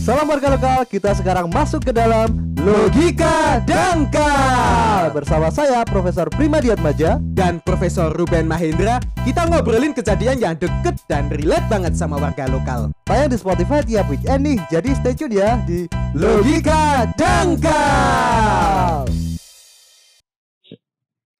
Salam 0.00 0.32
warga 0.32 0.56
lokal, 0.56 0.88
kita 0.88 1.12
sekarang 1.12 1.52
masuk 1.52 1.84
ke 1.84 1.92
dalam 1.92 2.32
Logika 2.56 3.60
Dangkal 3.68 5.12
Bersama 5.12 5.52
saya 5.52 5.84
Profesor 5.84 6.24
Primadiat 6.32 6.80
Maja 6.80 7.20
dan 7.36 7.60
Profesor 7.60 8.08
Ruben 8.16 8.48
Mahendra, 8.48 8.96
kita 9.28 9.44
ngobrolin 9.44 9.92
kejadian 9.92 10.40
yang 10.40 10.56
deket 10.56 10.96
dan 11.04 11.28
relate 11.28 11.68
banget 11.68 11.92
sama 12.00 12.16
warga 12.16 12.48
lokal. 12.48 12.88
Tayang 13.04 13.28
di 13.28 13.36
Spotify 13.36 13.84
tiap 13.84 14.08
weekend 14.08 14.40
nih 14.40 14.56
Jadi 14.72 14.88
stay 14.96 15.12
tune 15.12 15.36
ya 15.36 15.60
di 15.68 15.84
Logika 16.16 17.04
Dangkal 17.20 19.04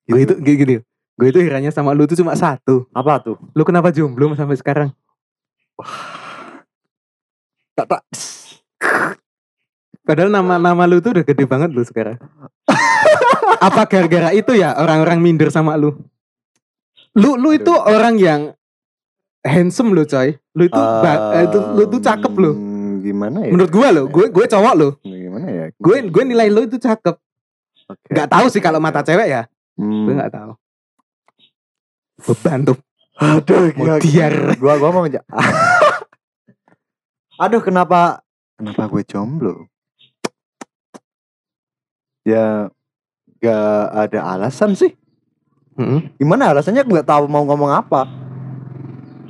Gue 0.05 0.21
itu 0.21 0.37
gini, 0.37 0.57
gini. 0.61 0.77
Gue 1.17 1.33
itu 1.33 1.41
herannya 1.41 1.73
sama 1.73 1.97
lu 1.97 2.05
tuh 2.05 2.21
cuma 2.21 2.37
satu. 2.37 2.85
Apa 2.93 3.25
tuh? 3.25 3.41
Lu 3.57 3.65
kenapa 3.65 3.89
jomblo 3.89 4.37
sampai 4.37 4.61
sekarang? 4.61 4.93
Tak 7.73 7.89
tak 7.89 8.05
Padahal 10.05 10.33
nama-nama 10.33 10.89
lu 10.91 10.99
tuh 10.99 11.15
udah 11.15 11.25
gede 11.25 11.45
banget 11.47 11.71
lu 11.71 11.85
sekarang. 11.85 12.19
Apa 13.67 13.87
gara-gara 13.87 14.33
itu 14.35 14.57
ya 14.57 14.75
orang-orang 14.75 15.21
minder 15.21 15.53
sama 15.53 15.77
lu? 15.77 15.95
Lu 17.15 17.37
lu 17.37 17.55
itu 17.55 17.71
orang 17.71 18.17
yang 18.17 18.41
handsome 19.45 19.93
lu 19.93 20.09
coy. 20.09 20.35
Lu 20.57 20.67
itu 20.67 20.81
eh, 21.07 21.45
itu 21.47 21.59
lu 21.77 21.83
tuh 21.87 22.01
cakep 22.01 22.33
lu. 22.35 22.53
Gimana 23.01 23.45
ya? 23.45 23.51
Menurut 23.53 23.71
gue 23.71 23.89
lo, 23.93 24.03
gue 24.09 24.27
gue 24.33 24.47
cowok 24.49 24.75
lo. 24.77 24.89
Gimana 25.05 25.47
ya? 25.49 25.65
Gue 25.77 25.97
gue 26.09 26.23
nilai 26.25 26.49
lu 26.49 26.67
itu 26.67 26.81
cakep. 26.81 27.17
Oke. 27.91 28.11
Gak 28.15 28.31
tahu 28.31 28.47
sih 28.49 28.63
kalau 28.63 28.79
mata 28.79 29.05
cewek 29.05 29.29
ya. 29.29 29.43
Hmm. 29.77 30.09
Gue 30.09 30.15
gak 30.17 30.33
tahu. 30.33 30.53
Beban 32.21 32.69
tuh. 32.69 32.79
Aduh, 33.21 33.69
Mau 33.77 33.85
gila. 33.85 33.95
diar. 34.01 34.35
Gua 34.57 34.81
gua 34.81 34.91
mau 34.97 35.05
Aduh, 37.45 37.61
kenapa 37.61 38.25
kenapa 38.61 38.85
gue 38.87 39.03
jomblo? 39.09 39.65
Ya 42.23 42.69
gak 43.41 43.81
ada 43.97 44.21
alasan 44.37 44.77
sih. 44.77 44.93
Mm-mm. 45.81 46.13
Gimana 46.21 46.53
alasannya 46.53 46.85
gue 46.85 47.01
gak 47.01 47.09
tahu 47.09 47.25
mau 47.25 47.41
ngomong 47.43 47.73
apa. 47.73 48.05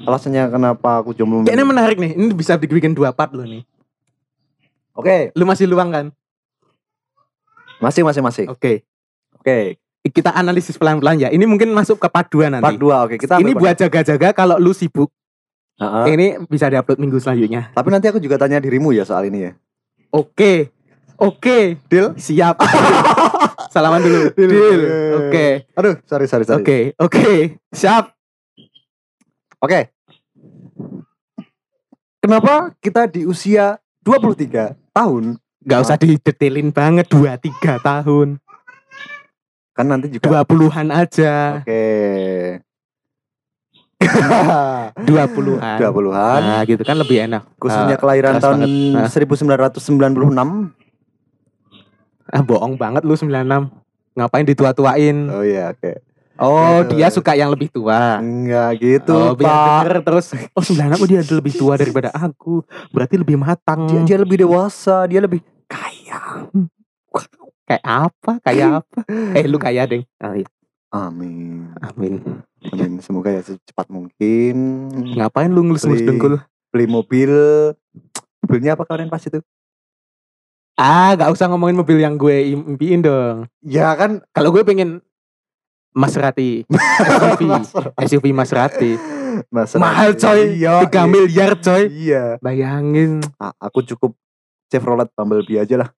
Alasannya 0.02 0.50
kenapa 0.50 0.98
aku 0.98 1.14
jomblo? 1.14 1.46
Kayaknya 1.46 1.62
menarik 1.62 1.96
nih. 1.96 2.18
Ini 2.18 2.34
bisa 2.34 2.58
dibikin 2.58 2.90
dua 2.90 3.14
part 3.14 3.30
lo 3.30 3.46
nih. 3.46 3.62
Oke, 4.98 5.30
Lu 5.38 5.46
masih 5.46 5.70
luang 5.70 5.94
kan? 5.94 6.06
masih 7.80 8.05
masih 8.05 8.20
masih. 8.20 8.44
Oke. 8.50 8.84
Oke, 9.40 9.80
Kita 10.02 10.36
analisis 10.36 10.77
pelan-pelan 10.77 11.16
ya. 11.16 11.28
Ini 11.33 11.48
mungkin 11.48 11.72
masuk 11.72 11.96
ke 11.96 12.08
part 12.08 12.28
2 12.28 12.52
nanti. 12.52 12.64
part 12.64 12.77
2. 12.77 13.05
Oke, 13.08 13.16
kita 13.16 13.40
ini 13.40 13.56
buat 13.56 13.72
jaga-jaga 13.72 14.36
kalau 14.36 14.60
lu 14.60 14.72
sibuk. 14.72 15.08
Heeh. 15.81 16.05
Ini 16.12 16.27
bisa 16.45 16.69
diupload 16.69 17.00
minggu 17.00 17.17
selanjutnya. 17.17 17.73
Tapi 17.73 17.89
nanti 17.89 18.06
aku 18.12 18.20
juga 18.20 18.36
tanya 18.36 18.61
dirimu 18.61 18.92
ya 18.92 19.09
soal 19.09 19.33
ini 19.33 19.48
ya. 19.48 19.53
Oke. 20.12 20.69
Oke. 21.17 21.81
Deal? 21.89 22.12
Siap. 22.20 22.61
Salaman 23.75 24.05
dulu. 24.05 24.20
Deal. 24.36 24.51
Deal. 24.53 24.81
Oke. 25.25 25.47
Aduh, 25.73 25.95
sorry 26.05 26.28
sorry 26.28 26.45
sorry. 26.45 26.61
Oke. 26.61 26.78
Oke. 27.01 27.56
Siap. 27.73 28.12
Oke. 29.64 29.89
Kenapa 32.20 32.77
kita 32.84 33.08
di 33.08 33.25
usia 33.25 33.81
23 34.05 34.77
tahun 34.92 35.41
Gak 35.61 35.81
usah 35.84 35.97
didetailin 36.01 36.73
banget 36.73 37.08
2 37.12 37.36
3 37.36 37.81
tahun. 37.81 38.41
kan 39.77 39.86
nanti 39.89 40.12
juga 40.12 40.45
20-an 40.45 40.89
aja. 40.92 41.64
Oke. 41.64 41.84
20-an. 45.08 45.76
20-an. 45.78 46.40
Nah, 46.40 46.60
gitu 46.64 46.82
kan 46.82 46.96
lebih 46.96 47.28
enak. 47.28 47.42
Khususnya 47.60 47.96
Ah, 47.96 48.00
kelahiran 48.00 48.32
keras 48.36 48.42
tahun 48.42 48.58
banget. 48.58 48.70
Nah. 48.96 49.08
1996. 49.08 50.72
Ah, 52.30 52.42
bohong 52.42 52.74
banget 52.74 53.02
lu 53.04 53.12
96. 53.12 53.68
Ngapain 54.16 54.46
ditua-tuain? 54.46 55.16
Oh 55.30 55.44
iya, 55.44 55.74
oke. 55.74 55.92
Oh, 56.40 56.80
Gitu. 56.80 56.96
dia 56.96 57.12
suka 57.12 57.36
yang 57.36 57.52
lebih 57.52 57.68
tua. 57.68 58.16
Enggak 58.16 58.80
gitu, 58.80 59.12
oh, 59.12 59.36
Pak. 59.36 59.44
denger 59.84 59.92
terus. 60.00 60.27
Oh, 60.56 60.64
96 60.64 60.96
oh, 60.96 61.06
dia 61.06 61.20
lebih 61.20 61.52
tua 61.52 61.77
daripada 61.77 62.08
aku. 62.16 62.64
Berarti 62.89 63.20
lebih 63.20 63.36
matang. 63.36 63.84
Dia, 63.84 64.16
dia 64.16 64.18
lebih 64.24 64.40
dewasa, 64.40 65.05
dia 65.05 65.20
lebih 65.20 65.44
kaya. 65.68 66.48
Kayak 67.68 67.84
apa? 67.84 68.33
Kayak 68.40 68.68
apa? 68.83 68.98
Eh, 69.36 69.44
lu 69.44 69.60
kaya, 69.60 69.84
Deng. 69.84 70.02
Oh, 70.18 70.33
iya. 70.33 70.48
Amin. 70.90 71.70
Amin. 71.78 72.40
Amin. 72.62 73.00
Semoga 73.00 73.30
ya 73.30 73.40
secepat 73.40 73.88
mungkin 73.88 74.56
Ngapain 75.10 75.48
lu 75.48 75.64
ngelus-ngelus 75.64 76.02
dengkul? 76.02 76.34
beli 76.68 76.86
mobil. 76.86 77.32
Mobilnya 78.40 78.72
apa 78.72 78.84
kalian 78.84 79.08
pas 79.08 79.20
itu? 79.20 79.40
Ah, 80.74 81.12
gak 81.12 81.28
usah 81.30 81.44
ngomongin 81.46 81.76
mobil 81.76 81.98
yang 81.98 82.14
gue 82.14 82.52
impiin 82.52 83.00
dong. 83.00 83.44
Ya 83.60 83.92
kan 83.92 84.24
Kalau 84.30 84.48
gue 84.50 84.62
pengen 84.62 85.00
Maserati 85.90 86.62
SUV 86.70 87.42
SUV 87.98 88.26
Maserati 88.38 88.94
Mas 89.48 89.74
mahal 89.74 90.14
coy 90.14 90.54
Iya, 90.54 90.86
3 90.86 91.02
miliar 91.04 91.58
coy 91.58 91.90
Iya. 91.90 92.38
bayangin 92.38 93.18
A- 93.36 93.58
aku 93.58 93.82
cukup 93.84 94.14
Chevrolet 94.68 95.10
Bumblebee 95.10 95.58
aja 95.58 95.74
lah. 95.77 95.90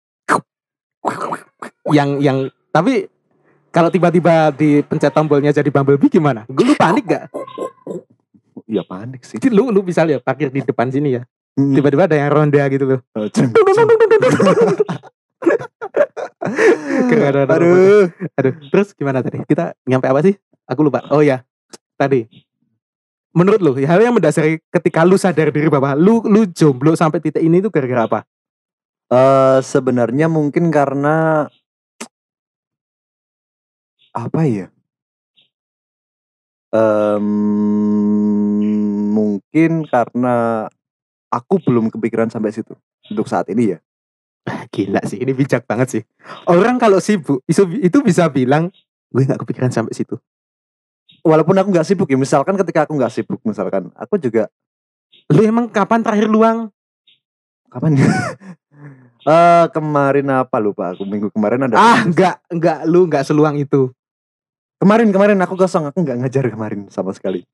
yang 1.89 2.17
yang 2.19 2.39
tapi 2.71 3.12
kalau 3.73 3.89
tiba-tiba 3.89 4.53
dipencet 4.53 5.11
tombolnya 5.17 5.51
jadi 5.51 5.73
Bumblebee 5.73 6.13
gimana? 6.13 6.45
Gue 6.45 6.69
lu 6.69 6.77
panik 6.77 7.09
gak? 7.09 7.33
Iya 8.69 8.85
panik 8.85 9.25
sih. 9.25 9.41
Jadi 9.41 9.49
lu 9.49 9.73
lu 9.73 9.81
bisa 9.81 10.05
lihat 10.05 10.21
parkir 10.21 10.53
di 10.53 10.61
depan 10.61 10.93
sini 10.93 11.17
ya. 11.17 11.25
Hmm. 11.57 11.73
Tiba-tiba 11.73 12.05
ada 12.05 12.17
yang 12.17 12.29
ronda 12.33 12.63
gitu 12.69 12.85
loh. 12.85 13.01
Oh. 13.17 13.29
Keren, 17.09 17.49
Aduh. 17.49 18.09
Aduh, 18.37 18.55
terus 18.69 18.93
gimana 18.93 19.25
tadi? 19.25 19.41
Kita 19.49 19.73
nyampe 19.89 20.07
apa 20.09 20.21
sih? 20.21 20.37
Aku 20.69 20.85
lupa. 20.85 21.05
Oh 21.09 21.25
ya, 21.25 21.45
tadi. 21.97 22.29
Menurut 23.33 23.61
lu, 23.65 23.73
hal 23.81 24.01
yang 24.05 24.13
mendasari 24.13 24.61
ketika 24.69 25.09
lu 25.09 25.17
sadar 25.17 25.49
diri 25.49 25.73
bahwa 25.73 25.97
lu 25.97 26.21
lu 26.29 26.45
jomblo 26.53 26.93
sampai 26.93 27.25
titik 27.25 27.41
ini 27.41 27.65
tuh 27.65 27.73
gara-gara 27.73 28.05
apa? 28.05 28.21
Eh 29.09 29.59
sebenarnya 29.65 30.29
mungkin 30.29 30.69
karena 30.69 31.49
apa 34.13 34.41
ya? 34.45 34.69
Em, 36.73 37.27
mungkin 39.13 39.85
karena 39.85 40.69
aku 41.29 41.61
belum 41.61 41.93
kepikiran 41.93 42.33
sampai 42.33 42.53
situ 42.53 42.73
untuk 43.13 43.29
saat 43.29 43.49
ini 43.53 43.77
ya. 43.77 43.79
Gila 44.73 45.05
sih, 45.05 45.21
ini 45.21 45.37
bijak 45.37 45.69
banget 45.69 45.89
sih. 46.01 46.03
Orang 46.49 46.81
kalau 46.81 46.99
sibuk 46.99 47.45
itu, 47.45 47.63
itu 47.79 47.99
bisa 48.01 48.27
bilang 48.33 48.73
gue 49.13 49.23
nggak 49.29 49.41
kepikiran 49.45 49.69
sampai 49.69 49.93
situ. 49.93 50.17
Walaupun 51.23 51.55
aku 51.55 51.69
nggak 51.71 51.87
sibuk 51.87 52.09
ya, 52.11 52.19
misalkan 52.19 52.57
ketika 52.59 52.89
aku 52.89 52.97
nggak 52.99 53.13
sibuk, 53.13 53.39
misalkan 53.45 53.93
aku 53.95 54.17
juga 54.19 54.49
Lu 55.33 55.41
emang 55.45 55.69
kapan 55.71 56.01
terakhir 56.05 56.29
luang? 56.29 56.69
kapan 57.73 57.97
ya? 57.97 58.05
Eh 59.23 59.67
kemarin 59.71 60.27
apa 60.35 60.59
lupa 60.59 60.91
aku 60.91 61.07
minggu 61.07 61.31
kemarin 61.31 61.63
ada 61.63 61.79
Ah, 61.79 62.03
nggak, 62.03 62.43
nggak 62.59 62.79
lu 62.91 63.07
nggak 63.07 63.23
seluang 63.23 63.55
itu. 63.55 63.87
Kemarin 64.83 65.15
kemarin 65.15 65.39
aku 65.39 65.55
kosong 65.55 65.87
aku 65.87 66.03
nggak 66.03 66.27
ngajar 66.27 66.45
kemarin 66.51 66.91
sama 66.91 67.15
sekali 67.15 67.47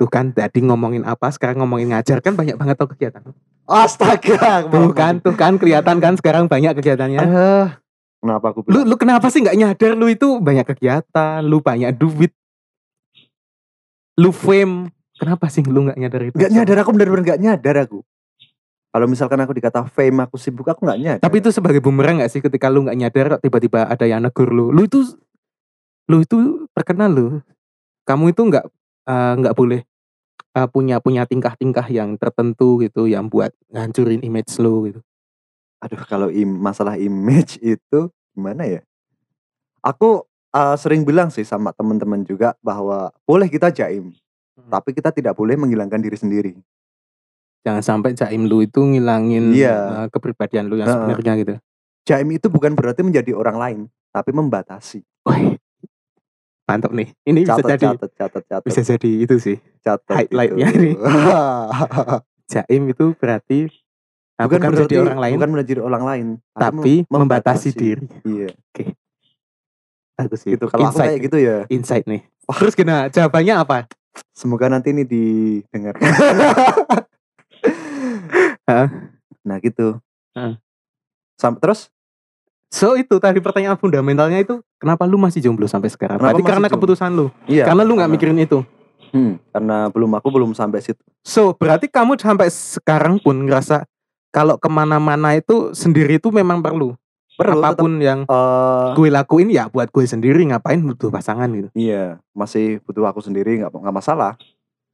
Tuh 0.00 0.08
kan 0.08 0.32
tadi 0.32 0.64
ngomongin 0.64 1.04
apa, 1.04 1.28
sekarang 1.28 1.60
ngomongin 1.60 1.92
ngajar 1.92 2.24
kan 2.24 2.32
banyak 2.32 2.56
banget 2.56 2.80
tuh 2.80 2.88
kegiatan. 2.96 3.20
astaga 3.68 4.64
Tuh 4.64 4.96
kan, 4.96 5.20
tuh 5.20 5.36
kan 5.36 5.60
kelihatan 5.60 6.00
kan 6.00 6.16
sekarang 6.16 6.48
banyak 6.48 6.72
kegiatannya. 6.80 7.20
Ah, 7.20 7.76
kenapa 8.24 8.48
aku 8.48 8.64
Lu 8.64 8.80
bilang 8.80 8.88
lu 8.88 8.94
kenapa 8.96 9.28
sih 9.28 9.44
nggak 9.44 9.60
nyadar 9.60 9.92
lu 10.00 10.08
itu 10.08 10.40
banyak 10.40 10.64
kegiatan, 10.72 11.44
lu 11.44 11.60
banyak 11.60 11.92
duit, 12.00 12.32
lu 14.16 14.32
fame. 14.32 14.88
Kenapa 15.20 15.52
sih 15.52 15.60
lu 15.68 15.84
nggak 15.84 16.00
nyadar 16.00 16.20
itu? 16.32 16.36
nggak 16.40 16.52
nyadar 16.56 16.76
aku 16.80 16.90
benar-benar 16.96 17.24
nggak 17.28 17.40
nyadar 17.44 17.76
aku 17.84 18.00
kalau 18.90 19.06
misalkan 19.06 19.38
aku 19.38 19.52
dikata 19.54 19.86
fame 19.86 20.18
aku 20.24 20.34
sibuk 20.34 20.66
aku 20.66 20.82
nggak 20.82 20.98
nyadar 20.98 21.22
Tapi 21.22 21.36
itu 21.38 21.54
sebagai 21.54 21.78
bumerang 21.78 22.18
nggak 22.18 22.30
sih 22.32 22.40
ketika 22.42 22.66
lu 22.66 22.88
nggak 22.88 22.96
nyadar 22.98 23.26
tiba-tiba 23.38 23.84
ada 23.84 24.02
yang 24.08 24.24
negur 24.24 24.48
lu. 24.48 24.72
Lu 24.74 24.82
itu 24.82 25.04
lu 26.08 26.22
itu 26.22 26.38
terkenal 26.72 27.10
lu. 27.10 27.26
Kamu 28.06 28.32
itu 28.32 28.40
nggak 28.42 28.64
eh, 29.06 29.32
nggak 29.36 29.54
boleh 29.54 29.80
eh, 30.50 30.68
punya 30.70 30.98
punya 30.98 31.22
tingkah-tingkah 31.26 31.86
yang 31.88 32.16
tertentu 32.16 32.80
gitu 32.80 33.06
yang 33.06 33.28
buat 33.28 33.52
ngancurin 33.70 34.22
image 34.22 34.56
lu 34.58 34.88
gitu. 34.88 35.00
aduh 35.80 36.02
kalau 36.04 36.28
im 36.28 36.60
masalah 36.60 37.00
image 37.00 37.56
itu 37.64 38.00
gimana 38.36 38.68
ya 38.68 38.80
aku 39.80 40.24
eh, 40.50 40.76
sering 40.76 41.02
bilang 41.02 41.32
sih 41.32 41.40
sama 41.40 41.72
teman-teman 41.72 42.20
juga 42.20 42.52
bahwa 42.60 43.08
boleh 43.24 43.46
kita 43.46 43.70
jaim 43.70 44.12
Hmm. 44.60 44.68
tapi 44.68 44.92
kita 44.92 45.08
tidak 45.08 45.32
boleh 45.32 45.56
menghilangkan 45.56 45.96
diri 45.96 46.18
sendiri 46.18 46.52
Jangan 47.60 47.80
sampai 47.80 48.12
jaim 48.12 48.44
lu 48.44 48.60
itu 48.60 48.76
ngilangin 48.76 49.56
Iya. 49.56 50.04
eh, 50.04 50.06
kepribadian 50.12 50.68
lu 50.68 50.76
yang 50.76 50.84
Heeh. 50.84 50.96
sebenarnya 51.00 51.32
gitu. 51.38 51.54
jaim 52.04 52.28
itu 52.28 52.52
bukan 52.52 52.76
berarti 52.76 53.00
menjadi 53.00 53.32
orang 53.32 53.56
lain 53.56 53.78
tapi 54.10 54.36
membatasi 54.36 55.00
mantap 56.70 56.90
nih. 56.90 57.08
Ini 57.20 57.38
bisa 57.42 57.54
catat 57.56 57.68
jadi 57.72 57.86
catat 57.90 58.10
catat 58.14 58.42
catat 58.44 58.62
bisa 58.62 58.80
jadi 58.80 59.10
itu 59.20 59.34
sih. 59.36 59.56
catat 59.80 60.14
highlight-nya 60.16 60.66
itu. 60.68 60.78
ini. 60.78 60.92
Jaim 62.52 62.82
itu 62.86 63.04
berarti 63.14 63.58
Nah, 64.34 64.48
bukan, 64.48 64.56
berarti- 64.56 64.72
menjadi 64.72 64.96
orang 65.04 65.20
lain, 65.20 65.34
bukan 65.36 65.50
menjadi 65.52 65.80
orang 65.82 66.02
lain, 66.02 66.26
tapi 66.50 66.94
mem- 67.04 67.08
membatasi 67.12 67.68
diri. 67.70 68.08
Iya, 68.24 68.48
Bagus 70.16 70.40
sih. 70.40 70.56
gitu. 70.56 70.64
Kalau 70.66 70.80
aku 70.82 70.96
Insight 70.96 71.08
kayak 71.10 71.20
gitu 71.28 71.36
ya, 71.38 71.56
Insight 71.68 72.04
nih. 72.06 72.24
Terus 72.48 72.72
gimana? 72.72 73.08
Jawabannya 73.08 73.54
apa? 73.54 73.78
semoga 74.32 74.66
nanti 74.66 74.90
ini 74.90 75.04
didengar. 75.04 75.94
Nah 79.40 79.56
gitu. 79.58 79.98
Heeh. 80.32 80.54
Sam- 81.34 81.56
terus 81.56 81.88
So 82.70 82.94
itu 82.94 83.18
tadi 83.18 83.42
pertanyaan 83.42 83.74
fundamentalnya 83.74 84.38
itu 84.40 84.62
kenapa 84.78 85.02
lu 85.02 85.18
masih 85.18 85.42
jomblo 85.42 85.66
sampai 85.66 85.90
sekarang? 85.90 86.16
Kenapa 86.16 86.38
Berarti 86.38 86.42
karena 86.46 86.66
jomblo? 86.66 86.76
keputusan 86.78 87.10
lu. 87.12 87.26
iya. 87.50 87.66
karena 87.66 87.82
lu 87.82 87.98
nggak 87.98 88.10
mikirin 88.10 88.38
itu. 88.38 88.62
Hmm, 89.10 89.42
karena 89.50 89.90
belum 89.90 90.10
aku 90.14 90.30
belum 90.30 90.50
sampai 90.54 90.78
situ. 90.78 91.02
So 91.26 91.50
berarti 91.50 91.90
kamu 91.90 92.14
sampai 92.14 92.46
sekarang 92.46 93.18
pun 93.18 93.42
ngerasa 93.42 93.82
kalau 94.30 94.54
ke 94.54 94.70
mana-mana 94.70 95.34
itu 95.34 95.74
sendiri 95.74 96.22
itu 96.22 96.30
memang 96.30 96.62
perlu. 96.62 96.94
Perlu 97.34 97.58
tetap, 97.58 97.74
Apa 97.74 97.82
pun 97.82 97.98
yang 97.98 98.22
eh, 98.22 98.86
gue 98.94 99.08
lakuin 99.10 99.50
ya 99.50 99.66
buat 99.66 99.90
gue 99.90 100.06
sendiri 100.06 100.46
ngapain 100.46 100.78
butuh 100.78 101.10
pasangan 101.10 101.50
gitu. 101.50 101.74
Iya, 101.74 102.22
masih 102.30 102.78
butuh 102.86 103.02
aku 103.10 103.18
sendiri 103.18 103.58
nggak 103.58 103.74
nggak 103.74 103.96
masalah. 103.96 104.38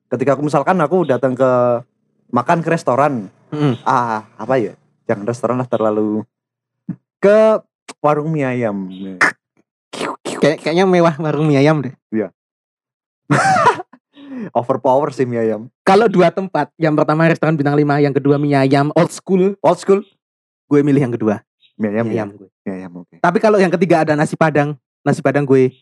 Ketika 0.09 0.33
aku 0.33 0.49
misalkan 0.49 0.81
aku 0.81 1.05
datang 1.05 1.37
ke 1.37 1.51
makan 2.33 2.65
ke 2.65 2.73
restoran, 2.73 3.29
Mm. 3.53 3.79
ah 3.85 4.27
apa 4.35 4.57
ya? 4.57 4.75
Jangan 5.07 5.29
restoran 5.29 5.57
lah 5.61 5.69
terlalu 5.69 6.25
ke 7.27 7.39
warung 7.99 8.31
mie 8.31 8.47
ayam. 8.47 8.87
Kayak 10.39 10.63
kayaknya 10.63 10.87
mewah 10.87 11.19
warung 11.19 11.51
mie 11.51 11.59
ayam 11.59 11.83
deh. 11.83 11.91
Overpower 14.55 15.11
sih 15.11 15.27
mie 15.27 15.43
ayam. 15.43 15.67
Kalau 15.83 16.07
dua 16.07 16.31
tempat, 16.31 16.71
yang 16.79 16.95
pertama 16.95 17.27
restoran 17.27 17.59
bintang 17.59 17.75
5, 17.75 17.83
yang 17.99 18.15
kedua 18.15 18.39
mie 18.39 18.55
ayam 18.55 18.95
old 18.95 19.11
school, 19.11 19.59
Old 19.59 19.79
school 19.83 20.07
gue 20.67 20.81
milih 20.83 21.03
yang 21.03 21.15
kedua. 21.15 21.43
mie 21.75 21.91
ayam. 21.91 22.07
mie 22.07 22.15
ya? 22.15 22.23
ayam 22.23 22.31
gue. 22.39 22.49
Mie 22.63 22.75
ayam 22.79 22.93
oke. 23.03 23.15
Tapi 23.19 23.39
kalau 23.43 23.59
yang 23.59 23.75
ketiga 23.75 24.07
ada 24.07 24.15
nasi 24.15 24.39
padang, 24.39 24.79
nasi 25.03 25.19
padang 25.19 25.43
gue 25.43 25.75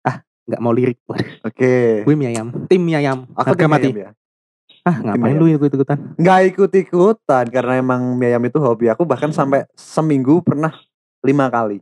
ah 0.00 0.22
nggak 0.46 0.60
mau 0.62 0.70
lirik. 0.70 0.98
Oke. 1.42 2.06
gue 2.06 2.14
mie 2.14 2.30
ayam, 2.30 2.54
tim 2.70 2.78
mie 2.78 2.96
ayam, 2.96 3.26
Aku 3.34 3.50
harga 3.50 3.58
tim 3.58 3.66
mie 3.66 3.74
mati. 3.74 3.88
ayam 3.90 3.98
ya. 3.98 4.10
Ah 4.84 5.00
ngapain 5.00 5.32
lu 5.34 5.48
ikut 5.48 5.72
ikutan? 5.72 5.96
Nggak 6.20 6.40
ikut 6.52 6.70
ikutan 6.76 7.44
karena 7.48 7.80
emang 7.80 8.14
mie 8.14 8.28
ayam 8.28 8.44
itu 8.44 8.60
hobi 8.60 8.92
aku 8.92 9.08
bahkan 9.08 9.32
sampai 9.32 9.64
seminggu 9.72 10.44
pernah 10.44 10.76
lima 11.24 11.48
kali 11.48 11.80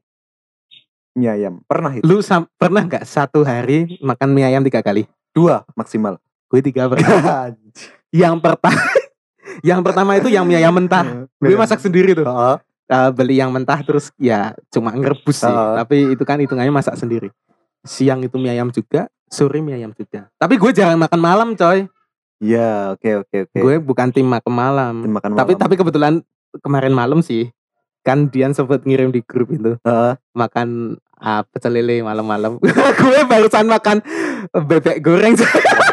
mie 1.12 1.28
ayam 1.28 1.60
pernah 1.66 1.92
itu 1.92 2.06
Lu 2.06 2.22
sam- 2.22 2.48
pernah 2.54 2.86
nggak 2.86 3.02
satu 3.02 3.42
hari 3.42 3.98
makan 4.00 4.28
mie 4.32 4.46
ayam 4.46 4.62
tiga 4.62 4.80
kali? 4.80 5.04
dua 5.32 5.64
maksimal. 5.72 6.20
Gue 6.46 6.60
tiga 6.60 6.86
pernah. 6.86 7.48
yang 8.12 8.36
pertama, 8.36 8.76
yang 9.68 9.80
pertama 9.80 10.12
itu 10.20 10.28
yang 10.28 10.44
mie 10.44 10.60
ayam 10.60 10.76
mentah. 10.76 11.24
Gue 11.40 11.56
masak 11.56 11.80
sendiri 11.80 12.12
tuh. 12.12 12.28
Eh, 12.92 13.10
beli 13.16 13.40
yang 13.40 13.48
mentah 13.48 13.80
terus 13.80 14.12
ya 14.20 14.52
cuma 14.68 14.92
ngerebus 14.92 15.40
sih. 15.40 15.48
Heeh. 15.48 15.72
Tapi 15.80 15.96
itu 16.12 16.22
kan 16.28 16.36
hitungannya 16.36 16.68
masak 16.68 17.00
sendiri. 17.00 17.32
Siang 17.82 18.20
itu 18.20 18.36
mie 18.36 18.52
ayam 18.52 18.68
juga, 18.68 19.08
sore 19.26 19.64
mie 19.64 19.80
ayam 19.80 19.96
juga. 19.96 20.28
Tapi 20.36 20.60
gue 20.60 20.70
jarang 20.70 21.00
makan 21.00 21.18
malam, 21.18 21.48
coy. 21.56 21.88
Iya, 22.42 22.92
oke 22.92 23.10
oke 23.22 23.36
oke. 23.46 23.56
Gue 23.56 23.74
bukan 23.78 24.10
tim 24.10 24.26
makan 24.26 24.50
malam. 24.50 24.94
makan 25.06 25.30
Tapi 25.32 25.54
malam. 25.54 25.62
tapi 25.62 25.74
kebetulan 25.78 26.14
kemarin 26.58 26.90
malam 26.90 27.22
sih 27.22 27.48
kan 28.02 28.26
Dian 28.26 28.50
sempat 28.50 28.82
ngirim 28.82 29.08
di 29.08 29.22
grup 29.22 29.46
itu 29.48 29.78
Heeh. 29.78 30.12
makan 30.34 30.98
ah, 31.14 31.46
pecel 31.46 31.70
lele 31.72 32.02
malam-malam. 32.02 32.58
gue 33.00 33.20
barusan 33.24 33.64
makan 33.64 34.02
bebek 34.52 34.98
goreng. 35.00 35.38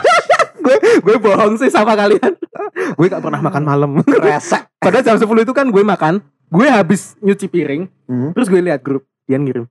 gue 0.65 0.75
gue 0.99 1.15
bohong 1.15 1.53
sih 1.55 1.69
sama 1.69 1.93
kalian. 1.93 2.33
gue 2.97 3.05
gak 3.07 3.21
pernah 3.21 3.39
makan 3.39 3.63
malam. 3.63 3.89
Kresek. 4.01 4.73
Padahal 4.75 5.05
jam 5.05 5.17
10 5.17 5.45
itu 5.45 5.53
kan 5.53 5.69
gue 5.69 5.83
makan, 5.83 6.17
gue 6.47 6.65
habis 6.65 7.13
nyuci 7.19 7.45
piring, 7.45 7.85
Hmm. 8.05 8.33
terus 8.33 8.47
gue 8.47 8.57
lihat 8.57 8.81
grup, 8.81 9.05
Dian 9.23 9.45
ngirim. 9.45 9.69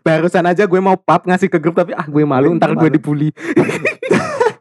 Barusan 0.00 0.44
aja 0.44 0.64
gue 0.64 0.78
mau 0.78 0.94
pap 0.94 1.24
ngasih 1.24 1.48
ke 1.48 1.58
grup 1.58 1.74
tapi 1.74 1.90
ah 1.92 2.04
gue 2.04 2.22
malu 2.22 2.52
Gue 2.52 2.58
ntar 2.58 2.70
gue 2.70 2.78
malu. 2.78 2.94
dibully. 2.94 3.30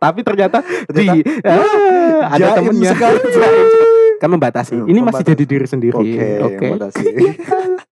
Tapi 0.03 0.19
ternyata, 0.21 0.59
di 0.91 1.07
Ternyata 1.23 1.47
ah, 1.47 2.35
ada 2.35 2.45
jaim 2.51 2.55
temennya 2.59 2.91
sekali. 2.91 3.19
kan 4.21 4.29
membatasi. 4.29 4.73
Hmm, 4.75 4.87
Ini 4.87 4.99
masih 4.99 5.23
membatasi. 5.23 5.31
jadi 5.31 5.43
diri 5.47 5.67
sendiri. 5.67 5.95
Oke, 5.95 6.27
Oke. 6.43 6.65
makasih. 6.71 7.05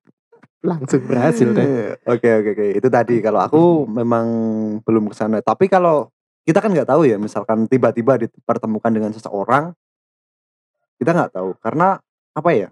Langsung 0.68 1.02
berhasil 1.04 1.48
deh. 1.52 1.68
Oke 2.12 2.28
oke 2.34 2.50
oke. 2.52 2.66
Itu 2.76 2.88
tadi 2.90 3.24
kalau 3.24 3.40
aku 3.40 3.62
memang 3.88 4.26
belum 4.84 5.08
ke 5.08 5.16
sana. 5.16 5.40
Tapi 5.40 5.68
kalau 5.68 6.12
kita 6.44 6.60
kan 6.60 6.72
nggak 6.72 6.88
tahu 6.88 7.08
ya, 7.08 7.16
misalkan 7.16 7.68
tiba-tiba 7.68 8.20
dipertemukan 8.20 8.92
dengan 8.92 9.12
seseorang, 9.12 9.72
kita 10.98 11.12
nggak 11.14 11.32
tahu 11.36 11.56
karena 11.60 12.00
apa 12.34 12.50
ya? 12.52 12.68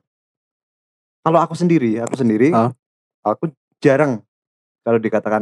Kalau 1.23 1.39
aku 1.39 1.55
sendiri, 1.55 1.97
aku 1.99 2.15
sendiri, 2.19 2.51
Ah. 2.51 2.69
aku 3.23 3.49
jarang 3.79 4.21
kalau 4.85 5.01
dikatakan 5.01 5.41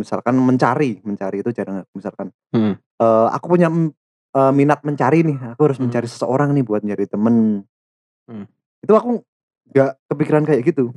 misalkan 0.00 0.40
mencari, 0.40 1.04
mencari 1.04 1.44
itu 1.44 1.52
jarang. 1.52 1.84
Misalkan 1.92 2.32
Hmm. 2.50 2.80
eh, 2.80 3.28
aku 3.28 3.46
punya 3.46 3.68
eh, 4.30 4.52
minat 4.54 4.80
mencari 4.80 5.20
nih, 5.20 5.36
aku 5.52 5.60
harus 5.68 5.76
Hmm. 5.76 5.92
mencari 5.92 6.08
seseorang 6.08 6.56
nih 6.56 6.64
buat 6.64 6.80
nyari 6.80 7.04
temen. 7.04 7.66
Hmm. 8.24 8.48
Itu 8.80 8.96
aku 8.96 9.20
nggak 9.68 9.90
kepikiran 10.08 10.42
kayak 10.48 10.62
gitu. 10.64 10.96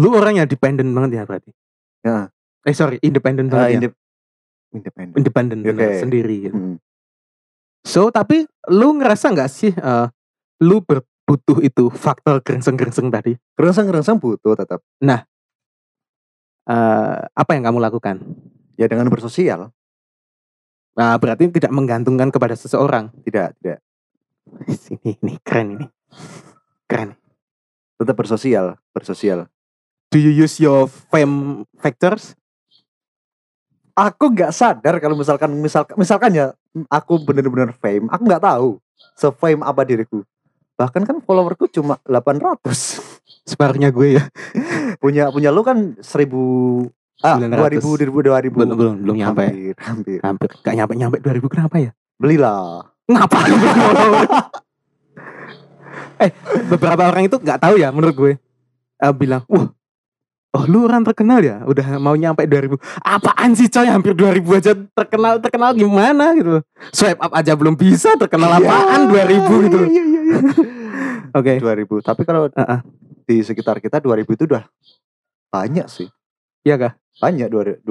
Lu 0.00 0.08
orang 0.16 0.40
yang 0.40 0.48
dependent 0.48 0.88
banget 0.90 1.20
ya 1.20 1.22
berarti. 1.28 1.50
Ya. 2.00 2.32
Eh 2.64 2.72
sorry, 2.72 2.96
independent 3.04 3.46
Eh, 3.46 3.52
banget 3.52 3.68
ya. 3.68 3.74
indep- 3.76 4.00
independen. 4.72 5.14
Independent 5.20 5.60
Oke. 5.60 5.68
bener, 5.70 5.90
sendiri 6.00 6.36
gitu. 6.48 6.56
Hmm. 6.56 6.76
So, 7.84 8.08
tapi 8.08 8.48
lu 8.72 8.96
ngerasa 8.96 9.28
nggak 9.28 9.50
sih 9.52 9.70
eh, 9.70 10.06
lu 10.64 10.80
berbutuh 10.80 11.60
itu 11.60 11.92
faktor 11.92 12.40
gerengseng-gerengseng 12.40 13.12
tadi? 13.12 13.36
Kerengseng-kerengseng 13.54 14.16
butuh 14.16 14.56
tetap. 14.56 14.80
Eh, 16.64 17.16
apa 17.28 17.50
yang 17.52 17.68
kamu 17.68 17.78
lakukan? 17.80 18.24
Ya 18.80 18.88
dengan 18.88 19.12
bersosial. 19.12 19.68
Nah, 20.94 21.18
berarti 21.20 21.50
tidak 21.52 21.74
menggantungkan 21.74 22.32
kepada 22.32 22.56
seseorang. 22.56 23.12
Tidak, 23.20 23.48
tidak. 23.60 23.78
Ini, 24.64 25.18
ini 25.20 25.34
keren 25.44 25.76
ini. 25.76 25.86
Keren. 26.88 27.18
Tetap 28.00 28.16
bersosial, 28.16 28.78
bersosial. 28.96 29.50
Do 30.14 30.18
you 30.22 30.30
use 30.30 30.62
your 30.62 30.86
fame 30.86 31.66
factors? 31.78 32.38
Aku 33.94 34.34
nggak 34.34 34.50
sadar 34.50 34.98
kalau 34.98 35.14
misalkan 35.14 35.54
misalkan 35.54 35.94
misalkan 35.94 36.30
ya 36.34 36.50
aku 36.90 37.22
bener-bener 37.22 37.70
fame, 37.78 38.10
aku 38.10 38.26
nggak 38.26 38.42
tahu 38.42 38.82
se-fame 39.14 39.62
apa 39.62 39.86
diriku. 39.86 40.26
Bahkan 40.74 41.06
kan 41.06 41.16
followerku 41.22 41.70
cuma 41.70 42.02
800. 42.02 43.13
Separuhnya 43.42 43.90
gue 43.90 44.22
ya. 44.22 44.24
punya 45.02 45.34
punya 45.34 45.50
lu 45.50 45.66
kan 45.66 45.98
1000 45.98 46.06
ah 47.26 47.36
900. 47.38 47.82
2000 47.82 48.14
2000 48.14 48.54
2000. 48.54 48.54
Belum, 48.54 48.76
belum, 48.78 48.94
belum 49.02 49.16
nyampe. 49.18 49.44
Hampir, 49.50 49.74
hampir. 49.82 50.18
Hampir 50.22 50.48
gak 50.62 50.74
nyampe 50.78 50.92
nyampe 50.94 51.16
2000 51.18 51.52
kenapa 51.52 51.76
ya? 51.82 51.90
Belilah. 52.16 52.86
Ngapain 53.10 53.52
follower? 53.58 54.26
eh, 56.24 56.30
beberapa 56.70 57.02
orang 57.10 57.28
itu 57.28 57.36
nggak 57.36 57.60
tahu 57.60 57.74
ya 57.76 57.88
menurut 57.92 58.14
gue. 58.16 58.32
Eh, 59.02 59.12
bilang, 59.12 59.44
"Wah, 59.50 59.68
oh 60.54 60.64
lu 60.70 60.86
orang 60.86 61.02
terkenal 61.02 61.42
ya? 61.42 61.60
Udah 61.66 61.98
mau 61.98 62.14
nyampe 62.14 62.46
2000. 62.46 62.78
Apaan 63.02 63.58
sih 63.58 63.66
coy? 63.66 63.90
Hampir 63.90 64.14
2000 64.14 64.54
aja 64.54 64.72
terkenal 64.72 65.42
terkenal 65.42 65.70
gimana 65.74 66.32
gitu. 66.38 66.62
Swipe 66.94 67.18
up 67.18 67.34
aja 67.34 67.52
belum 67.58 67.74
bisa, 67.74 68.14
terkenal 68.14 68.62
apaan 68.62 69.10
2000 69.10 69.66
gitu. 69.68 69.78
Iya 69.84 70.02
iya 70.06 70.20
iya. 70.22 70.38
Oke. 71.38 71.52
2000. 71.58 72.06
Tapi 72.06 72.22
kalau 72.22 72.46
Heeh. 72.46 72.80
Di 73.24 73.40
sekitar 73.40 73.80
kita 73.80 74.00
2000 74.00 74.36
itu 74.36 74.44
udah 74.46 74.64
banyak 75.48 75.86
sih. 75.88 76.08
Iya 76.64 76.76
kah? 76.80 76.92
Banyak 77.20 77.48
2000. 77.48 77.84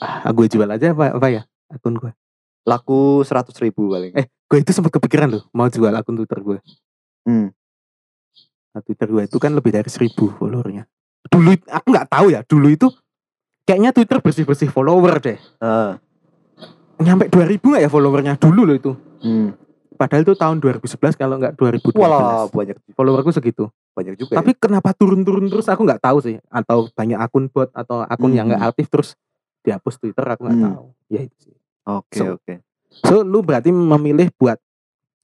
Ah, 0.00 0.30
gue 0.32 0.46
jual 0.48 0.68
aja 0.68 0.92
apa, 0.92 1.16
apa 1.16 1.28
ya 1.28 1.42
akun 1.72 1.96
gue. 1.96 2.12
Laku 2.68 3.24
100 3.24 3.52
ribu 3.64 3.92
paling. 3.92 4.12
Eh, 4.16 4.28
gue 4.28 4.58
itu 4.60 4.72
sempat 4.72 4.92
kepikiran 4.92 5.28
loh 5.32 5.42
mau 5.52 5.68
jual 5.68 5.92
akun 5.92 6.16
Twitter 6.16 6.40
gue. 6.40 6.58
Hmm. 7.28 7.48
Nah, 8.72 8.80
Twitter 8.84 9.08
gue 9.08 9.22
itu 9.28 9.36
kan 9.40 9.52
lebih 9.52 9.72
dari 9.72 9.88
1000 9.88 10.12
followernya. 10.36 10.84
Dulu 11.28 11.50
aku 11.68 11.86
nggak 11.92 12.08
tahu 12.08 12.26
ya, 12.32 12.40
dulu 12.44 12.68
itu 12.72 12.88
kayaknya 13.68 13.92
Twitter 13.92 14.18
bersih-bersih 14.24 14.72
follower 14.72 15.20
deh. 15.20 15.38
Ah. 15.60 16.00
Nyampe 16.98 17.28
2000 17.30 17.60
nggak 17.60 17.82
ya 17.84 17.90
followernya 17.92 18.34
dulu 18.40 18.64
loh 18.64 18.76
itu. 18.76 18.92
Hmm. 19.20 19.52
Padahal 19.98 20.22
itu 20.22 20.34
tahun 20.38 20.56
2011 20.62 21.18
kalau 21.18 21.36
nggak 21.36 21.58
2012. 21.58 21.98
Walah 21.98 22.46
banyak 22.48 22.76
Followerku 22.94 23.34
segitu. 23.34 23.66
banyak 23.92 24.14
juga. 24.14 24.38
Tapi 24.38 24.54
kenapa 24.54 24.94
turun-turun 24.94 25.50
terus 25.50 25.66
aku 25.66 25.82
nggak 25.82 25.98
tahu 25.98 26.22
sih. 26.22 26.38
Atau 26.46 26.86
banyak 26.94 27.18
akun 27.18 27.50
bot 27.50 27.66
atau 27.74 28.06
akun 28.06 28.30
yang 28.30 28.46
nggak 28.46 28.62
Hmm. 28.62 28.70
aktif 28.70 28.86
terus 28.86 29.18
dihapus 29.60 29.98
Twitter 29.98 30.22
aku 30.22 30.46
nggak 30.46 30.54
Hmm. 30.56 30.66
tahu. 30.70 30.86
Ya 31.10 31.20
itu 31.26 31.36
sih. 31.42 31.50
ya. 31.50 31.58
Oke 31.98 32.14
So- 32.14 32.38
oke. 32.38 32.54
So 33.02 33.26
lu 33.26 33.42
berarti 33.42 33.74
memilih 33.74 34.30
buat 34.32 34.62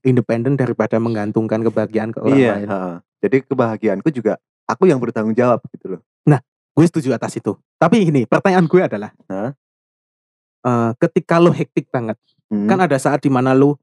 independen 0.02 0.58
daripada 0.58 0.98
menggantungkan 0.98 1.62
kebahagiaan 1.62 2.10
ke 2.10 2.18
orang 2.18 2.34
Iya. 2.34 2.52
lain. 2.58 2.68
ha. 2.68 2.78
Jadi 3.22 3.36
kebahagiaanku 3.46 4.10
juga 4.10 4.36
aku 4.66 4.84
yang 4.84 4.98
bertanggung 4.98 5.32
jawab 5.32 5.62
gitu 5.70 5.94
loh. 5.94 6.02
Gue 6.74 6.90
setuju 6.90 7.14
atas 7.14 7.38
itu. 7.38 7.54
Tapi 7.78 8.02
ini 8.02 8.26
pertanyaan 8.26 8.66
gue 8.66 8.82
adalah, 8.82 9.14
Hah? 9.30 9.54
eh, 10.60 10.90
ketika 10.98 11.38
lo 11.38 11.54
hektik 11.54 11.86
banget, 11.86 12.18
Hmm. 12.50 12.66
kan 12.66 12.82
ada 12.82 12.98
saat 12.98 13.22
di 13.22 13.30
mana 13.30 13.54
lo, 13.54 13.78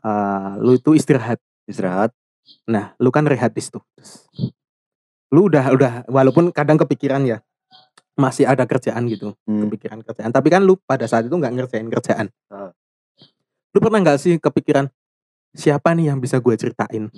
eh, 0.00 0.50
lo 0.58 0.72
itu 0.72 0.94
istirahat, 0.94 1.38
istirahat. 1.64 2.10
Nah, 2.66 2.96
lu 2.96 3.10
kan 3.10 3.24
rehat 3.24 3.52
di 3.52 3.60
situ. 3.60 3.80
Lu 5.28 5.52
udah 5.52 5.68
udah 5.70 5.92
walaupun 6.08 6.48
kadang 6.50 6.80
kepikiran 6.80 7.20
ya 7.22 7.38
masih 8.18 8.48
ada 8.48 8.64
kerjaan 8.64 9.06
gitu, 9.06 9.36
Hmm. 9.46 9.68
kepikiran 9.68 10.00
kerjaan. 10.02 10.32
Tapi 10.32 10.48
kan 10.48 10.64
lu 10.64 10.74
pada 10.82 11.06
saat 11.06 11.28
itu 11.28 11.34
nggak 11.34 11.54
ngerjain 11.54 11.86
kerjaan. 11.86 12.26
Ah. 12.48 12.72
Lu 13.70 13.78
pernah 13.78 14.00
nggak 14.02 14.18
sih 14.18 14.34
kepikiran 14.40 14.88
siapa 15.52 15.92
nih 15.94 16.10
yang 16.10 16.18
bisa 16.18 16.40
gue 16.40 16.54
ceritain? 16.56 17.12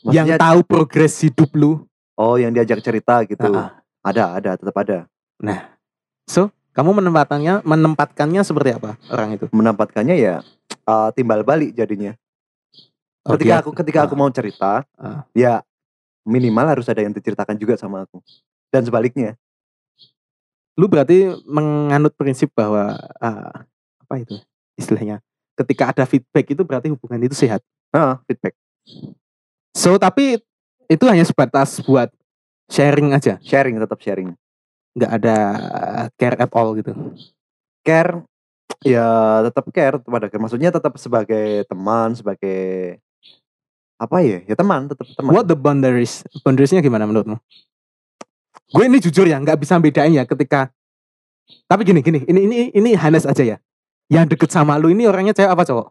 yang 0.00 0.24
Maksudnya, 0.24 0.40
tahu 0.40 0.60
progres 0.64 1.12
hidup 1.20 1.50
lu. 1.52 1.84
oh 2.16 2.36
yang 2.40 2.52
diajak 2.56 2.80
cerita 2.80 3.20
gitu. 3.28 3.52
Ah. 3.52 3.80
Ada, 4.00 4.40
ada, 4.40 4.50
tetap 4.56 4.76
ada. 4.80 5.04
So, 6.24 6.48
kamu 6.70 7.02
menempatkannya 7.02 7.62
menempatkannya 7.62 8.42
seperti 8.42 8.70
apa 8.76 8.94
orang 9.10 9.34
itu? 9.34 9.46
Menempatkannya 9.50 10.16
ya 10.16 10.34
eh, 10.86 11.08
timbal 11.12 11.42
balik 11.42 11.74
jadinya. 11.74 12.14
Oh, 13.22 13.36
ketika 13.36 13.58
dia- 13.58 13.60
aku 13.60 13.70
ketika 13.76 14.00
aku 14.08 14.14
Ah. 14.16 14.18
mau 14.18 14.30
cerita, 14.32 14.72
Ah. 14.96 15.22
ya 15.36 15.60
minimal 16.24 16.66
harus 16.72 16.86
ada 16.88 17.04
yang 17.04 17.12
diceritakan 17.12 17.56
juga 17.56 17.76
sama 17.76 18.04
aku. 18.04 18.20
Dan 18.70 18.84
sebaliknya. 18.84 19.34
lu 20.78 20.88
berarti 20.88 21.28
menganut 21.44 22.16
prinsip 22.16 22.48
bahwa 22.56 22.96
ah, 23.20 23.68
apa 24.00 24.14
itu 24.16 24.40
istilahnya? 24.80 25.20
Ketika 25.52 25.92
ada 25.92 26.08
feedback 26.08 26.48
itu 26.48 26.62
berarti 26.64 26.88
hubungan 26.88 27.20
itu 27.20 27.36
sehat. 27.36 27.60
Ah, 27.92 28.16
feedback, 28.24 28.56
So, 29.76 30.00
tapi 30.00 30.40
itu 30.88 31.04
hanya 31.04 31.22
sebatas 31.22 31.78
buat 31.84 32.08
sharing 32.66 33.12
aja, 33.12 33.36
sharing 33.44 33.76
tetap 33.76 34.00
sharing. 34.00 34.32
Nggak 34.96 35.12
ada 35.22 35.36
care 36.18 36.36
at 36.38 36.50
all 36.54 36.74
gitu. 36.78 36.92
Care 37.86 38.22
ya 38.80 39.40
tetap 39.44 39.66
care 39.74 39.96
kepada 40.00 40.26
maksudnya 40.40 40.70
tetap 40.72 40.96
sebagai 40.96 41.68
teman, 41.68 42.16
sebagai 42.16 42.98
apa 44.00 44.16
ya? 44.24 44.40
Ya 44.48 44.56
teman, 44.56 44.88
tetap 44.88 45.06
teman. 45.12 45.30
What 45.36 45.46
the 45.46 45.56
boundaries? 45.58 46.24
Boundariesnya 46.40 46.80
gimana 46.80 47.04
menurutmu? 47.04 47.36
Gue 48.70 48.84
ini 48.86 49.02
jujur 49.02 49.26
ya, 49.26 49.36
nggak 49.36 49.60
bisa 49.60 49.76
bedain 49.76 50.14
ya 50.14 50.24
ketika. 50.24 50.72
Tapi 51.66 51.82
gini 51.82 52.00
gini, 52.00 52.22
ini 52.30 52.40
ini 52.46 52.56
ini 52.70 52.90
Hanes 52.94 53.26
aja 53.26 53.42
ya. 53.42 53.56
Yang 54.10 54.34
deket 54.34 54.50
sama 54.50 54.78
lu 54.78 54.90
ini 54.90 55.06
orangnya 55.06 55.34
cewek 55.34 55.50
apa 55.50 55.62
cowok? 55.66 55.86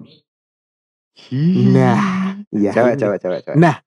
Nah, 1.75 1.99
iya. 2.55 2.71
cewek, 2.71 2.95
ini. 2.95 3.01
cewek, 3.03 3.19
cewek, 3.19 3.39
cewek. 3.43 3.57
Nah, 3.59 3.83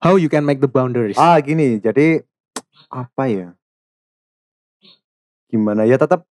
how 0.00 0.16
you 0.16 0.32
can 0.32 0.44
make 0.44 0.60
the 0.64 0.68
boundaries? 0.68 1.20
Ah, 1.20 1.36
gini. 1.44 1.76
Jadi 1.80 2.24
apa 2.90 3.24
ya? 3.30 3.48
Gimana 5.46 5.86
ya 5.86 5.96
tetap 5.96 6.26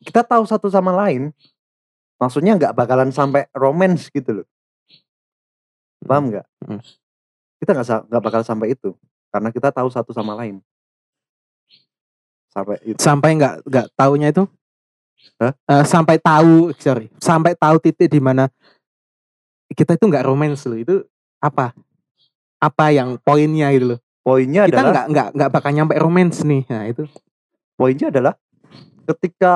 kita 0.00 0.24
tahu 0.24 0.48
satu 0.48 0.72
sama 0.72 0.96
lain. 0.96 1.30
Maksudnya 2.16 2.56
nggak 2.56 2.76
bakalan 2.76 3.12
sampai 3.12 3.48
romance 3.52 4.08
gitu 4.12 4.42
loh. 4.42 4.46
Paham 6.04 6.32
nggak? 6.32 6.46
Hmm. 6.64 6.80
Kita 7.60 7.76
nggak 7.76 8.08
nggak 8.08 8.22
bakal 8.24 8.42
sampai 8.44 8.72
itu 8.72 8.96
karena 9.30 9.48
kita 9.52 9.68
tahu 9.70 9.88
satu 9.92 10.10
sama 10.16 10.32
lain. 10.36 10.60
Sampai 12.50 12.76
itu. 12.82 12.98
Sampai 12.98 13.36
nggak 13.38 13.64
nggak 13.64 13.86
taunya 13.94 14.28
itu? 14.32 14.44
Hah? 15.36 15.52
Eh, 15.52 15.84
sampai 15.84 16.16
tahu, 16.16 16.72
sorry, 16.80 17.12
sampai 17.20 17.52
tahu 17.52 17.76
titik 17.76 18.08
di 18.08 18.20
mana 18.20 18.48
kita 19.72 19.94
itu 19.94 20.04
nggak 20.08 20.26
romance 20.26 20.64
loh. 20.66 20.80
Itu 20.80 20.94
apa? 21.40 21.76
Apa 22.60 22.92
yang 22.92 23.16
poinnya 23.20 23.72
gitu 23.72 23.96
loh? 23.96 24.00
Poinnya 24.20 24.68
Kita 24.68 24.76
adalah 24.78 24.92
nggak 24.92 25.06
nggak 25.08 25.28
nggak 25.32 25.50
bakal 25.50 25.70
nyampe 25.70 25.94
romance 25.96 26.44
nih. 26.44 26.62
Nah 26.68 26.84
itu. 26.86 27.04
poinnya 27.72 28.12
adalah 28.12 28.36
ketika 29.08 29.54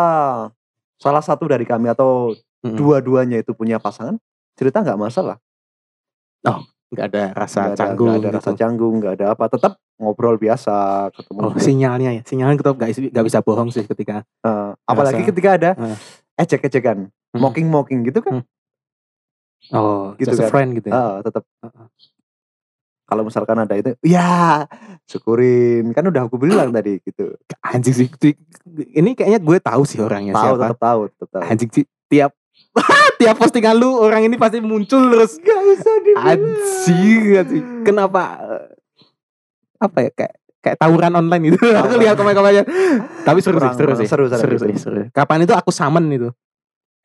salah 0.96 1.20
satu 1.20 1.44
dari 1.44 1.62
kami 1.62 1.86
atau 1.86 2.32
Mm-mm. 2.64 2.72
dua-duanya 2.72 3.36
itu 3.38 3.52
punya 3.52 3.76
pasangan, 3.76 4.16
cerita 4.56 4.80
nggak 4.80 4.96
masalah. 4.96 5.36
nggak 6.88 7.06
ada 7.10 7.24
rasa 7.34 7.60
Nggak 7.60 7.68
ada, 7.68 7.76
canggung 7.76 8.08
nggak 8.08 8.22
ada 8.24 8.30
rasa 8.32 8.50
gitu. 8.50 8.60
canggung, 8.60 8.94
nggak 8.96 9.12
ada 9.14 9.26
apa. 9.34 9.44
Tetap 9.50 9.72
ngobrol 9.96 10.36
biasa, 10.36 10.74
ketemu. 11.10 11.38
Oh, 11.42 11.52
sinyalnya 11.54 12.10
ya. 12.14 12.22
Sinyalnya 12.22 12.56
tetap 12.56 12.74
nggak 12.78 13.24
bisa 13.24 13.38
bohong 13.40 13.68
sih 13.68 13.84
ketika 13.84 14.24
Eh, 14.40 14.70
apalagi 14.84 15.20
Rasa- 15.20 15.28
ketika 15.28 15.48
ada 15.52 15.70
Eh. 15.74 15.96
ejek-ejekan, 16.38 16.98
mocking-mocking 17.34 18.06
gitu 18.06 18.22
kan. 18.22 18.40
oh, 19.70 20.16
Gitu 20.16 20.30
just 20.30 20.40
a 20.40 20.48
kan. 20.48 20.50
friend 20.50 20.70
gitu 20.76 20.88
ya. 20.88 20.94
Ah, 20.94 21.14
tetap. 21.20 21.44
Kalau 23.04 23.20
misalkan 23.20 23.60
ada 23.60 23.74
itu, 23.76 23.92
ya 24.00 24.64
syukurin. 25.04 25.92
Kan 25.92 26.08
udah 26.08 26.24
aku 26.24 26.40
bilang 26.40 26.72
tadi 26.72 26.96
gitu. 27.04 27.36
Anjing 27.60 27.92
sih. 27.92 28.08
Ini 28.96 29.12
kayaknya 29.12 29.40
gue 29.44 29.58
tahu 29.60 29.84
sih 29.84 30.00
orangnya 30.00 30.32
Tahu, 30.32 30.56
siapa. 30.56 30.64
tetap 30.64 30.80
tahu, 30.80 31.00
tetap 31.12 31.28
tahu. 31.28 31.42
Anjing 31.44 31.70
sih. 31.70 31.84
Tiap 32.08 32.32
tiap 33.20 33.36
postingan 33.36 33.76
lu 33.76 34.00
orang 34.00 34.24
ini 34.24 34.40
pasti 34.40 34.64
muncul 34.64 35.12
terus. 35.12 35.36
Gak 35.36 35.60
usah 35.76 35.94
Anjing, 36.32 37.24
anjing. 37.36 37.64
Kenapa 37.84 38.22
eh, 38.40 38.66
apa 39.84 39.98
ya 40.00 40.10
kayak 40.16 40.34
kayak 40.64 40.76
tawuran 40.80 41.12
online 41.12 41.44
itu. 41.52 41.60
aku 41.60 41.94
lihat 42.00 42.16
komen-komennya. 42.16 42.64
Tapi 43.20 43.38
seru 43.44 43.60
sih, 43.60 43.70
seru 43.76 43.92
sih. 44.00 44.08
seru, 44.08 44.24
seru, 44.32 44.40
seru, 44.40 44.56
seru. 44.56 44.68
sih, 44.72 44.80
seru. 44.80 45.00
Kapan 45.12 45.44
itu 45.44 45.52
aku 45.52 45.68
summon 45.68 46.08
itu. 46.08 46.32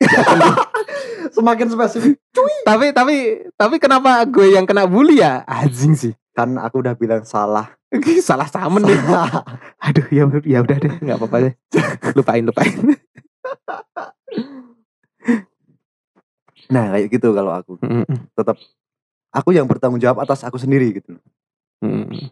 Semakin 1.30 1.66
spesifik. 1.70 2.18
tapi 2.66 2.92
tapi 2.94 3.16
tapi 3.54 3.76
kenapa 3.78 4.22
gue 4.26 4.54
yang 4.54 4.66
kena 4.66 4.86
bully 4.86 5.22
ya? 5.22 5.46
Anjing 5.46 5.94
sih. 5.94 6.12
Kan 6.34 6.58
aku 6.58 6.82
udah 6.82 6.94
bilang 6.94 7.22
salah. 7.26 7.74
Salah 8.22 8.46
summon 8.46 8.86
deh. 8.86 8.98
Aduh, 9.86 10.06
ya 10.14 10.24
ya 10.46 10.58
udah 10.62 10.76
deh, 10.78 10.94
nggak 11.02 11.18
apa-apa 11.18 11.36
deh. 11.50 11.54
lupain, 12.18 12.42
lupain. 12.46 12.78
nah, 16.70 16.94
kayak 16.94 17.10
gitu 17.10 17.34
kalau 17.34 17.50
aku. 17.50 17.82
Tetap 18.38 18.56
aku 19.34 19.50
yang 19.50 19.66
bertanggung 19.66 19.98
jawab 19.98 20.22
atas 20.22 20.46
aku 20.46 20.58
sendiri 20.58 21.02
gitu. 21.02 21.18
Hmm. 21.82 22.30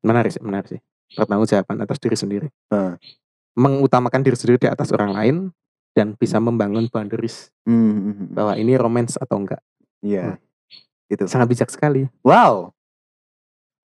Menarik 0.00 0.32
sih, 0.32 0.40
menarik 0.40 0.68
sih. 0.72 0.80
Pertanggung 1.12 1.48
jawaban 1.48 1.84
atas 1.84 2.00
diri 2.00 2.16
sendiri. 2.16 2.48
Nah. 2.72 2.96
Mengutamakan 3.54 4.26
diri 4.26 4.34
sendiri 4.34 4.66
di 4.66 4.66
atas 4.66 4.90
orang 4.90 5.14
lain 5.14 5.36
dan 5.94 6.12
bisa 6.12 6.36
membangun 6.36 6.86
boundaries 6.86 7.48
Hmm, 7.64 8.28
bahwa 8.30 8.52
ini 8.54 8.74
romance 8.74 9.16
atau 9.16 9.40
enggak. 9.40 9.62
Iya. 9.98 10.36
Gitu. 11.06 11.24
Sangat 11.24 11.48
bijak 11.48 11.70
sekali. 11.70 12.10
Wow. 12.20 12.74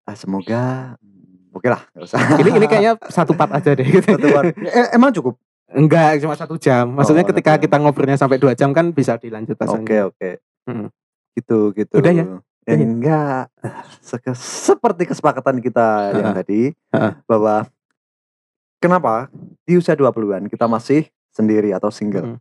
Ah, 0.04 0.16
semoga 0.16 0.96
hmm, 0.98 1.52
Oke 1.52 1.66
lah, 1.66 1.82
usah. 1.96 2.18
Ini 2.36 2.50
ini 2.56 2.66
kayaknya 2.66 2.94
satu 3.14 3.34
part 3.34 3.52
aja 3.52 3.74
deh. 3.74 3.84
Gitu. 3.84 4.06
Satu 4.16 4.28
part. 4.30 4.54
Eh, 4.70 4.88
emang 4.94 5.12
cukup. 5.12 5.38
Enggak, 5.70 6.18
cuma 6.18 6.34
satu 6.34 6.58
jam. 6.58 6.90
Maksudnya 6.90 7.22
Oh, 7.22 7.30
ketika 7.30 7.58
kita 7.58 7.78
ngobrolnya 7.78 8.18
sampai 8.18 8.38
dua 8.38 8.54
jam 8.54 8.74
kan 8.74 8.90
bisa 8.90 9.18
dilanjut 9.18 9.54
Oke, 9.54 9.62
pasangnya. 9.62 10.10
oke. 10.10 10.30
Mm. 10.66 10.88
Gitu, 11.36 11.60
gitu. 11.76 11.94
Udah 11.94 12.10
ya? 12.10 12.26
Ya? 12.66 12.74
enggak. 12.76 13.44
Seke- 14.00 14.34
seperti 14.34 15.06
kesepakatan 15.06 15.58
kita 15.58 15.88
yang 16.12 16.34
Ha-ha. 16.34 16.38
tadi 16.38 16.74
Ha-ha. 16.90 17.10
bahwa 17.26 17.70
kenapa 18.78 19.30
di 19.62 19.78
usia 19.78 19.94
20-an 19.94 20.46
kita 20.48 20.66
masih 20.66 21.06
sendiri 21.40 21.72
atau 21.72 21.88
single. 21.88 22.36
Mm. 22.36 22.38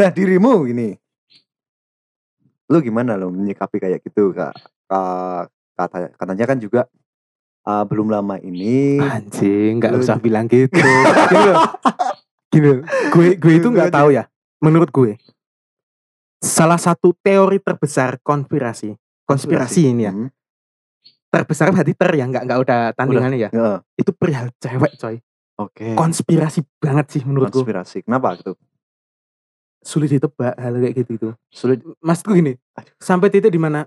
Nah, 0.00 0.08
dirimu 0.08 0.64
gini. 0.64 0.96
Lu 2.72 2.80
gimana 2.80 3.14
lo 3.20 3.28
menyikapi 3.28 3.76
kayak 3.76 4.00
gitu, 4.00 4.32
Kak? 4.32 4.56
Kak 4.88 5.52
kata 5.76 6.08
katanya 6.16 6.44
kan 6.48 6.56
juga 6.56 6.88
uh, 7.68 7.84
belum 7.84 8.08
lama 8.08 8.40
ini 8.40 8.96
Anjing, 8.96 9.76
nggak 9.76 9.92
usah 10.00 10.16
bilang 10.16 10.48
gitu. 10.48 10.72
Gini 11.30 11.44
loh. 11.44 11.60
Gini 12.48 12.66
loh. 12.72 12.80
Gue 13.12 13.36
gue 13.36 13.52
itu 13.60 13.68
nggak 13.68 13.92
tahu 13.92 14.16
ya. 14.16 14.24
Menurut 14.64 14.88
gue 14.88 15.20
salah 16.40 16.80
satu 16.80 17.12
teori 17.20 17.60
terbesar 17.60 18.16
konspirasi. 18.24 18.96
Konspirasi 19.28 19.92
ini 19.92 20.06
ya. 20.06 20.14
Hmm, 20.14 20.30
Terbesar 21.26 21.74
berarti 21.74 21.92
ter 21.92 22.10
ya, 22.14 22.24
nggak 22.30 22.42
nggak 22.46 22.58
udah 22.62 22.80
tandingannya 22.94 23.38
ya. 23.42 23.50
ya, 23.50 23.82
Itu 23.98 24.14
perihal 24.14 24.54
cewek, 24.62 24.94
coy. 24.96 25.18
Oke. 25.56 25.92
Konspirasi 25.94 26.60
banget 26.76 27.06
sih 27.10 27.22
menurut 27.22 27.48
gue. 27.48 27.60
Konspirasi. 27.60 28.04
Kenapa 28.04 28.36
gitu? 28.36 28.52
Sulit 29.80 30.10
ditebak 30.10 30.52
hal 30.52 30.74
kayak 30.74 30.94
gitu 30.96 31.10
itu. 31.14 31.28
Sulit 31.48 31.80
Maksudku 31.98 32.34
gini, 32.34 32.58
sampai 32.98 33.28
titik 33.28 33.48
di 33.48 33.56
mana 33.56 33.86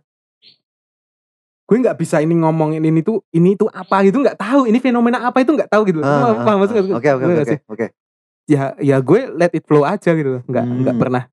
gue 1.63 1.77
nggak 1.77 2.01
bisa 2.01 2.17
ini 2.17 2.33
ngomongin 2.33 2.81
ini 2.81 3.05
tuh 3.05 3.21
ini 3.29 3.53
tuh 3.53 3.69
apa 3.69 4.01
gitu 4.01 4.17
nggak 4.17 4.33
tahu 4.35 4.65
ini 4.65 4.81
fenomena 4.81 5.21
apa 5.21 5.37
itu 5.37 5.53
nggak 5.53 5.69
tahu 5.69 5.85
gitu 5.85 6.01
Ah, 6.01 6.33
Paham- 6.33 6.41
paham 6.41 6.49
ah, 6.49 6.57
maksudnya? 6.57 6.81
ah. 6.81 6.97
Oke, 6.97 7.09
oke, 7.13 7.21
oke, 7.21 7.29
nggak 7.29 7.61
oke. 7.69 7.85
ya 8.49 8.63
ya 8.81 8.97
gue 8.97 9.19
let 9.29 9.53
it 9.53 9.61
flow 9.61 9.85
aja 9.85 10.09
gitu 10.09 10.41
nggak 10.41 10.65
nggak 10.65 10.95
Hmm. 10.97 11.03
pernah 11.05 11.23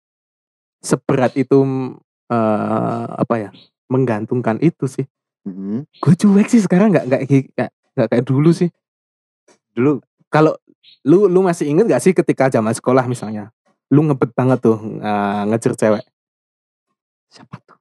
seberat 0.79 1.33
itu 1.35 1.57
eh 2.29 3.05
apa 3.17 3.35
ya 3.39 3.51
menggantungkan 3.89 4.61
itu 4.61 4.85
sih 4.85 5.09
Mhm. 5.49 5.89
gue 5.97 6.15
cuek 6.15 6.49
sih 6.53 6.61
sekarang 6.61 6.93
nggak 6.93 7.09
nggak 7.09 7.21
nggak 7.57 7.71
nggak 7.97 8.07
kayak 8.07 8.25
dulu 8.27 8.53
sih 8.53 8.69
Dulu 9.73 10.05
kalau 10.29 10.55
lu 11.07 11.27
lu 11.27 11.41
masih 11.41 11.71
inget 11.71 11.87
gak 11.87 12.03
sih 12.03 12.13
ketika 12.13 12.49
zaman 12.49 12.73
sekolah 12.73 13.07
misalnya? 13.07 13.51
Lu 13.89 14.03
ngebet 14.03 14.35
banget 14.35 14.59
tuh 14.61 14.79
eh, 14.99 15.43
ngejar 15.47 15.73
cewek. 15.75 16.05
Siapa 17.31 17.57
tuh? 17.63 17.77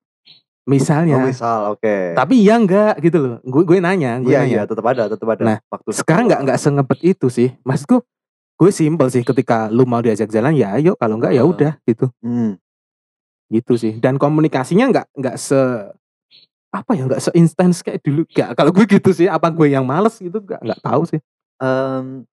misalnya. 0.65 1.21
Oh, 1.21 1.29
misal, 1.29 1.77
oke. 1.77 2.17
tapi 2.17 2.41
ya 2.41 2.57
enggak 2.57 2.97
gitu 2.97 3.21
loh. 3.21 3.37
Gue 3.45 3.61
gue 3.63 3.77
nanya 3.77 4.17
gue 4.17 4.33
Iya, 4.33 4.41
nanya. 4.41 4.49
iya, 4.49 4.61
tetap 4.65 4.81
ada, 4.89 5.05
tetap 5.05 5.27
ada. 5.29 5.41
Nah, 5.45 5.57
waktu 5.69 5.89
sekarang 5.93 6.25
nggak 6.25 6.41
nggak 6.41 6.57
sengebet 6.57 6.99
itu 7.05 7.29
sih. 7.29 7.53
Maksudku 7.61 8.01
gue 8.57 8.71
simpel 8.73 9.13
sih 9.13 9.21
ketika 9.21 9.69
lu 9.69 9.85
mau 9.85 10.01
diajak 10.01 10.25
jalan 10.27 10.57
ya 10.57 10.73
ayo. 10.73 10.97
Kalau 10.97 11.21
enggak 11.21 11.37
ya 11.37 11.45
Ah. 11.45 11.49
udah 11.49 11.73
gitu. 11.85 12.09
Hmm. 12.25 12.57
gitu 13.45 13.77
sih. 13.77 14.01
Dan 14.01 14.17
komunikasinya 14.17 14.89
nggak 14.89 15.07
nggak 15.13 15.35
se 15.37 15.53
apa 16.73 16.91
ya 16.97 17.05
nggak 17.05 17.21
seintens 17.21 17.85
kayak 17.85 18.01
dulu. 18.01 18.25
Gak 18.27 18.57
kalau 18.57 18.73
gue 18.73 18.89
gitu 18.89 19.13
sih. 19.13 19.29
Apa 19.29 19.53
gue 19.53 19.69
yang 19.69 19.85
males 19.85 20.17
gitu? 20.17 20.41
Nggak 20.41 20.65
nggak 20.65 20.81
tahu 20.81 21.05
sih. 21.05 21.21
Mmm, 21.61 22.25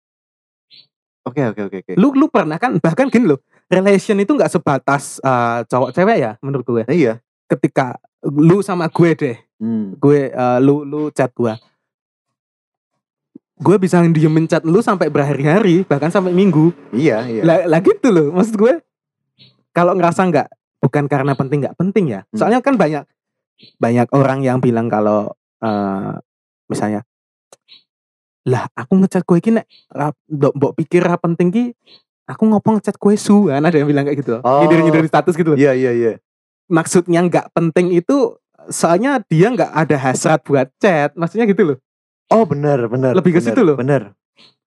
oke 1.22 1.40
oke 1.46 1.60
oke 1.66 1.76
oke. 1.82 1.92
lu 1.94 2.12
lu 2.12 2.26
pernah 2.26 2.56
kan 2.56 2.76
bahkan 2.78 3.06
gini 3.06 3.28
loh 3.28 3.40
relation 3.66 4.16
itu 4.16 4.30
nggak 4.30 4.50
sebatas 4.50 5.18
eh, 5.18 5.60
cowok 5.64 5.90
cewek 5.92 6.16
ya 6.18 6.32
menurut 6.40 6.64
gue 6.64 6.82
Iya. 6.86 7.20
ketika 7.46 7.98
lu 8.22 8.60
sama 8.60 8.88
gue 8.88 9.12
deh 9.12 9.36
Hmm. 9.60 9.92
gue 9.94 10.32
eh, 10.32 10.58
lu 10.58 10.82
lu 10.82 11.12
chat 11.12 11.28
gue 11.30 11.52
gue 13.60 13.76
bisa 13.76 14.00
diemin 14.02 14.48
chat 14.48 14.64
lu 14.64 14.80
sampai 14.80 15.12
berhari-hari 15.12 15.84
bahkan 15.84 16.08
sampai 16.08 16.32
minggu 16.32 16.72
Iya 16.90 17.28
iya. 17.28 17.42
lah, 17.44 17.58
lah 17.68 17.80
gitu 17.80 18.08
loh 18.08 18.32
maksud 18.32 18.56
gue 18.56 18.80
kalau 19.70 19.92
ngerasa 19.92 20.24
nggak 20.24 20.48
bukan 20.80 21.04
karena 21.06 21.36
penting 21.36 21.60
nggak 21.60 21.76
penting 21.76 22.04
ya 22.10 22.20
Hmm. 22.24 22.38
soalnya 22.40 22.64
kan 22.64 22.74
banyak 22.74 23.04
banyak 23.76 24.08
orang 24.10 24.40
yang 24.40 24.58
bilang 24.58 24.88
kalau 24.88 25.36
eh, 25.60 26.12
misalnya 26.66 27.04
lah 28.48 28.68
aku 28.72 28.96
ngechat 28.96 29.22
kue 29.22 29.40
ra- 29.90 30.16
mbok 30.26 30.52
mbok 30.56 30.72
pikir 30.76 31.02
ra 31.02 31.16
penting 31.16 31.48
ki 31.48 31.64
aku 32.24 32.42
ngopo 32.46 32.78
ngechat 32.78 32.96
kue 32.96 33.14
su 33.14 33.44
kan 33.50 33.60
ada 33.60 33.76
yang 33.76 33.88
bilang 33.88 34.04
kayak 34.04 34.20
gitu 34.20 34.40
Oh. 34.40 34.64
nyindir 34.64 34.80
nyindir 34.80 35.02
di 35.04 35.10
status 35.10 35.34
gitu 35.34 35.52
Iya 35.54 35.72
iya 35.72 35.92
iya. 35.92 36.12
maksudnya 36.66 37.20
nggak 37.20 37.52
penting 37.52 37.92
itu 37.92 38.36
soalnya 38.68 39.20
dia 39.24 39.50
nggak 39.50 39.68
ada 39.68 39.96
hasrat 39.96 40.40
buat 40.42 40.68
chat 40.76 41.12
maksudnya 41.14 41.44
gitu 41.44 41.74
loh 41.74 41.78
Oh 42.30 42.46
benar 42.46 42.78
benar. 42.86 43.10
Lebih 43.18 43.34
ke 43.34 43.40
situ 43.42 43.58
loh. 43.58 43.74
Benar. 43.74 44.14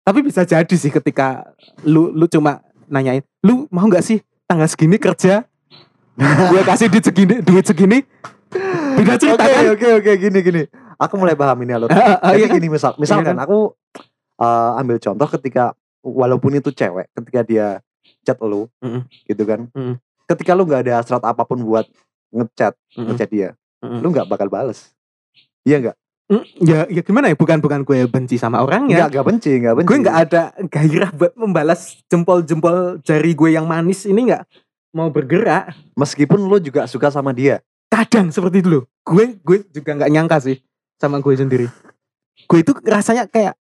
tapi 0.07 0.23
bisa 0.23 0.41
jadi 0.41 0.71
sih 0.71 0.89
ketika 0.89 1.53
lu 1.83 2.09
lu 2.09 2.25
cuma 2.25 2.63
nanyain 2.89 3.21
lu 3.43 3.69
mau 3.69 3.85
nggak 3.85 4.01
sih 4.01 4.19
tanggal 4.49 4.65
segini 4.65 4.97
kerja 4.97 5.45
gue 6.51 6.63
kasih 6.65 6.89
duit 6.89 7.05
segini 7.05 7.35
duit 7.45 7.61
segini 7.63 7.99
beda 8.97 9.21
cerita 9.21 9.45
Oke 9.45 9.53
kan 9.53 9.65
oke 9.69 9.89
oke 10.01 10.13
gini 10.17 10.39
gini. 10.41 10.63
Aku 10.99 11.15
mulai 11.15 11.33
paham 11.33 11.59
ini 11.63 11.73
alur. 11.73 11.89
Ah, 11.95 12.35
Jadi 12.35 12.39
iya 12.39 12.47
kan? 12.51 12.57
gini 12.59 12.69
misal, 12.69 12.93
misalkan 12.99 13.39
kan? 13.39 13.47
aku 13.47 13.73
eh, 14.37 14.71
ambil 14.79 14.99
contoh 14.99 15.29
ketika 15.31 15.65
walaupun 16.03 16.55
itu 16.55 16.71
cewek, 16.71 17.07
ketika 17.15 17.41
dia 17.43 17.67
chat 18.23 18.39
lu, 18.41 18.67
Mm-mm. 18.79 19.07
gitu 19.25 19.43
kan, 19.43 19.71
Mm-mm. 19.71 19.95
ketika 20.27 20.53
lu 20.53 20.63
nggak 20.63 20.83
ada 20.85 20.93
hasrat 20.99 21.23
apa 21.23 21.43
pun 21.43 21.59
buat 21.61 21.87
ngechat, 22.31 22.75
Mm-mm. 22.93 23.15
ngechat 23.15 23.29
dia, 23.29 23.49
Mm-mm. 23.79 24.03
lu 24.03 24.11
nggak 24.11 24.27
bakal 24.27 24.47
bales. 24.47 24.91
Iya 25.63 25.79
nggak? 25.81 25.97
Mm, 26.29 26.45
ya 26.61 26.79
ya 26.93 27.01
gimana 27.01 27.33
ya 27.33 27.37
bukan 27.37 27.57
bukan 27.57 27.81
gue 27.83 28.05
benci 28.05 28.37
sama 28.37 28.61
orangnya 28.61 29.01
Nggak 29.01 29.11
nggak 29.11 29.27
benci, 29.33 29.53
nggak 29.57 29.75
benci. 29.75 29.89
gue 29.89 29.99
nggak 29.99 30.19
ada 30.19 30.43
gairah 30.69 31.11
buat 31.11 31.33
membalas 31.33 31.81
jempol-jempol 32.05 33.01
jari 33.01 33.33
gue 33.33 33.49
yang 33.49 33.65
manis 33.65 34.05
ini 34.05 34.29
nggak 34.29 34.45
mau 34.93 35.09
bergerak 35.09 35.73
Meskipun 35.97 36.45
lu 36.45 36.61
juga 36.61 36.85
suka 36.85 37.09
sama 37.09 37.33
dia. 37.33 37.65
kadang 37.89 38.29
seperti 38.29 38.61
itu 38.61 38.69
loh 38.69 38.85
gue 39.01 39.41
gue 39.41 39.65
juga 39.73 39.97
nggak 39.97 40.11
nyangka 40.13 40.37
sih 40.45 40.61
sama 40.99 41.23
gue 41.23 41.35
sendiri 41.35 41.67
gue 42.47 42.59
itu 42.61 42.73
rasanya 42.85 43.31
kayak 43.31 43.55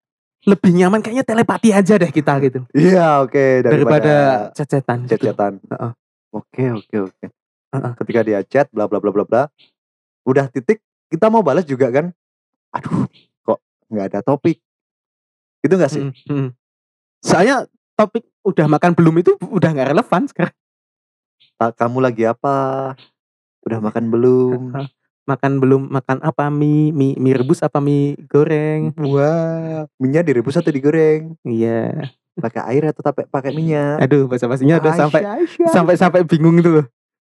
lebih 0.47 0.71
nyaman 0.71 1.03
kayaknya 1.03 1.25
telepati 1.27 1.69
aja 1.75 1.99
deh 1.99 2.11
kita 2.11 2.39
gitu 2.39 2.63
Iya 2.71 3.21
oke 3.25 3.65
daripada 3.67 4.47
cecetan 4.53 5.07
gitu. 5.09 5.27
Heeh. 5.75 5.91
Oke 6.31 6.63
oke 6.71 6.95
oke. 7.11 7.25
Ketika 8.03 8.21
dia 8.23 8.39
chat, 8.43 8.67
bla 8.71 8.87
bla 8.87 8.99
bla 8.99 9.11
bla 9.11 9.23
bla, 9.27 9.41
udah 10.23 10.47
titik, 10.49 10.81
kita 11.11 11.27
mau 11.27 11.43
balas 11.43 11.67
juga 11.67 11.91
kan? 11.91 12.11
Aduh, 12.73 13.05
kok 13.43 13.59
nggak 13.91 14.05
ada 14.11 14.19
topik? 14.23 14.59
Itu 15.63 15.73
nggak 15.75 15.91
sih? 15.91 16.03
Mm, 16.03 16.13
mm. 16.31 16.49
soalnya 17.25 17.65
topik 17.97 18.29
udah 18.45 18.69
makan 18.69 18.93
belum 18.93 19.25
itu 19.25 19.33
udah 19.41 19.73
nggak 19.73 19.89
relevan 19.89 20.29
sekarang 20.29 20.53
Kamu 21.57 21.97
lagi 21.97 22.29
apa? 22.29 22.93
Udah 23.65 23.81
makan 23.81 24.13
belum? 24.13 24.61
Makan 25.27 25.59
belum 25.59 25.91
makan 25.91 26.23
apa 26.23 26.47
mie 26.47 26.89
mie, 26.89 27.13
mie 27.19 27.35
rebus 27.35 27.59
apa 27.59 27.77
mie 27.77 28.15
goreng 28.25 28.95
Wah, 28.95 29.83
minyak 29.99 30.23
direbus 30.23 30.55
atau 30.55 30.71
digoreng? 30.71 31.35
iya 31.43 32.07
Pakai 32.37 32.61
air 32.71 32.89
atau 32.89 33.01
tapi 33.01 33.25
pakai 33.25 33.51
minyak? 33.51 33.97
aduh 33.99 34.25
bahasa 34.25 34.45
basinya 34.45 34.77
udah 34.77 34.93
sampai 34.95 35.21
sampai 35.67 35.93
sampai 35.97 36.21
bingung 36.23 36.57
gitu 36.57 36.79
loh. 36.79 36.85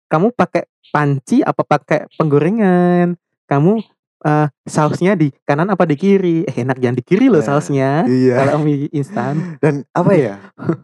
Kamu 0.08 0.32
pakai 0.32 0.64
panci 0.88 1.40
apa 1.40 1.60
pakai 1.60 2.08
penggorengan? 2.16 3.12
Kamu 3.44 3.84
eh, 4.24 4.46
sausnya 4.64 5.12
di 5.12 5.28
kanan 5.44 5.68
apa 5.68 5.84
di 5.84 5.94
kiri? 5.94 6.48
Eh, 6.48 6.56
enak 6.56 6.80
yang 6.80 6.96
di 6.96 7.04
kiri 7.04 7.28
loh 7.28 7.44
Nah, 7.44 7.48
sausnya. 7.52 8.08
Iya. 8.08 8.48
Kalau 8.48 8.64
mie 8.64 8.88
instan. 8.96 9.34
Dan 9.62 9.84
apa 9.92 10.12
ya? 10.16 10.40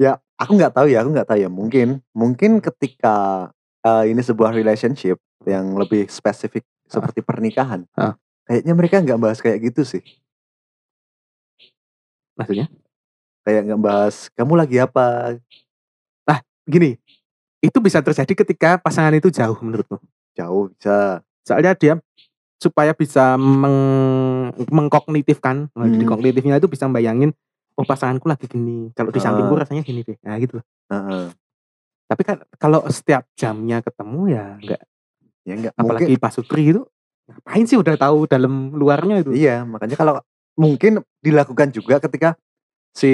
ya, 0.00 0.20
aku 0.36 0.52
nggak 0.52 0.72
tahu 0.76 0.86
ya, 0.92 1.00
aku 1.02 1.10
nggak 1.12 1.28
tahu 1.28 1.38
ya. 1.40 1.48
Mungkin, 1.48 1.88
mungkin 2.12 2.60
ketika 2.60 3.48
eh, 3.80 4.12
ini 4.12 4.20
sebuah 4.20 4.52
relationship 4.52 5.16
yang 5.46 5.74
lebih 5.74 6.06
spesifik 6.08 6.62
seperti 6.86 7.24
pernikahan, 7.24 7.88
Ah. 7.94 8.14
kayaknya 8.44 8.72
mereka 8.76 8.96
nggak 9.00 9.20
bahas 9.20 9.38
kayak 9.40 9.72
gitu 9.72 9.82
sih. 9.82 10.02
Maksudnya? 12.36 12.68
Kayak 13.42 13.60
nggak 13.68 13.82
bahas 13.82 14.30
kamu 14.32 14.52
lagi 14.56 14.76
apa? 14.78 15.36
Gini, 16.62 16.94
itu 17.58 17.74
bisa 17.82 17.98
terjadi 17.98 18.38
ketika 18.38 18.78
pasangan 18.78 19.10
itu 19.18 19.34
jauh 19.34 19.58
menurutku. 19.58 19.98
Jauh 20.38 20.70
bisa. 20.70 21.18
Soalnya 21.42 21.74
dia 21.74 21.98
supaya 22.62 22.94
bisa 22.94 23.34
meng 23.34 23.74
mengkognitifkan, 24.70 25.66
nah, 25.74 25.90
di 25.90 26.06
Hmm. 26.06 26.10
kognitifnya 26.14 26.62
itu 26.62 26.70
bisa 26.70 26.86
bayangin 26.86 27.34
oh 27.74 27.82
pasanganku 27.82 28.30
lagi 28.30 28.46
gini. 28.46 28.94
Kalau 28.94 29.10
di 29.10 29.18
sampingku 29.18 29.58
Ah. 29.58 29.66
rasanya 29.66 29.82
gini 29.82 30.06
deh. 30.06 30.14
Nah, 30.22 30.38
gitu 30.38 30.62
loh. 30.62 30.66
Heeh. 30.94 31.34
Tapi 32.06 32.22
kan 32.22 32.38
kalau 32.62 32.86
setiap 32.86 33.26
jamnya 33.34 33.82
ketemu 33.82 34.20
ya 34.30 34.46
enggak 34.62 34.82
Ya 35.42 35.54
nggak. 35.56 35.74
apalagi 35.74 36.14
Pak 36.14 36.32
Sutri 36.32 36.70
itu 36.70 36.82
ngapain 37.24 37.64
sih 37.64 37.74
udah 37.74 37.94
tahu 37.96 38.26
dalam 38.26 38.70
luarnya 38.72 39.20
itu 39.20 39.30
Iya, 39.32 39.62
makanya 39.62 39.94
kalau 39.94 40.14
mungkin 40.52 41.00
dilakukan 41.18 41.70
juga 41.70 41.98
ketika 41.98 42.34
si 42.90 43.10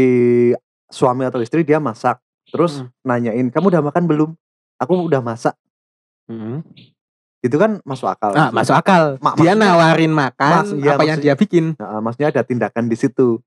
suami 0.87 1.23
atau 1.23 1.39
istri 1.39 1.63
dia 1.63 1.79
masak, 1.79 2.19
terus 2.47 2.81
Hmm. 2.81 2.89
nanyain, 3.03 3.47
"Kamu 3.47 3.69
udah 3.69 3.83
makan 3.83 4.05
belum?" 4.05 4.31
"Aku 4.77 4.97
udah 4.99 5.21
masak." 5.21 5.55
Mm. 6.27 6.61
Itu 7.39 7.55
kan 7.55 7.79
masuk 7.83 8.11
akal. 8.11 8.35
ah 8.35 8.51
masuk 8.51 8.75
akal 8.75 9.17
Ma- 9.19 9.33
dia 9.35 9.55
nawarin 9.55 10.11
makan 10.11 10.53
Mas- 10.59 10.75
iya, 10.75 10.93
apa 10.93 11.05
yang 11.07 11.19
dia 11.19 11.33
bikin 11.33 11.73
Nah, 11.75 12.03
maksudnya 12.03 12.29
ada 12.29 12.43
tindakan 12.43 12.85
di 12.85 12.97
situ. 12.97 13.39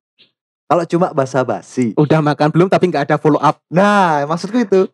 Kalau 0.65 0.87
cuma 0.87 1.11
basa-basi. 1.11 1.91
udah 1.93 2.23
makan 2.23 2.47
belum 2.49 2.67
tapi 2.67 2.87
nggak 2.87 3.05
ada 3.05 3.17
follow 3.17 3.37
up 3.37 3.59
Nah, 3.67 4.23
maksudku 4.23 4.55
itu. 4.57 4.87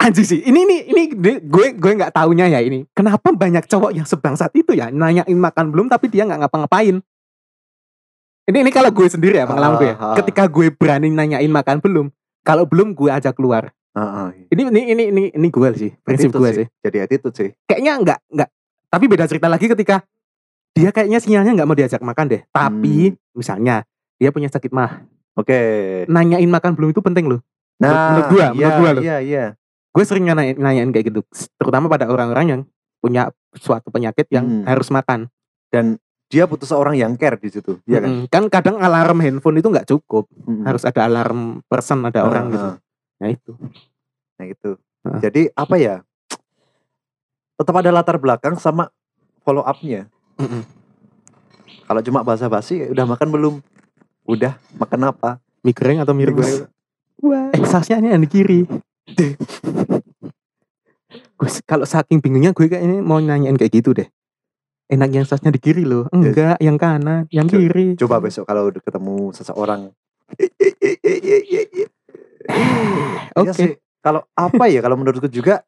Anjing 0.00 0.24
sih 0.24 0.40
ini 0.40 0.64
ini 0.64 0.76
ini 0.88 1.02
gue 1.44 1.66
gue 1.76 1.92
nggak 2.00 2.16
taunya 2.16 2.48
ya 2.48 2.64
ini 2.64 2.88
kenapa 2.96 3.36
banyak 3.36 3.68
cowok 3.68 3.92
yang 3.92 4.08
sebangsat 4.08 4.48
itu 4.56 4.72
ya 4.72 4.88
nanyain 4.88 5.36
makan 5.36 5.68
belum 5.68 5.92
tapi 5.92 6.08
dia 6.08 6.24
nggak 6.24 6.48
ngapa-ngapain 6.48 7.04
ini 8.48 8.58
ini 8.64 8.70
kalau 8.72 8.88
gue 8.90 9.06
sendiri 9.06 9.36
ya 9.38 9.46
pengalaman 9.46 9.76
gue 9.76 9.90
ya. 9.92 9.96
Ah, 10.00 10.04
ah. 10.12 10.16
ketika 10.16 10.48
gue 10.48 10.72
berani 10.72 11.12
nanyain 11.12 11.52
makan 11.52 11.84
belum 11.84 12.06
kalau 12.40 12.64
belum 12.64 12.96
gue 12.96 13.12
ajak 13.12 13.36
keluar 13.36 13.70
Heeh. 13.90 14.48
ini 14.54 14.62
ini 14.70 14.80
ini 14.94 15.04
ini, 15.12 15.22
ini 15.36 15.48
gue 15.52 15.68
sih 15.76 15.90
prinsip 16.00 16.32
gue 16.32 16.50
sih 16.64 16.66
Jadi 16.80 16.96
attitude 17.04 17.36
sih. 17.36 17.50
kayaknya 17.68 17.92
enggak 18.00 18.18
enggak 18.32 18.48
tapi 18.88 19.04
beda 19.04 19.24
cerita 19.28 19.46
lagi 19.52 19.68
ketika 19.68 20.00
dia 20.72 20.88
kayaknya 20.90 21.18
sinyalnya 21.20 21.52
nggak 21.60 21.68
mau 21.68 21.76
diajak 21.76 22.00
makan 22.00 22.26
deh 22.30 22.42
tapi 22.48 23.12
Hmm. 23.12 23.18
misalnya 23.36 23.76
dia 24.16 24.30
punya 24.32 24.48
sakit 24.48 24.72
mah 24.72 25.04
Oke. 25.36 25.60
nanyain 26.08 26.48
makan 26.48 26.72
belum 26.74 26.90
itu 26.90 27.02
penting 27.04 27.28
loh 27.28 27.40
Nah, 27.80 28.12
menurut 28.12 28.28
menurut 28.28 28.60
iya, 28.60 28.68
gua 28.76 28.90
loh. 28.92 29.02
Iya, 29.02 29.16
iya. 29.24 29.44
Gue 29.90 30.04
sering 30.06 30.24
nanyain, 30.24 30.54
nanyain 30.54 30.90
kayak 30.90 31.10
gitu 31.10 31.20
terutama 31.58 31.90
pada 31.90 32.06
orang-orang 32.06 32.46
yang 32.46 32.60
punya 33.00 33.28
suatu 33.56 33.90
penyakit 33.90 34.28
yang 34.30 34.46
Hmm. 34.46 34.64
harus 34.66 34.88
makan 34.88 35.26
Dan 35.70 35.98
dia 36.26 36.46
butuh 36.46 36.66
seorang 36.66 36.98
yang 36.98 37.14
care 37.14 37.38
di 37.38 37.46
situ. 37.46 37.78
Iya 37.86 38.02
kan? 38.02 38.10
Kan 38.26 38.44
kadang 38.50 38.76
alarm 38.78 39.18
handphone 39.18 39.58
itu 39.58 39.66
nggak 39.66 39.86
cukup 39.86 40.26
Mm-mm. 40.42 40.66
harus 40.66 40.82
ada 40.82 41.06
alarm 41.06 41.62
person 41.66 42.02
ada 42.02 42.22
orang 42.22 42.50
Heeh. 42.50 42.54
gitu 42.54 42.70
nah 43.20 43.28
itu 43.30 43.52
Nah 44.38 44.46
itu. 44.46 44.70
Heeh. 45.06 45.18
Jadi 45.22 45.42
apa 45.52 45.74
ya? 45.76 45.96
Tetap 47.54 47.74
ada 47.76 47.90
latar 47.92 48.16
belakang 48.16 48.56
sama 48.56 48.88
follow 49.42 49.62
up-nya. 49.62 50.10
Mm-mm. 50.38 50.62
Kalau 51.84 52.00
cuma 52.00 52.22
basa-basi, 52.22 52.86
udah 52.86 53.04
makan 53.04 53.28
belum? 53.30 53.54
Udah, 54.24 54.54
makan 54.74 55.10
apa? 55.10 55.42
mie 55.60 55.76
goreng 55.76 56.00
atau 56.00 56.16
mie 56.16 56.24
rebus. 56.24 56.64
Wah. 57.20 57.52
eh 57.52 57.60
sausnya 57.62 58.00
ini 58.00 58.08
yang 58.10 58.22
di 58.24 58.30
kiri 58.30 58.60
gue 61.40 61.48
kalau 61.64 61.82
saking 61.82 62.20
bingungnya 62.20 62.52
gue 62.52 62.68
kayaknya 62.68 63.00
mau 63.00 63.18
nanyain 63.18 63.56
kayak 63.56 63.72
gitu 63.72 63.96
deh 63.96 64.06
enak 64.90 65.08
yang 65.10 65.24
sausnya 65.24 65.50
di 65.50 65.58
kiri 65.58 65.82
loh 65.82 66.06
enggak 66.10 66.58
yang 66.58 66.76
kanan 66.76 67.24
yang 67.30 67.46
Co- 67.46 67.56
kiri 67.56 67.94
Coba 67.96 68.18
besok 68.18 68.44
kalau 68.44 68.68
udah 68.68 68.82
ketemu 68.82 69.30
seseorang. 69.32 69.90
Oke. 73.34 73.46
Iya 73.46 73.52
sih. 73.54 73.70
Kalau 74.00 74.26
apa 74.32 74.64
ya? 74.66 74.80
Kalau 74.80 74.96
menurutku 74.98 75.30
juga 75.30 75.62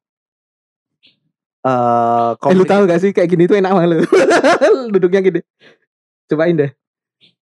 eh 1.63 2.31
Eh, 2.35 2.55
lu 2.55 2.67
tahu 2.67 2.91
gak 2.91 2.99
sih 2.99 3.15
kayak 3.15 3.31
gini 3.31 3.47
tuh 3.47 3.59
enak 3.59 3.71
banget 3.71 3.89
lu. 3.95 3.99
Duduknya 4.95 5.23
gini. 5.23 5.41
Cobain 6.27 6.55
deh. 6.59 6.71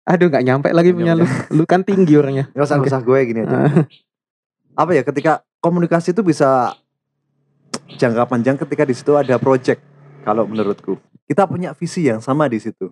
Aduh 0.03 0.27
nggak 0.27 0.43
nyampe 0.43 0.69
lagi 0.73 0.91
punya 0.91 1.15
lu. 1.15 1.27
Lu 1.55 1.63
kan 1.69 1.85
tinggi 1.87 2.17
orangnya. 2.19 2.51
Nggak 2.57 2.67
usah, 2.67 2.77
Oke. 2.81 2.89
usah 2.91 3.01
gue 3.05 3.19
gini 3.29 3.41
aja. 3.45 3.55
Ah, 3.55 3.71
Apa 4.79 4.97
ya? 4.97 5.03
Ketika 5.07 5.47
komunikasi 5.59 6.15
itu 6.15 6.23
bisa 6.23 6.75
jangka 7.99 8.29
panjang 8.29 8.57
ketika 8.59 8.85
di 8.87 8.95
situ 8.95 9.15
ada 9.19 9.37
project 9.41 9.83
kalau 10.23 10.47
menurutku. 10.47 10.99
Kita 11.29 11.45
punya 11.45 11.77
visi 11.77 12.09
yang 12.09 12.23
sama 12.25 12.49
di 12.49 12.57
situ. 12.61 12.89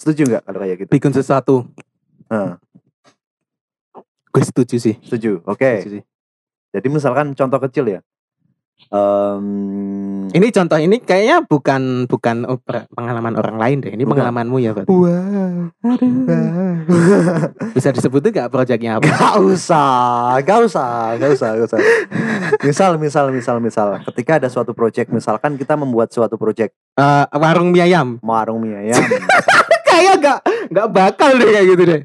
Setuju 0.00 0.28
nggak 0.28 0.42
kalau 0.48 0.58
kayak 0.60 0.76
gitu? 0.84 0.90
Bikin 0.92 1.12
sesuatu. 1.12 1.68
Nah, 2.28 2.56
Gue 4.30 4.46
setuju 4.46 4.78
sih. 4.78 4.94
setuju. 5.02 5.42
Oke. 5.42 5.82
Setuju 5.82 6.00
sih. 6.00 6.04
Jadi 6.70 6.86
misalkan 6.86 7.34
contoh 7.34 7.58
kecil 7.66 7.98
ya. 7.98 8.00
Em, 10.30 10.36
Ini 10.36 10.46
contoh 10.48 10.78
ini 10.78 10.96
kayaknya 10.98 11.42
bukan 11.42 12.06
bukan 12.06 12.36
oper- 12.44 12.86
pengalaman 12.88 13.34
orang 13.34 13.56
lain 13.56 13.76
deh. 13.80 13.90
Ini 13.90 14.00
Bukan. 14.00 14.14
pengalamanmu 14.14 14.56
ya, 14.56 14.70
berarti. 14.70 14.88
Wah. 14.88 15.74
Bisa 17.74 17.90
disebutin 17.90 18.30
nggak 18.30 18.48
proyeknya 18.48 18.96
apa? 18.96 19.06
Gak 19.06 19.34
usah, 19.38 19.90
gak 20.40 20.60
usah, 20.62 20.90
gak 21.16 21.30
usah, 21.32 21.48
gak 21.52 21.66
usah. 21.66 21.78
Misal, 22.60 22.90
misal, 22.96 23.24
misal, 23.28 23.56
misal. 23.58 23.88
Ketika 24.04 24.38
ada 24.38 24.46
suatu 24.46 24.70
project, 24.70 25.10
misalkan 25.10 25.54
kita 25.54 25.74
membuat 25.74 26.10
suatu 26.10 26.34
project 26.34 26.74
Eh, 26.92 27.24
warung 27.32 27.70
mie 27.70 27.82
ayam. 27.82 28.20
warung 28.20 28.60
mie 28.60 28.76
ayam. 28.76 29.00
Kayak 29.90 30.14
nggak 30.16 30.38
nggak 30.70 30.88
bakal 30.88 31.30
deh 31.34 31.50
kayak 31.50 31.66
gitu 31.68 31.82
deh. 31.84 32.00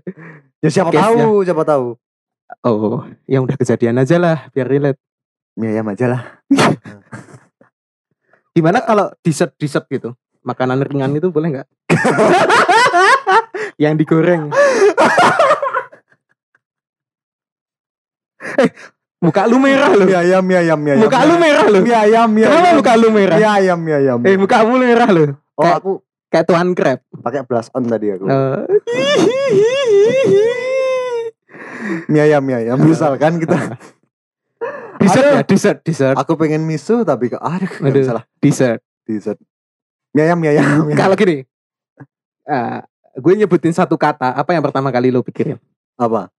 ya 0.57 0.69
siapa 0.71 0.89
Case-nya. 0.89 1.21
tahu, 1.21 1.33
siapa 1.43 1.63
tahu. 1.63 1.85
Oh, 2.61 2.97
yang 3.23 3.43
udah 3.43 3.53
kejadian 3.55 3.95
aja 3.95 4.17
lah, 4.17 4.49
biar 4.49 4.65
relate. 4.65 4.97
Mie 5.53 5.69
ayam 5.71 5.85
aja 5.85 6.05
lah. 6.07 6.21
Gimana 8.55 8.79
kalau 8.87 9.11
dessert 9.19 9.51
dessert 9.59 9.83
gitu? 9.91 10.15
Makanan 10.47 10.79
ringan 10.87 11.11
itu 11.11 11.27
boleh 11.27 11.59
nggak? 11.59 11.67
yang 13.83 13.99
digoreng. 13.99 14.47
eh, 18.63 18.71
muka 19.19 19.43
lu 19.43 19.59
merah 19.59 19.91
loh. 19.91 20.07
Mie 20.07 20.15
ayam, 20.15 20.39
mie 20.39 20.55
ayam, 20.55 20.79
mie 20.79 20.95
ayam. 20.95 21.03
Muka 21.03 21.19
lu 21.27 21.35
merah 21.35 21.67
loh. 21.67 21.83
Mie 21.83 21.99
ayam, 21.99 22.31
mie 22.31 22.47
Kenapa 22.47 22.79
muka 22.79 22.93
lu 22.95 23.11
merah? 23.11 23.35
Mie 23.35 23.49
ayam, 23.51 23.79
mie 23.83 23.95
ayam. 23.99 24.23
Eh, 24.23 24.39
muka 24.39 24.63
lu 24.63 24.79
merah 24.79 25.09
loh. 25.11 25.35
Oh, 25.59 25.61
kayak- 25.67 25.83
aku 25.83 25.99
Kayak 26.25 26.45
tuan 26.47 26.71
crab. 26.71 26.99
pakai 27.15 27.43
blush 27.43 27.71
on 27.71 27.83
tadi 27.87 28.11
aku. 28.11 28.27
Eh. 28.27 28.59
Mie 32.07 32.23
ayam, 32.23 32.39
mie 32.39 32.55
ayam. 32.55 32.79
Misalkan 32.79 33.35
kita 33.37 33.55
dessert 34.99 35.25
ya, 35.25 35.41
dessert, 35.43 35.77
dessert, 35.83 36.15
aku 36.15 36.35
pengen 36.39 36.63
misu 36.63 37.03
tapi 37.03 37.31
kok 37.33 37.41
aduh, 37.41 37.71
Aduh. 37.83 38.03
salah. 38.05 38.23
dessert. 38.39 38.79
Dessert. 39.05 39.37
Mie 40.15 40.25
ayam, 40.25 40.37
mie 40.39 40.55
ayam. 40.55 40.87
Kalau 40.99 41.13
gini, 41.13 41.45
eh, 42.47 42.77
gue 43.19 43.33
nyebutin 43.37 43.75
satu 43.75 43.99
kata, 43.99 44.33
apa 44.33 44.49
yang 44.55 44.63
pertama 44.63 44.89
kali 44.89 45.13
lo 45.13 45.21
pikirin? 45.21 45.59
Apa? 45.99 46.31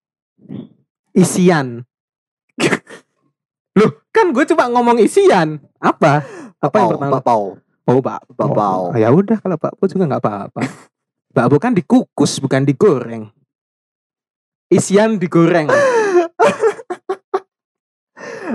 Isian. 1.15 1.85
Loh, 3.77 3.91
kan 4.09 4.33
gue 4.33 4.43
cuma 4.49 4.65
ngomong 4.73 4.97
isian. 4.97 5.61
Apa? 5.77 6.25
Apa 6.57 6.75
yang 6.81 6.89
pertama? 6.97 7.13
Bakpao. 7.21 7.45
Oh, 7.87 8.01
Pak. 8.01 8.21
Bakpao. 8.33 8.91
ya 8.97 9.13
udah 9.13 9.37
kalau 9.39 9.55
bakpo 9.55 9.85
juga 9.85 10.09
nggak 10.09 10.21
apa-apa. 10.25 10.61
Bakpo 11.37 11.55
kan 11.61 11.77
dikukus 11.77 12.41
bukan 12.41 12.65
digoreng. 12.65 13.29
Isian 14.73 15.21
digoreng. 15.21 15.69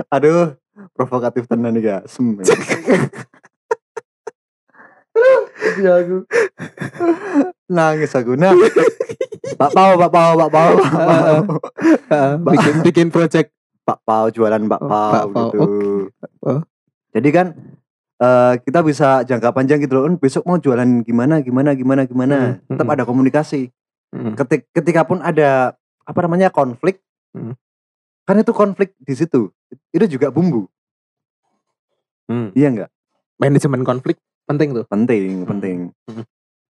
Aduh, 0.09 0.55
provokatif 0.93 1.45
tenan 1.45 1.73
nih 1.75 1.81
gak? 1.85 2.01
Sem. 2.09 2.37
Ya 5.79 5.93
aku. 6.01 6.25
Nangis 7.69 8.13
aku. 8.13 8.33
Nah. 8.33 8.53
Pak 9.53 9.71
Pau, 9.71 9.93
Pak 9.95 10.11
Pau, 10.11 10.31
Pak 10.37 10.49
Pau, 10.49 10.71
Pak 10.81 10.91
Pau. 10.93 11.57
Bikin 12.49 12.75
bikin 12.81 13.07
project 13.13 13.53
Pak 13.85 14.01
Pau 14.01 14.27
jualan 14.33 14.59
Pak 14.65 14.81
Oh, 14.81 14.89
Pau 14.89 15.11
Pak 15.13 15.25
Pau, 15.29 15.49
gitu. 15.53 15.63
Oh. 16.41 16.61
Jadi 17.13 17.29
kan 17.29 17.47
eh, 18.17 18.53
kita 18.65 18.79
bisa 18.81 19.21
jangka 19.21 19.53
panjang 19.53 19.77
gitu 19.81 19.93
loh. 20.01 20.03
"En, 20.09 20.17
Besok 20.17 20.43
mau 20.49 20.57
jualan 20.57 21.05
gimana, 21.05 21.39
gimana, 21.45 21.77
gimana, 21.77 22.01
gimana. 22.09 22.37
Hmm, 22.57 22.73
Tetap 22.73 22.85
hmm. 22.89 22.95
ada 22.97 23.03
komunikasi. 23.05 23.61
Mm, 24.13 24.37
Ketik, 24.37 24.69
ketika 24.69 25.01
pun 25.05 25.21
ada 25.25 25.73
apa 26.05 26.19
namanya 26.21 26.53
konflik, 26.53 27.01
Hmm. 27.33 27.57
Kan 28.23 28.35
itu 28.35 28.51
konflik 28.51 28.95
di 28.97 29.13
situ. 29.13 29.51
Itu 29.89 30.05
juga 30.07 30.27
bumbu. 30.27 30.67
mm. 32.25 32.53
Iya 32.53 32.67
enggak? 32.69 32.89
manajemen 33.35 33.81
konflik 33.81 34.15
penting 34.43 34.71
tuh. 34.71 34.85
penting 34.85 35.31
Hmm. 35.35 35.49
penting 35.49 35.77
Hmm. 36.05 36.23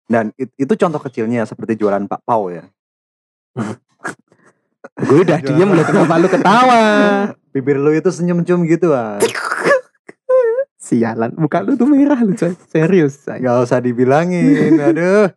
dan 0.05 0.25
it- 0.35 0.55
itu 0.55 0.73
contoh 0.75 0.97
kecilnya 0.99 1.43
seperti 1.43 1.75
jualan 1.75 2.01
Pak 2.03 2.23
Pau 2.23 2.47
ya 2.47 2.65
Gue 5.03 5.21
udah 5.21 5.37
diem 5.37 5.67
loh 5.67 5.81
kenapa 5.81 6.15
lu 6.15 6.27
ketawa? 6.27 6.81
bibir 7.51 7.75
lu 7.75 7.91
itu 7.91 8.07
senyum-senyum 8.07 8.65
gitu 8.65 8.89
ah 8.91 9.19
Sialan, 10.77 11.33
muka 11.33 11.59
lu 11.59 11.73
tuh 11.73 11.85
merah 11.85 12.17
lu 12.19 12.31
coy. 12.31 12.53
Serius. 12.65 13.17
say. 13.19 13.41
nggak 13.41 13.57
usah 13.59 13.77
dibilangin 13.79 14.77
aduh 14.87 15.29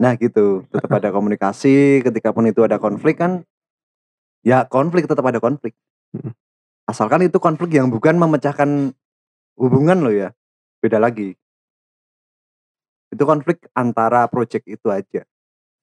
nah 0.00 0.16
gitu. 0.16 0.64
Tetap 0.72 0.88
ada 0.88 1.12
komunikasi 1.16 2.00
ketika 2.00 2.32
pun 2.32 2.48
itu 2.48 2.64
ada 2.64 2.80
konflik 2.80 3.20
kan 3.20 3.44
ya 4.40 4.64
konflik 4.64 5.04
tetap 5.04 5.22
ada 5.28 5.36
konflik. 5.36 5.76
Asalkan 6.88 7.28
itu 7.28 7.36
konflik 7.36 7.76
yang 7.76 7.92
bukan 7.92 8.16
memecahkan 8.16 8.96
hubungan 9.60 10.00
lo 10.00 10.08
ya 10.08 10.32
beda 10.80 10.96
lagi. 10.96 11.36
Itu 13.12 13.28
konflik 13.28 13.68
antara 13.76 14.24
project 14.32 14.64
itu 14.64 14.88
aja. 14.88 15.28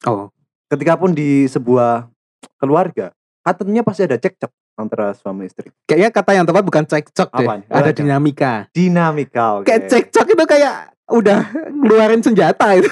Oh, 0.10 0.34
ketika 0.73 0.97
pun 0.97 1.13
di 1.13 1.45
sebuah 1.45 2.10
keluarga 2.58 3.13
katanya 3.45 3.86
pasti 3.86 4.03
ada 4.03 4.17
cekcok 4.17 4.51
antara 4.77 5.13
suami 5.15 5.47
istri. 5.47 5.71
Kayaknya 5.89 6.10
kata 6.13 6.32
yang 6.36 6.45
tepat 6.45 6.63
bukan 6.65 6.84
cekcok 6.86 7.30
deh. 7.34 7.47
Ada 7.69 7.91
dinamika. 7.95 8.53
dinamika 8.75 9.62
oke. 9.62 9.65
Kayak 9.69 9.89
cekcok 9.89 10.27
itu 10.36 10.43
kayak 10.45 10.96
udah 11.07 11.39
ngeluarin 11.69 12.21
senjata 12.21 12.75
itu. 12.75 12.89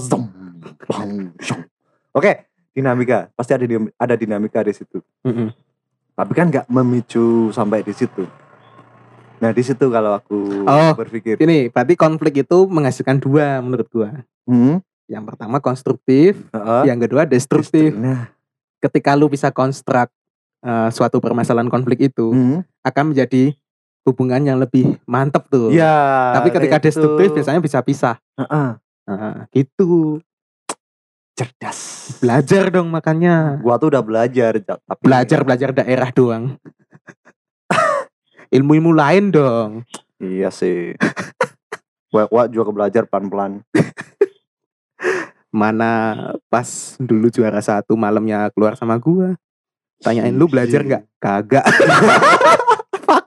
Zom. 0.00 0.26
oke 2.18 2.32
dinamika 2.70 3.30
pasti 3.32 3.52
ada 3.54 3.64
ada 3.96 4.14
dinamika 4.14 4.60
di 4.60 4.74
situ 4.74 4.98
Mm-mm. 5.22 5.54
tapi 6.12 6.32
kan 6.34 6.50
nggak 6.50 6.66
memicu 6.66 7.50
sampai 7.50 7.82
di 7.82 7.94
situ 7.94 8.26
nah 9.38 9.50
di 9.50 9.62
situ 9.62 9.86
kalau 9.86 10.12
aku 10.12 10.38
Oh, 10.66 10.92
berpikir 10.92 11.38
Ini 11.38 11.70
berarti 11.70 11.94
konflik 11.94 12.42
itu 12.42 12.66
menghasilkan 12.66 13.16
dua 13.16 13.58
menurut 13.58 13.88
gua. 13.88 14.12
hmm, 14.44 14.84
Yang 15.08 15.24
pertama 15.26 15.56
konstruktif, 15.58 16.36
heeh, 16.46 16.82
yang 16.84 17.00
kedua 17.00 17.24
destruktif. 17.24 17.90
nah 17.90 18.28
Ketika 18.78 19.16
lu 19.16 19.26
bisa 19.26 19.48
konstruk 19.48 20.12
eh, 20.60 20.88
suatu 20.90 21.18
permasalahan 21.18 21.66
konflik 21.66 22.06
itu 22.06 22.30
hmm, 22.30 22.60
akan 22.82 23.04
menjadi 23.10 23.52
hubungan 24.02 24.40
yang 24.42 24.58
lebih 24.58 24.96
mantep 25.04 25.44
tuh. 25.46 25.68
ya 25.70 26.32
Tapi 26.34 26.48
ketika 26.50 26.76
gitu. 26.76 26.86
destruktif 26.86 27.28
biasanya 27.32 27.60
bisa 27.60 27.78
pisah. 27.80 28.16
Heeh, 28.36 28.68
Nah, 29.02 29.42
gitu. 29.50 30.22
cerdas 31.32 32.12
Belajar 32.18 32.68
dong 32.70 32.88
makanya. 32.88 33.58
gua 33.58 33.74
tuh 33.74 33.88
udah 33.88 34.00
belajar 34.00 34.56
Ja- 34.56 34.78
tapi 34.78 35.02
Belajar 35.02 35.40
belajar 35.40 35.70
daerah 35.72 36.10
doang. 36.10 36.54
Ilmu-ilmu 38.54 38.92
lain 38.92 39.30
dong. 39.30 39.70
iya 40.16 40.50
sih 40.50 40.92
gua, 42.12 42.26
gua 42.26 42.44
juga 42.44 42.70
belajar 42.70 43.02
pelan-pelan 43.04 43.64
Mana 45.50 46.14
pas 46.46 46.68
dulu 46.96 47.26
juara 47.26 47.58
satu 47.58 47.96
malamnya 47.96 48.46
keluar 48.50 48.76
sama 48.76 48.94
gua. 48.96 49.34
Tanyain 50.00 50.32
lu 50.32 50.48
belajar 50.48 50.80
nggak? 50.80 51.02
Kagak. 51.18 51.64
fuck. 53.04 53.24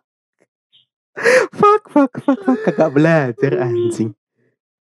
fuck, 1.53 1.83
fuck, 1.87 2.11
fuck, 2.19 2.39
fuck. 2.41 2.59
Kagak 2.65 2.89
belajar 2.91 3.53
anjing. 3.61 4.11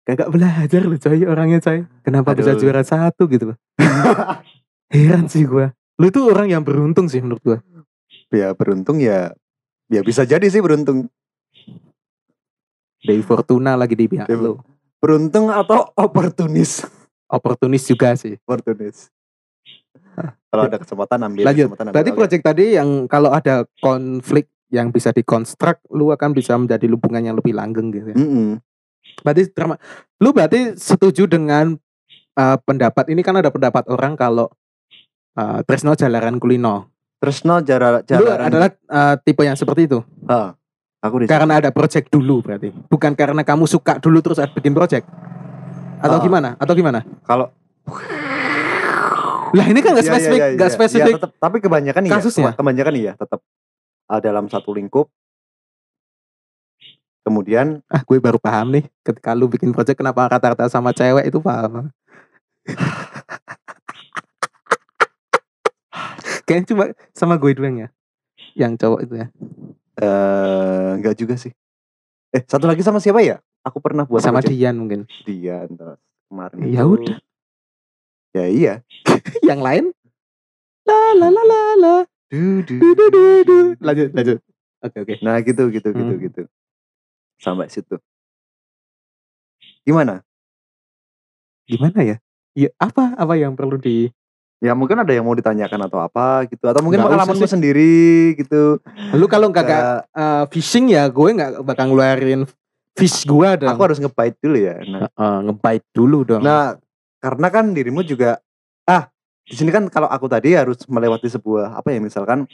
Kagak 0.02 0.32
belajar 0.32 0.82
lu 0.82 0.96
coy 0.96 1.22
orangnya 1.24 1.60
coy. 1.60 1.84
Kenapa 2.02 2.32
bisa 2.32 2.56
Aduh. 2.56 2.60
juara 2.60 2.82
satu 2.82 3.28
gitu? 3.28 3.54
Heran 4.94 5.28
sih 5.28 5.44
gua. 5.44 5.72
Lu 5.96 6.10
tuh 6.10 6.28
orang 6.28 6.50
yang 6.50 6.64
beruntung 6.64 7.06
sih 7.06 7.20
menurut 7.20 7.42
gua. 7.42 7.60
ya 8.32 8.56
beruntung 8.56 8.96
ya 8.98 9.36
ya 9.92 10.00
bisa 10.00 10.24
jadi 10.24 10.48
sih 10.48 10.64
beruntung 10.64 11.12
Dari 12.98 13.20
Fortuna 13.20 13.76
lagi 13.76 13.92
di 13.92 14.08
pihak 14.08 14.24
lu. 14.32 14.56
beruntung 15.04 15.52
atau 15.52 15.92
oportunis 15.92 16.88
Oportunis 17.28 17.84
juga 17.84 18.16
sih. 18.16 18.40
oportunis 18.40 19.12
kalau 20.52 20.64
ada 20.68 20.78
kesempatan 20.78 21.20
ambil 21.24 21.44
Lanjut. 21.48 21.66
kesempatan 21.72 21.84
ambil. 21.88 21.96
Berarti 21.96 22.12
project 22.12 22.44
tadi 22.44 22.66
yang 22.76 22.90
kalau 23.08 23.32
ada 23.32 23.64
konflik 23.80 24.52
yang 24.72 24.92
bisa 24.92 25.12
dikonstruk, 25.12 25.80
lu 25.92 26.12
akan 26.12 26.32
bisa 26.32 26.56
menjadi 26.56 26.88
hubungan 26.92 27.24
yang 27.32 27.36
lebih 27.36 27.52
langgeng 27.56 27.92
gitu 27.92 28.16
ya. 28.16 28.18
Mm-mm. 28.20 28.60
Berarti 29.24 29.52
drama, 29.52 29.76
lu 30.24 30.32
berarti 30.32 30.80
setuju 30.80 31.28
dengan 31.28 31.76
uh, 32.40 32.58
pendapat 32.64 33.12
ini 33.12 33.20
kan 33.20 33.36
ada 33.36 33.52
pendapat 33.52 33.88
orang 33.92 34.16
kalau 34.16 34.48
uh, 35.36 35.60
Tresno 35.68 35.92
jalaran 35.96 36.40
kulino. 36.40 36.88
Tresno 37.22 37.60
jara 37.62 38.02
Lu 38.02 38.08
jalaran 38.08 38.48
adalah 38.50 38.70
uh, 38.90 39.16
tipe 39.22 39.44
yang 39.46 39.54
seperti 39.60 39.86
itu. 39.92 40.00
Ha, 40.26 40.56
aku 41.04 41.22
di 41.22 41.26
Karena 41.30 41.60
ada 41.62 41.70
project 41.70 42.10
dulu 42.10 42.42
berarti. 42.42 42.72
Bukan 42.72 43.14
karena 43.14 43.44
kamu 43.46 43.68
suka 43.70 44.00
dulu 44.02 44.24
terus 44.24 44.40
ada 44.42 44.50
bikin 44.50 44.74
project. 44.74 45.06
Atau 46.02 46.18
Ah. 46.18 46.24
gimana? 46.24 46.50
Atau 46.58 46.74
gimana? 46.74 47.06
kalau 47.28 47.54
Lah 49.52 49.66
ini 49.66 49.80
kan 49.80 49.90
nggak 49.92 50.02
Iya, 50.02 50.08
iya, 50.08 50.16
spesifik, 50.16 50.40
iya, 50.40 50.48
nggak 50.56 50.70
iya. 50.70 50.76
spesifik. 50.76 51.14
Tetep, 51.20 51.32
tapi 51.38 51.58
kebanyakan 51.60 52.02
iya. 52.04 52.12
kasusnya. 52.14 52.44
Keba- 52.52 52.58
Kebanyakan 52.58 52.94
iya 52.96 53.12
tetap 53.16 53.40
uh, 54.08 54.20
dalam 54.20 54.46
satu 54.48 54.70
lingkup. 54.72 55.08
Kemudian 57.22 57.86
Ah, 57.86 58.02
gue 58.02 58.18
baru 58.18 58.38
paham 58.38 58.74
nih 58.74 58.84
ketika 59.02 59.32
lu 59.32 59.46
bikin 59.46 59.70
project 59.70 59.96
kenapa 59.96 60.26
rata-rata 60.28 60.66
sama 60.66 60.90
cewek 60.92 61.28
itu 61.28 61.38
paham. 61.38 61.90
Kayaknya 66.46 66.66
cuma 66.68 66.84
sama 67.12 67.34
gue 67.38 67.52
doang 67.54 67.76
ya. 67.78 67.88
Yang 68.58 68.72
cowok 68.82 69.00
itu 69.06 69.14
ya. 69.18 69.28
eh 70.02 70.90
enggak 70.98 71.16
juga 71.16 71.36
sih. 71.38 71.52
Eh, 72.32 72.42
satu 72.48 72.66
lagi 72.66 72.82
sama 72.82 72.98
siapa 72.98 73.22
ya? 73.22 73.38
Aku 73.62 73.78
pernah 73.78 74.04
buat 74.04 74.24
sama 74.24 74.42
project. 74.42 74.52
Dian 74.56 74.76
mungkin. 74.76 75.00
Dian 75.22 75.68
terus 75.70 76.00
kemarin. 76.26 76.58
Ya 76.66 76.84
udah. 76.84 77.18
Ya 78.32 78.46
iya. 78.48 78.74
yang 79.44 79.60
lain 79.60 79.92
la 80.88 81.00
la 81.14 81.28
la 81.28 81.44
la 81.44 81.62
la 81.78 81.96
Du, 82.32 82.64
du, 82.64 82.80
du 82.80 83.06
du 83.12 83.24
du. 83.44 83.58
Lanjut, 83.84 84.08
lanjut. 84.16 84.40
Oke, 84.80 84.98
oke. 85.04 85.14
Nah, 85.20 85.36
gitu 85.44 85.68
gitu 85.68 85.92
gitu 85.92 86.14
Hmm. 86.16 86.24
gitu. 86.24 86.42
Sampai 87.36 87.68
situ. 87.68 88.00
Gimana? 89.84 90.24
Gimana 91.68 92.00
ya? 92.02 92.18
Ya, 92.56 92.72
apa 92.80 93.16
apa 93.16 93.34
yang 93.36 93.56
perlu 93.56 93.76
di 93.76 94.08
Ya 94.62 94.78
mungkin 94.78 94.94
ada 94.96 95.10
yang 95.10 95.26
mau 95.26 95.34
ditanyakan 95.34 95.90
atau 95.90 96.00
apa 96.00 96.46
gitu 96.46 96.70
atau 96.70 96.86
mungkin 96.86 97.02
pengalamanmu 97.02 97.50
sendiri 97.50 98.38
gitu. 98.38 98.78
Lu 99.18 99.26
kalau 99.26 99.50
nggak 99.50 99.66
uh, 100.14 100.46
fishing 100.54 100.94
ya 100.94 101.10
gue 101.10 101.34
nggak 101.34 101.66
bakal 101.66 101.90
ngeluarin 101.90 102.46
fish 102.94 103.26
gua 103.26 103.58
dong. 103.58 103.74
aku 103.74 103.82
harus 103.90 103.98
ngebait 103.98 104.38
dulu 104.38 104.58
ya. 104.62 104.78
Nah, 104.86 105.10
Uh, 105.18 105.40
ngebait 105.50 105.82
dulu 105.92 106.22
dong. 106.24 106.46
nah 106.46 106.78
karena 107.22 107.48
kan 107.54 107.72
dirimu 107.72 108.02
juga 108.02 108.42
ah 108.90 109.08
di 109.46 109.54
sini 109.54 109.70
kan 109.70 109.86
kalau 109.88 110.10
aku 110.10 110.26
tadi 110.26 110.58
harus 110.58 110.82
melewati 110.90 111.30
sebuah 111.30 111.78
apa 111.78 111.94
ya 111.94 112.02
misalkan 112.02 112.50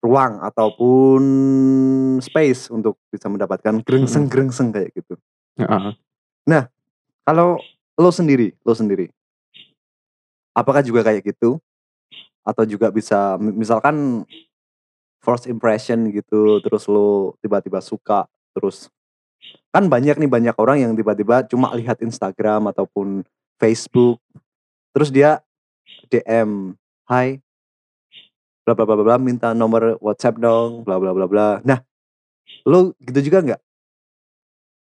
ruang 0.00 0.40
ataupun 0.42 1.22
space 2.24 2.72
untuk 2.72 2.96
bisa 3.12 3.28
mendapatkan 3.28 3.84
gerengseng 3.84 4.26
gerengseng 4.32 4.72
kayak 4.72 4.96
gitu. 4.96 5.14
Heeh. 5.60 5.92
Kalau 7.20 7.62
lo 8.00 8.10
sendiri, 8.10 8.56
lo 8.66 8.74
sendiri, 8.74 9.06
apakah 10.50 10.82
juga 10.82 11.06
kayak 11.06 11.22
gitu? 11.30 11.62
Atau 12.42 12.66
juga 12.66 12.90
bisa, 12.90 13.38
mi- 13.38 13.54
misalkan 13.54 14.26
first 15.22 15.46
impression 15.46 16.10
gitu, 16.10 16.58
terus 16.64 16.88
lo 16.90 17.38
tiba-tiba 17.44 17.78
suka, 17.84 18.26
terus 18.56 18.90
kan 19.70 19.86
banyak 19.86 20.18
nih 20.18 20.26
banyak 20.26 20.56
orang 20.58 20.82
yang 20.82 20.92
tiba-tiba 20.96 21.46
cuma 21.46 21.70
lihat 21.76 22.02
Instagram 22.02 22.72
ataupun 22.72 23.22
Facebook, 23.60 24.16
terus 24.96 25.12
dia 25.12 25.44
DM, 26.08 26.72
Hai, 27.04 27.38
bla 28.64 28.72
bla 28.72 28.88
bla 28.88 29.04
bla, 29.04 29.16
minta 29.20 29.52
nomor 29.52 30.00
WhatsApp 30.00 30.40
dong, 30.40 30.80
bla 30.80 30.96
bla 30.96 31.12
bla 31.12 31.28
bla. 31.28 31.48
Nah, 31.60 31.84
lo 32.64 32.96
gitu 33.04 33.20
juga 33.20 33.44
nggak? 33.44 33.60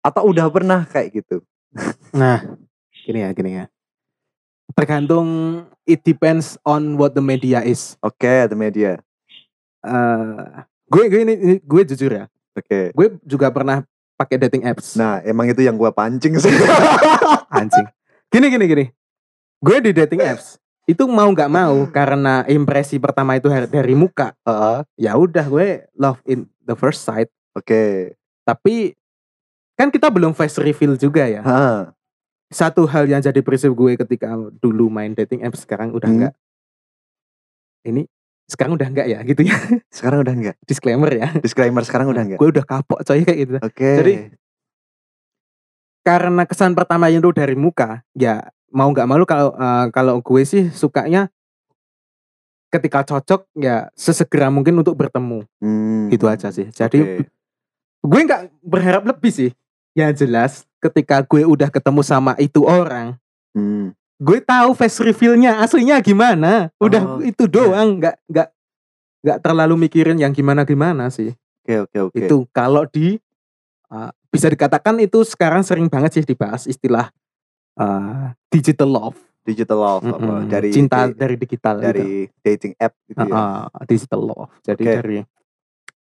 Atau 0.03 0.35
udah 0.35 0.51
pernah 0.51 0.83
kayak 0.85 1.23
gitu? 1.23 1.39
Nah, 2.15 2.39
gini 3.03 3.27
ya, 3.27 3.31
gini 3.35 3.51
ya. 3.59 3.65
Tergantung 4.79 5.27
it 5.83 6.07
depends 6.07 6.55
on 6.63 6.95
what 6.95 7.11
the 7.11 7.23
media 7.23 7.59
is. 7.67 7.99
Oke, 7.99 8.47
the 8.47 8.55
media. 8.55 9.03
Eh, 9.83 10.43
gue 10.87 11.05
gue 11.11 11.21
ini, 11.27 11.35
gue 11.59 11.83
jujur 11.91 12.15
ya. 12.15 12.25
Oke. 12.55 12.95
Gue 12.95 13.19
juga 13.27 13.51
pernah 13.51 13.83
pakai 14.15 14.39
dating 14.47 14.63
apps. 14.67 14.95
Nah, 14.95 15.21
emang 15.27 15.51
itu 15.51 15.61
yang 15.63 15.75
gua 15.75 15.91
pancing 15.91 16.39
sih. 16.39 16.51
Anjing. 17.59 17.87
Gini 18.35 18.51
gini 18.51 18.65
gini. 18.67 18.85
Gue 19.63 19.79
di 19.79 19.95
dating 19.95 20.19
apps 20.27 20.59
itu 20.91 21.07
mau 21.07 21.31
nggak 21.31 21.49
mau 21.49 21.87
karena 21.89 22.43
impresi 22.51 22.99
pertama 22.99 23.39
itu 23.39 23.47
dari 23.71 23.95
muka. 23.95 24.35
Heeh. 24.43 24.79
Ya 24.99 25.15
udah 25.15 25.47
gue 25.47 25.87
love 25.95 26.19
in 26.27 26.51
the 26.67 26.75
first 26.75 27.07
sight. 27.07 27.31
Oke. 27.55 28.13
Tapi 28.43 28.99
kan 29.79 29.95
kita 29.95 30.11
belum 30.11 30.35
face 30.35 30.59
reveal 30.59 30.99
juga 30.99 31.31
ya. 31.31 31.47
Heeh. 31.47 31.95
Satu 32.51 32.91
hal 32.91 33.07
yang 33.07 33.23
jadi 33.23 33.39
prinsip 33.39 33.71
gue 33.71 33.95
ketika 33.95 34.35
dulu 34.59 34.91
main 34.91 35.15
dating 35.15 35.47
apps 35.47 35.63
sekarang 35.63 35.95
udah 35.95 36.11
Hmm. 36.11 36.17
enggak. 36.19 36.35
Ini 37.87 38.03
sekarang 38.51 38.75
udah 38.75 38.89
enggak 38.91 39.07
ya 39.09 39.19
gitu 39.23 39.47
ya. 39.47 39.57
Sekarang 39.95 40.27
udah 40.27 40.35
enggak. 40.35 40.57
Disclaimer 40.67 41.11
ya. 41.15 41.31
Disclaimer 41.39 41.87
sekarang 41.87 42.11
udah 42.11 42.23
enggak. 42.27 42.39
Gue 42.43 42.51
udah 42.51 42.67
kapok 42.67 43.01
coy 43.07 43.23
kayak 43.23 43.39
gitu. 43.47 43.53
Oke. 43.63 43.91
Jadi, 44.03 44.13
Karena 46.05 46.45
kesan 46.45 46.77
pertama 46.77 47.09
itu 47.09 47.33
dari 47.33 47.57
muka, 47.57 48.05
ya 48.13 48.45
mau 48.69 48.93
nggak 48.93 49.07
mau 49.09 49.25
kalau 49.25 49.49
eh, 49.57 49.87
kalau 49.89 50.21
gue 50.21 50.43
sih 50.45 50.69
sukanya 50.69 51.33
ketika 52.69 53.07
cocok 53.07 53.47
ya 53.55 53.89
sesegera 53.95 54.51
mungkin 54.51 54.75
untuk 54.77 54.99
bertemu 54.99 55.47
Hmm. 55.63 56.11
gitu 56.11 56.27
aja 56.27 56.51
sih. 56.51 56.69
Jadi 56.69 56.99
Oke. 57.01 57.31
gue 58.05 58.21
nggak 58.21 58.43
berharap 58.61 59.03
lebih 59.07 59.33
sih. 59.33 59.51
Yang 59.95 60.27
jelas 60.27 60.53
ketika 60.83 61.23
gue 61.23 61.47
udah 61.47 61.71
ketemu 61.71 62.03
sama 62.03 62.35
itu 62.37 62.67
orang, 62.67 63.15
Hmm. 63.55 63.95
gue 64.19 64.43
tahu 64.43 64.75
face 64.75 64.99
reveal-nya 64.99 65.63
aslinya 65.63 66.03
gimana. 66.03 66.75
Udah 66.83 67.01
Oh, 67.01 67.23
itu 67.23 67.47
doang, 67.47 68.03
nggak 68.03 68.19
nggak 68.27 68.49
nggak 69.25 69.39
terlalu 69.41 69.89
mikirin 69.89 70.19
yang 70.19 70.35
gimana 70.35 70.67
gimana 70.67 71.09
sih. 71.09 71.33
Oke, 71.65 71.87
oke, 71.89 71.99
oke. 72.11 72.19
Itu 72.27 72.37
kalau 72.51 72.85
di 72.91 73.17
uh, 73.89 74.11
bisa 74.35 74.51
dikatakan 74.51 74.99
itu 74.99 75.23
sekarang 75.23 75.63
sering 75.63 75.87
banget 75.87 76.19
sih 76.19 76.25
dibahas 76.27 76.67
istilah 76.67 77.09
uh, 77.79 78.35
digital 78.51 78.91
love. 78.91 79.19
digital 79.45 79.77
love 79.77 80.05
apa? 80.09 80.25
Mm-mm. 80.25 80.49
dari 80.49 80.73
cinta 80.73 81.05
di- 81.05 81.15
dari 81.15 81.37
digital 81.37 81.77
gitu. 81.77 81.85
dari 81.85 82.11
dating 82.41 82.73
app 82.81 82.97
gitu 83.05 83.21
ya. 83.23 83.35
Uh, 83.37 83.69
uh, 83.69 83.85
digital 83.85 84.21
love. 84.25 84.51
Jadi 84.65 84.83
Oke. 84.83 84.95
dari 84.97 85.19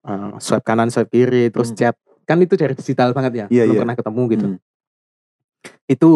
uh, 0.08 0.32
swipe 0.40 0.64
kanan, 0.64 0.88
swipe 0.88 1.12
kiri, 1.12 1.52
terus 1.52 1.68
Hmm. 1.70 1.78
chat. 1.78 1.94
Kan 2.24 2.40
itu 2.40 2.56
dari 2.56 2.72
digital 2.72 3.12
banget 3.12 3.32
ya. 3.36 3.46
Iya, 3.52 3.62
Belum 3.68 3.74
iya. 3.76 3.80
pernah 3.84 3.96
ketemu 4.00 4.22
gitu. 4.32 4.46
Hmm. 4.48 4.58
Itu. 5.84 6.12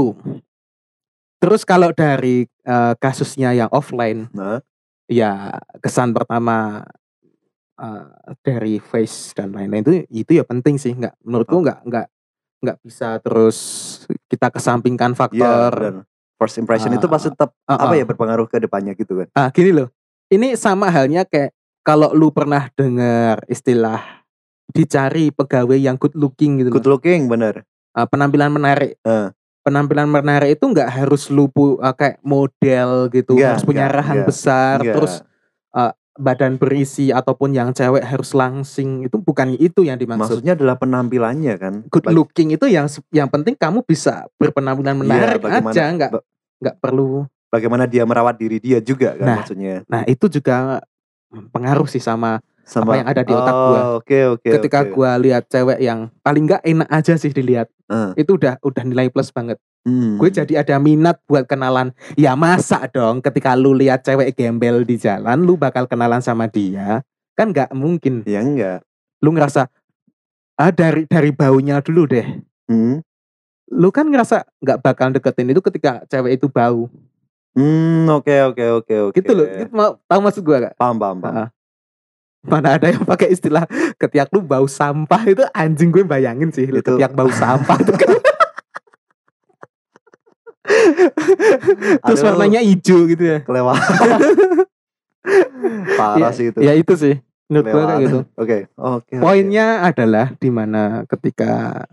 Terus 1.40 1.62
kalau 1.64 1.92
dari 1.92 2.48
uh, 2.64 2.96
kasusnya 2.96 3.52
yang 3.52 3.68
offline, 3.68 4.28
Nah, 4.32 4.64
ya 5.04 5.60
kesan 5.80 6.16
pertama 6.16 6.88
uh, 7.80 8.06
dari 8.38 8.76
face 8.76 9.32
dan 9.32 9.50
lain-lain 9.50 9.80
itu 9.80 9.92
itu 10.14 10.30
ya 10.36 10.44
penting 10.44 10.76
sih 10.76 10.92
nggak 10.92 11.16
menurutku 11.22 11.56
Oh. 11.56 11.64
nggak 11.64 11.80
nggak 11.82 12.06
nggak 12.60 12.76
bisa 12.80 13.16
terus 13.18 13.58
kita 14.28 14.52
kesampingkan 14.52 15.10
iya, 15.10 15.18
faktor 15.18 15.72
benar. 15.74 16.04
First 16.36 16.56
impression 16.56 16.88
itu 16.90 17.04
Ah, 17.04 17.10
pasti 17.10 17.28
tetap 17.28 17.50
uh, 17.64 17.76
apa 17.78 17.92
uh. 17.92 17.96
ya 17.96 18.04
berpengaruh 18.06 18.46
ke 18.46 18.56
depannya 18.58 18.92
gitu 18.92 19.18
kan. 19.18 19.28
ah 19.32 19.48
gini 19.48 19.72
loh 19.72 19.88
ini 20.28 20.54
sama 20.54 20.88
halnya 20.88 21.24
kayak 21.24 21.52
kalau 21.80 22.12
lu 22.12 22.28
pernah 22.28 22.68
dengar 22.70 23.40
istilah 23.46 24.20
dicari 24.68 25.28
pegawai 25.28 25.74
yang 25.74 25.96
good 25.96 26.14
looking 26.14 26.60
gitu 26.60 26.70
Good 26.70 26.84
loh. 26.84 26.96
looking 26.96 27.26
bener. 27.26 27.64
Ah, 27.90 28.04
penampilan 28.04 28.48
menarik 28.48 28.94
Eh. 29.00 29.28
penampilan 29.60 30.06
menarik 30.06 30.54
itu 30.54 30.64
nggak 30.64 30.88
harus 30.88 31.28
lu 31.28 31.44
pu- 31.46 31.76
ah, 31.78 31.92
kayak 31.92 32.20
model 32.22 33.10
gitu 33.10 33.34
Nggak, 33.34 33.50
harus 33.50 33.64
punya 33.64 33.84
nggak, 33.84 33.96
rahang 33.96 34.18
nggak, 34.22 34.28
besar 34.28 34.76
Enggak. 34.78 34.94
terus 34.96 35.14
badan 36.20 36.54
berisi 36.54 37.08
ataupun 37.08 37.50
yang 37.50 37.72
cewek 37.72 38.04
harus 38.04 38.30
langsing 38.30 39.02
itu 39.02 39.16
bukan 39.16 39.56
itu 39.56 39.80
yang 39.80 39.96
dimaksud 39.96 40.44
maksudnya 40.44 40.52
adalah 40.52 40.76
penampilannya 40.76 41.54
kan. 41.56 41.74
good 41.88 42.04
looking 42.06 42.52
itu 42.52 42.68
yang 42.68 42.84
yang 43.10 43.26
penting 43.26 43.56
kamu 43.56 43.80
bisa 43.82 44.28
berpenampilan 44.36 44.94
menarik 44.94 45.40
Iya, 45.40 45.42
bagaimana- 45.42 45.72
aja 45.72 45.84
nggak 45.90 46.10
nggak 46.60 46.76
perlu 46.76 47.24
bagaimana 47.48 47.84
dia 47.84 48.04
merawat 48.04 48.36
diri 48.36 48.60
dia 48.60 48.78
juga 48.78 49.16
kan 49.16 49.24
Nah, 49.24 49.36
maksudnya. 49.40 49.80
nah 49.86 50.04
itu 50.04 50.28
juga 50.28 50.84
pengaruh 51.48 51.86
sih 51.86 51.98
sama 51.98 52.38
Sama 52.60 52.94
yang 52.94 53.08
ada 53.08 53.26
di 53.26 53.32
otak 53.32 53.50
gua. 53.50 53.80
Oh, 53.80 53.90
Oke, 53.98 54.18
oke. 54.28 54.46
ketika 54.46 54.84
oke. 54.84 54.94
gua 54.94 55.18
lihat 55.18 55.42
cewek 55.48 55.80
yang 55.80 56.06
paling 56.20 56.46
nggak 56.46 56.62
enak 56.62 56.86
aja 56.88 57.16
sih 57.16 57.30
dilihat 57.30 57.66
Eh. 57.88 58.14
itu 58.16 58.38
udah 58.38 58.62
udah 58.62 58.82
nilai 58.84 59.10
plus 59.10 59.32
banget 59.32 59.58
Hmm. 59.80 60.16
gue 60.16 60.28
jadi 60.30 60.60
ada 60.60 60.76
minat 60.76 61.16
buat 61.24 61.44
kenalan 61.44 61.88
ya 62.12 62.36
masa 62.36 62.84
dong 62.86 63.18
ketika 63.18 63.56
lu 63.56 63.72
lihat 63.72 64.00
cewek 64.00 64.34
gembel 64.34 64.84
di 64.84 64.94
jalan 64.94 65.40
lu 65.40 65.56
bakal 65.56 65.84
kenalan 65.84 66.20
sama 66.20 66.44
dia 66.44 67.00
kan 67.32 67.48
nggak 67.48 67.72
mungkin 67.72 68.20
ya 68.22 68.40
enggak. 68.40 68.84
lu 69.18 69.32
ngerasa 69.32 69.72
ah 70.54 70.68
dari 70.68 71.04
dari 71.04 71.30
baunya 71.30 71.80
dulu 71.80 72.04
deh 72.06 72.28
Hmm. 72.68 73.00
lu 73.66 73.88
kan 73.88 74.04
ngerasa 74.04 74.44
nggak 74.58 74.78
bakal 74.78 75.08
deketin 75.10 75.48
itu 75.48 75.62
ketika 75.62 76.04
cewek 76.06 76.36
itu 76.36 76.46
bau 76.46 76.86
Hmm, 77.50 78.06
oke 78.06 78.30
oke 78.46 78.64
oke 78.78 78.94
oke. 79.02 79.14
gitu 79.16 79.32
loh 79.32 79.42
Gitu, 79.48 79.72
mau 79.72 79.98
tahu 80.04 80.20
maksud 80.20 80.42
gua 80.42 80.56
gak 80.62 80.74
Paham 80.76 80.96
paham 80.96 81.18
paham. 81.18 81.36
Ah. 81.36 81.48
mana 82.40 82.76
ada 82.76 82.86
yang 82.86 83.02
pakai 83.02 83.28
istilah 83.28 83.64
ketiak 83.96 84.30
lu 84.30 84.40
bau 84.40 84.64
sampah 84.64 85.18
itu 85.24 85.42
anjing 85.50 85.88
gue 85.88 86.00
bayangin 86.02 86.48
sih 86.48 86.64
Itu- 86.64 86.94
ketiak 86.94 87.10
bau 87.10 87.26
sampah 87.28 87.74
itu 87.76 87.90
kan 87.92 88.06
terus 92.00 92.20
Aduh, 92.20 92.26
warnanya 92.30 92.60
hijau 92.60 93.04
gitu 93.06 93.22
ya 93.22 93.38
kelewat. 93.42 93.76
Parah 95.96 96.32
sih 96.32 96.48
itu. 96.48 96.58
ya 96.58 96.72
itu 96.72 96.94
sih 96.96 97.14
menurut 97.46 97.66
gue 97.66 97.74
kayak 97.74 97.82
Kelewatan. 97.82 98.04
gitu 98.06 98.18
Oke, 98.34 98.58
oke. 98.72 99.12
oke. 99.12 99.14
poinnya 99.18 99.66
adalah 99.82 100.26
di 100.32 100.48
mana 100.48 101.04
ketika 101.06 101.84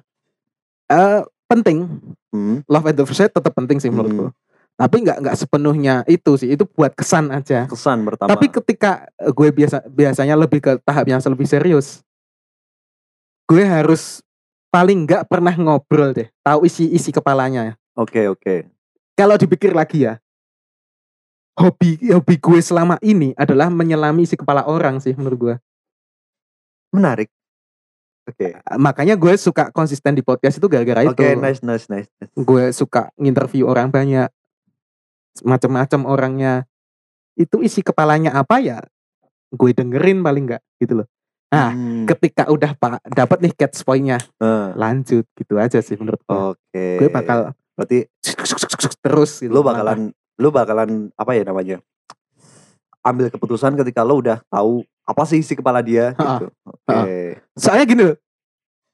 eh 0.87 1.21
penting 1.45 1.87
Hmm, 2.27 2.59
love 2.65 2.85
at 2.85 2.93
the 2.93 3.03
first 3.03 3.17
sight 3.17 3.31
tetap 3.31 3.51
penting 3.51 3.79
sih 3.79 3.87
menurut 3.87 4.11
Hmm. 4.11 4.21
gue 4.21 4.31
Tapi 4.77 5.01
nggak 5.01 5.25
nggak 5.25 5.35
sepenuhnya 5.35 6.05
itu 6.05 6.37
sih. 6.37 6.53
Itu 6.53 6.69
buat 6.69 6.93
kesan 6.93 7.33
aja. 7.33 7.65
Kesan 7.65 8.05
pertama. 8.05 8.29
Tapi 8.29 8.45
ketika 8.47 9.09
gue 9.25 9.49
biasa 9.49 9.81
biasanya 9.89 10.37
lebih 10.37 10.61
ke 10.61 10.77
tahap 10.79 11.01
yang 11.03 11.17
lebih 11.17 11.49
serius, 11.49 12.05
gue 13.49 13.65
harus 13.65 14.21
paling 14.69 15.09
nggak 15.09 15.25
pernah 15.25 15.49
ngobrol 15.51 16.13
deh, 16.13 16.29
tahu 16.39 16.69
isi 16.69 16.93
isi 16.93 17.09
kepalanya. 17.09 17.73
Oke, 17.97 18.29
oke. 18.29 18.69
Kalau 19.17 19.33
dipikir 19.35 19.73
lagi 19.73 20.05
ya, 20.05 20.21
hobi 21.57 21.97
hobi 22.13 22.35
gue 22.37 22.61
selama 22.61 23.01
ini 23.01 23.33
adalah 23.33 23.73
menyelami 23.73 24.29
isi 24.29 24.37
kepala 24.37 24.69
orang 24.69 25.01
sih 25.01 25.17
menurut 25.17 25.39
gue. 25.41 25.55
Menarik. 26.93 27.33
Oke. 28.29 28.53
Eh, 28.53 28.77
Makanya 28.77 29.17
gue 29.17 29.33
suka 29.41 29.73
konsisten 29.73 30.13
di 30.13 30.21
podcast 30.21 30.61
itu 30.61 30.67
gara-gara 30.69 31.01
itu. 31.01 31.17
Oke, 31.17 31.33
nice, 31.33 31.65
nice, 31.65 31.89
nice. 31.89 32.05
nice. 32.21 32.31
Gue 32.37 32.69
suka 32.69 33.09
nginterview 33.17 33.65
orang 33.65 33.89
banyak, 33.89 34.29
macam-macam 35.41 36.01
orangnya. 36.05 36.53
Itu 37.33 37.65
isi 37.65 37.81
kepalanya 37.81 38.37
apa 38.37 38.61
ya? 38.61 38.77
Gue 39.49 39.73
dengerin 39.73 40.21
paling 40.21 40.53
nggak 40.53 40.61
gitu 40.77 41.01
loh. 41.01 41.07
Nah, 41.47 41.71
Hmm, 41.71 42.03
ketika 42.03 42.51
udah 42.51 42.75
pak 42.75 42.99
dapat 43.07 43.39
nih 43.39 43.53
catch 43.55 43.79
point-nya 43.87 44.19
eh, 44.19 44.67
lanjut 44.75 45.23
gitu 45.31 45.55
aja 45.55 45.79
sih 45.79 45.95
menurut 45.95 46.19
gue. 46.27 46.35
Oke. 46.35 46.85
Gue 46.99 47.07
bakal 47.07 47.55
berarti 47.77 48.09
terus 49.05 49.31
gitu. 49.37 49.53
lu 49.53 49.61
bakalan 49.61 50.09
lu 50.35 50.49
bakalan 50.49 50.89
apa 51.13 51.31
ya 51.31 51.43
namanya? 51.43 51.77
Ambil 53.01 53.29
keputusan 53.29 53.77
ketika 53.77 54.01
lo 54.01 54.19
udah 54.19 54.43
tahu 54.45 54.81
apa 55.01 55.23
sih 55.23 55.39
isi 55.39 55.53
kepala 55.53 55.79
dia 55.79 56.11
gitu. 56.11 56.51
Oke. 56.65 57.39
Soalnya 57.55 57.85
gini 57.85 58.03
loh. 58.03 58.17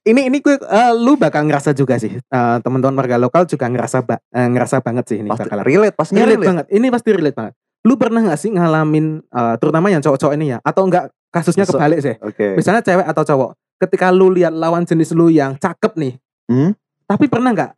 Ini 0.04 0.28
ini 0.28 0.38
gue 0.38 0.54
eh, 0.54 0.92
lu 0.94 1.16
bakal 1.16 1.42
ngerasa 1.42 1.72
juga 1.72 1.96
sih. 1.96 2.12
Eh, 2.14 2.56
teman-teman 2.60 2.94
warga 2.94 3.16
lokal 3.16 3.42
juga 3.44 3.66
ngerasa 3.66 4.04
ba- 4.04 4.20
eh, 4.22 4.46
ngerasa 4.46 4.78
banget 4.78 5.04
sih 5.08 5.18
ini 5.18 5.28
Pasti 5.28 5.48
bakalan. 5.48 5.64
relate, 5.64 5.96
pastinya 5.96 6.22
relate, 6.22 6.32
relate. 6.34 6.46
banget. 6.46 6.66
Ini 6.70 6.86
pasti 6.88 7.08
relate 7.10 7.34
banget. 7.34 7.54
Lu 7.82 7.94
pernah 7.96 8.20
gak 8.22 8.38
sih 8.38 8.50
ngalamin 8.52 9.06
eh, 9.18 9.54
terutama 9.56 9.88
yang 9.88 10.00
cowok-cowok 10.00 10.34
ini 10.34 10.46
ya 10.46 10.58
atau 10.60 10.82
enggak 10.84 11.04
kasusnya 11.28 11.64
So- 11.64 11.74
kebalik 11.74 11.98
sih. 11.98 12.14
Oke. 12.20 12.54
Misalnya 12.54 12.80
cewek 12.80 13.02
atau 13.02 13.22
cowok, 13.24 13.50
ketika 13.80 14.06
lu 14.08 14.28
lihat 14.30 14.52
lawan 14.52 14.84
jenis 14.84 15.10
lu 15.10 15.26
yang 15.26 15.56
cakep 15.56 15.96
nih. 15.96 16.14
Hmm? 16.46 16.76
Tapi 17.02 17.24
pernah 17.26 17.50
nggak 17.50 17.70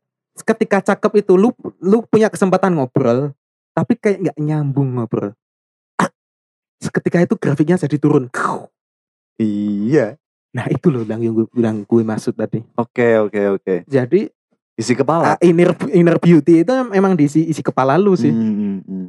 ketika 0.44 0.84
cakep 0.92 1.24
itu 1.24 1.32
lu 1.38 1.52
lu 1.80 2.04
punya 2.04 2.28
kesempatan 2.28 2.76
ngobrol, 2.76 3.32
tapi 3.72 3.96
kayak 3.96 4.18
nggak 4.20 4.38
nyambung 4.40 4.96
ngobrol. 4.96 5.32
Seketika 6.76 7.24
itu 7.24 7.34
grafiknya 7.40 7.80
jadi 7.80 7.96
turun. 7.96 8.28
Iya. 9.40 10.20
Nah 10.52 10.68
itu 10.68 10.92
loh 10.92 11.04
yang 11.08 11.20
gue 11.32 11.48
bilang 11.52 11.84
gue 11.84 12.02
maksud 12.04 12.36
tadi. 12.36 12.60
Oke, 12.76 13.16
oke, 13.20 13.60
oke. 13.60 13.74
Jadi 13.88 14.28
Isi 14.76 14.92
kepala. 14.92 15.36
uh, 15.36 15.38
inner 15.40 15.72
inner 15.88 16.20
beauty 16.20 16.60
itu 16.60 16.72
emang 16.92 17.16
di 17.16 17.24
isi, 17.24 17.48
kepala 17.64 17.96
lu 17.96 18.12
sih. 18.12 18.28
Hmm, 18.28 18.84
hmm. 18.84 19.08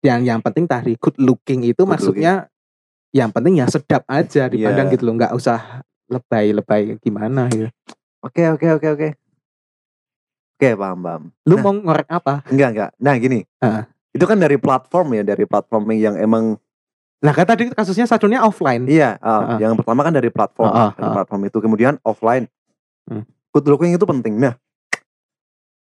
Yang 0.00 0.20
yang 0.24 0.40
penting 0.40 0.64
tadi 0.64 0.96
good 0.96 1.20
looking 1.20 1.68
itu 1.68 1.84
Good 1.84 1.90
maksudnya 1.92 2.48
yang 3.12 3.28
penting 3.28 3.60
ya 3.60 3.68
sedap 3.68 4.08
aja 4.08 4.48
dipandang 4.48 4.88
Iya. 4.88 4.94
gitu 4.96 5.04
loh, 5.04 5.14
nggak 5.20 5.32
usah 5.36 5.84
lebay-lebay 6.08 6.96
gimana 7.04 7.44
gitu. 7.52 7.68
Oke, 8.24 8.48
oke, 8.48 8.66
oke, 8.80 8.88
oke. 8.88 9.08
Oke, 10.58 10.74
paham, 10.74 10.98
paham. 11.06 11.22
Lu 11.46 11.54
Nah. 11.54 11.62
mau 11.62 11.70
ngorek 11.70 12.10
apa? 12.10 12.42
Enggak, 12.50 12.68
enggak. 12.74 12.90
Nah, 12.98 13.14
gini. 13.14 13.46
Heeh. 13.62 13.82
Itu 14.10 14.26
kan 14.26 14.42
dari 14.42 14.58
platform 14.58 15.14
ya, 15.14 15.22
dari 15.22 15.46
platform 15.46 15.94
yang 15.94 16.18
emang 16.18 16.58
Nah 17.18 17.34
kan 17.34 17.46
tadi 17.50 17.66
kasusnya 17.74 18.06
satunya 18.06 18.42
offline. 18.42 18.86
iya, 18.86 19.18
ah, 19.18 19.54
Heeh. 19.58 19.66
yang 19.66 19.74
pertama 19.74 20.06
kan 20.06 20.14
dari 20.14 20.30
platform, 20.30 20.70
Heeh, 20.70 20.90
dari 20.94 21.02
heeh. 21.02 21.14
platform 21.18 21.42
itu 21.46 21.58
kemudian 21.58 21.94
offline. 22.02 22.46
Hmm. 23.06 23.22
Good 23.50 23.66
looking 23.66 23.90
itu 23.90 24.06
penting. 24.06 24.38
Nah, 24.38 24.54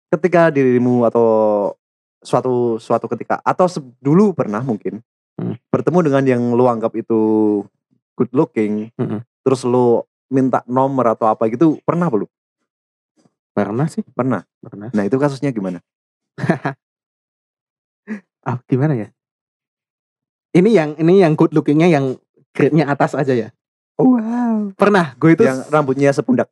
ketika 0.09 0.49
dirimu 0.49 1.05
atau 1.05 1.25
suatu 2.21 2.77
suatu 2.77 3.05
ketika 3.05 3.37
atau 3.41 3.69
dulu 3.97 4.33
pernah 4.33 4.61
mungkin 4.61 5.01
Hmm. 5.37 5.53
bertemu 5.69 5.99
dengan 6.09 6.23
yang 6.25 6.41
lu 6.57 6.65
anggap 6.65 6.93
itu 6.97 7.17
good 8.17 8.33
looking, 8.33 8.89
Mm-mm. 8.97 9.21
terus 9.45 9.61
lu 9.61 10.01
minta 10.33 10.65
nomor 10.65 11.13
atau 11.13 11.29
apa 11.29 11.45
gitu, 11.45 11.77
pernah 11.85 12.09
belum? 12.09 12.25
Pernah 13.57 13.89
sih, 13.89 14.05
Pernah. 14.13 14.45
pernah. 14.61 14.93
Nah, 14.93 15.03
itu 15.09 15.17
kasusnya 15.17 15.49
gimana? 15.49 15.81
Ah, 18.47 18.63
gimana 18.63 18.95
ya? 18.95 19.11
Ini 20.55 20.71
yang 20.71 20.89
ini 20.95 21.19
yang 21.19 21.35
good 21.35 21.51
lookingnya 21.51 21.91
yang 21.91 22.15
grade-nya 22.55 22.87
atas 22.87 23.11
aja 23.11 23.35
ya. 23.35 23.51
Wow. 23.99 24.71
Pernah, 24.71 25.19
gue 25.19 25.35
itu 25.35 25.43
Yang 25.43 25.67
rambutnya 25.67 26.15
sepundak. 26.15 26.47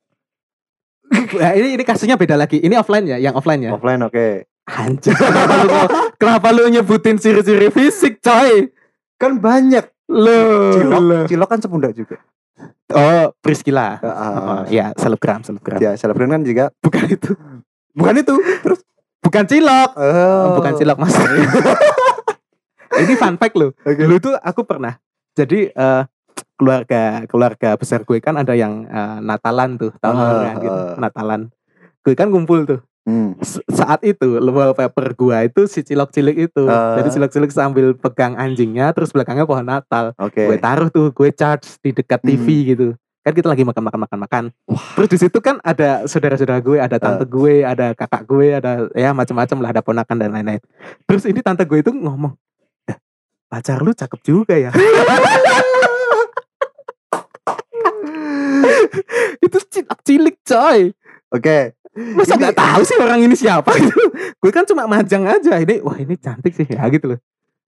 Nah, 1.39 1.55
ini 1.55 1.79
ini 1.79 1.83
kasusnya 1.87 2.19
beda 2.19 2.35
lagi. 2.35 2.59
Ini 2.59 2.75
offline 2.75 3.07
ya, 3.07 3.15
yang 3.15 3.31
offline 3.39 3.63
ya. 3.63 3.71
Offline 3.71 4.01
oke. 4.03 4.43
Anjir. 4.67 5.15
kenapa, 5.21 5.55
lu, 5.63 5.71
kenapa 6.19 6.47
lu 6.51 6.67
nyebutin 6.67 7.15
ciri-ciri 7.15 7.71
fisik, 7.71 8.19
coy? 8.19 8.73
Kan 9.15 9.39
banyak. 9.39 9.87
Lo, 10.11 10.75
Cilok, 10.75 10.99
lo. 10.99 11.19
cilok 11.31 11.47
kan 11.47 11.59
sepundak 11.63 11.95
juga. 11.95 12.19
Oh, 12.87 13.33
Priscilla. 13.39 13.97
Ah, 13.97 14.61
Oh, 14.61 14.61
ya, 14.67 14.93
selebgram, 14.93 15.41
selebgram. 15.41 15.81
ya, 15.81 15.97
selebgram 15.97 16.29
kan 16.29 16.41
juga 16.41 16.69
Bukan 16.79 17.05
itu. 17.07 17.31
bukan 17.91 18.15
itu. 18.15 18.35
Terus 18.61 18.79
Bukan 19.19 19.43
cilok. 19.43 19.89
oh. 19.97 20.53
Bukan 20.55 20.73
cilok, 20.77 20.97
Mas. 21.01 21.17
ini 23.01 23.13
fun 23.15 23.35
fact 23.35 23.55
lo. 23.57 23.73
Oke. 23.75 23.97
Dulu 23.97 24.15
tuh 24.21 24.33
aku 24.37 24.61
pernah. 24.63 24.95
Jadi 25.33 25.67
eh, 25.67 26.01
keluarga 26.55 27.25
keluarga 27.25 27.73
besar 27.73 28.05
gue 28.05 28.21
kan 28.21 28.37
ada 28.37 28.53
yang 28.53 28.85
eh, 28.85 29.17
Natalan 29.19 29.75
tuh, 29.75 29.91
tahun 29.97 30.15
Ah, 30.15 30.21
baruan 30.21 30.55
gitu. 30.61 30.81
Natalan. 31.01 31.41
Gue 32.05 32.13
kan 32.13 32.29
kumpul 32.29 32.69
tuh. 32.69 32.79
Hmm. 33.05 33.37
Saat 33.69 34.01
itu 34.01 34.41
wallpaper 34.41 35.13
gua 35.13 35.45
itu 35.45 35.69
si 35.69 35.85
cilok 35.85 36.09
cilik 36.09 36.49
itu. 36.49 36.65
Ah. 36.65 36.97
Jadi 36.97 37.13
cilok 37.13 37.29
cilik 37.29 37.51
sambil 37.53 37.93
pegang 37.93 38.33
anjingnya 38.33 38.89
terus 38.97 39.13
belakangnya 39.13 39.45
pohon 39.45 39.61
Natal. 39.61 40.17
Oke. 40.17 40.49
Gue 40.49 40.57
taruh 40.57 40.89
tuh, 40.89 41.13
gue 41.13 41.29
charge 41.29 41.77
di 41.85 41.93
dekat 41.93 42.25
TV 42.25 42.41
Hmm. 42.41 42.65
gitu. 42.73 42.87
Kan 43.21 43.33
kita 43.37 43.49
lagi 43.49 43.61
makan 43.61 43.83
makan 43.89 43.99
makan 44.09 44.19
makan. 44.25 44.43
Terus 44.97 45.09
di 45.09 45.17
situ 45.21 45.37
kan 45.37 45.61
ada 45.61 46.09
saudara-saudara 46.09 46.61
gue, 46.61 46.77
ada 46.81 46.97
tante 46.97 47.25
gue, 47.29 47.61
ada 47.61 47.93
kakak 47.93 48.25
gue, 48.25 48.57
ada 48.57 48.89
ya 48.97 49.13
macam-macam 49.13 49.57
lah, 49.61 49.69
ada 49.69 49.81
ponakan 49.85 50.17
dan 50.17 50.29
lain-lain. 50.33 50.61
Terus 51.05 51.29
ini 51.29 51.45
tante 51.45 51.65
gue 51.65 51.85
itu 51.85 51.93
ngomong, 51.93 52.33
"Eh, 52.89 52.97
pacar 53.49 53.81
lu 53.85 53.93
cakep 53.93 54.19
juga 54.25 54.57
ya. 54.57 54.73
itu 59.45 59.57
cilok 59.69 59.99
cilik 60.01 60.37
coy. 60.41 60.89
Oke. 61.33 61.77
Masa 61.95 62.35
Ini- 62.35 62.41
nggak 62.43 62.55
tahu 62.55 62.81
sih 62.83 62.97
orang 62.99 63.19
ini 63.23 63.35
siapa 63.35 63.71
gitu. 63.75 63.95
gue 64.43 64.51
kan 64.51 64.67
cuma 64.67 64.83
majang 64.85 65.23
aja. 65.23 65.55
Ini 65.57 65.79
wah 65.79 65.95
ini 65.95 66.19
cantik 66.19 66.51
sih 66.51 66.67
ya 66.67 66.83
gitu 66.91 67.15
loh. 67.15 67.19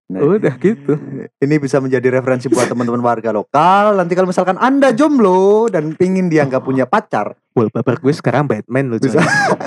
Nah, 0.08 0.24
Udah 0.24 0.56
gitu. 0.56 0.96
Ini 1.36 1.56
bisa 1.60 1.84
menjadi 1.84 2.08
referensi 2.16 2.48
buat 2.48 2.68
teman-teman 2.68 3.04
warga 3.04 3.32
lokal. 3.32 3.96
Nanti 3.96 4.16
kalau 4.16 4.28
misalkan 4.28 4.56
Anda 4.56 4.92
jomblo 4.92 5.68
dan 5.68 5.96
pingin 5.96 6.32
dianggap 6.32 6.64
punya 6.64 6.88
pacar, 6.88 7.36
Wallpaper 7.52 8.00
gue 8.00 8.14
sekarang 8.16 8.48
Batman 8.48 8.88
loh. 8.88 9.00
bisa 9.00 9.20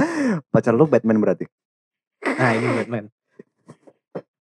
pacar 0.53 0.73
lu 0.73 0.88
Batman 0.88 1.20
berarti. 1.20 1.44
Nah 2.25 2.53
ini 2.53 2.68
Batman. 2.73 3.05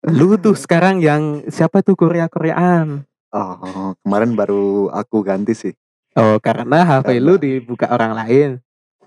Lu 0.10 0.34
tuh 0.38 0.58
sekarang 0.58 0.98
yang 0.98 1.46
siapa 1.46 1.82
tuh 1.82 1.94
Korea 1.94 2.26
Koreaan? 2.26 3.06
Oh, 3.32 3.94
kemarin 4.02 4.34
baru 4.34 4.90
aku 4.90 5.22
ganti 5.22 5.54
sih. 5.54 5.74
Oh 6.14 6.38
karena 6.38 6.84
HP 6.84 7.06
Karena- 7.08 7.24
lu 7.24 7.34
dibuka 7.38 7.86
orang 7.88 8.18
lain, 8.18 8.50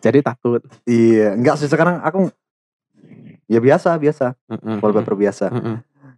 jadi 0.04 0.20
takut. 0.20 0.60
Iya, 0.84 1.32
enggak 1.32 1.56
sih 1.56 1.68
sekarang 1.72 2.04
aku 2.04 2.28
ya 3.48 3.60
biasa, 3.60 3.96
biasa, 3.96 4.36
Mm-mm, 4.52 4.84
wallpaper 4.84 5.16
biasa. 5.16 5.48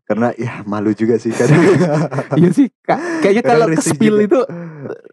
Karena 0.06 0.30
ya 0.38 0.62
malu 0.62 0.94
juga 0.94 1.18
sih 1.18 1.34
kadang. 1.34 1.58
Iya 2.38 2.50
sih, 2.54 2.70
kayaknya 2.86 3.42
kalau 3.42 3.66
juga. 3.66 4.22
itu 4.22 4.38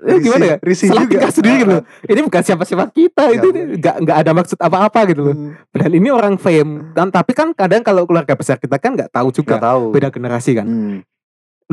eh, 0.05 0.17
gimana 0.21 0.43
ya? 0.45 0.57
Risih 0.62 0.93
Salah 0.93 1.09
juga. 1.09 1.33
sendiri 1.33 1.65
gitu. 1.65 1.77
Ini 2.13 2.21
bukan 2.21 2.41
siapa-siapa 2.45 2.86
kita, 2.93 3.23
itu 3.33 3.47
Nggak. 3.49 3.65
nggak 3.81 3.95
nggak 4.05 4.17
ada 4.21 4.31
maksud 4.38 4.57
apa-apa 4.62 4.99
gitu 5.09 5.21
loh. 5.26 5.34
Hmm, 5.34 5.57
Dan 5.74 5.97
ini 5.97 6.13
orang 6.13 6.38
fame 6.38 6.93
kan, 6.93 7.09
tapi 7.09 7.34
kan 7.34 7.57
kadang 7.57 7.82
kalau 7.82 8.05
keluarga 8.05 8.38
besar 8.38 8.61
kita 8.61 8.78
kan 8.78 8.93
nggak 8.93 9.09
tahu 9.09 9.34
juga. 9.34 9.57
Tahu. 9.57 9.97
Beda 9.97 10.13
generasi 10.13 10.53
kan. 10.53 10.69
Hmm. 10.69 11.01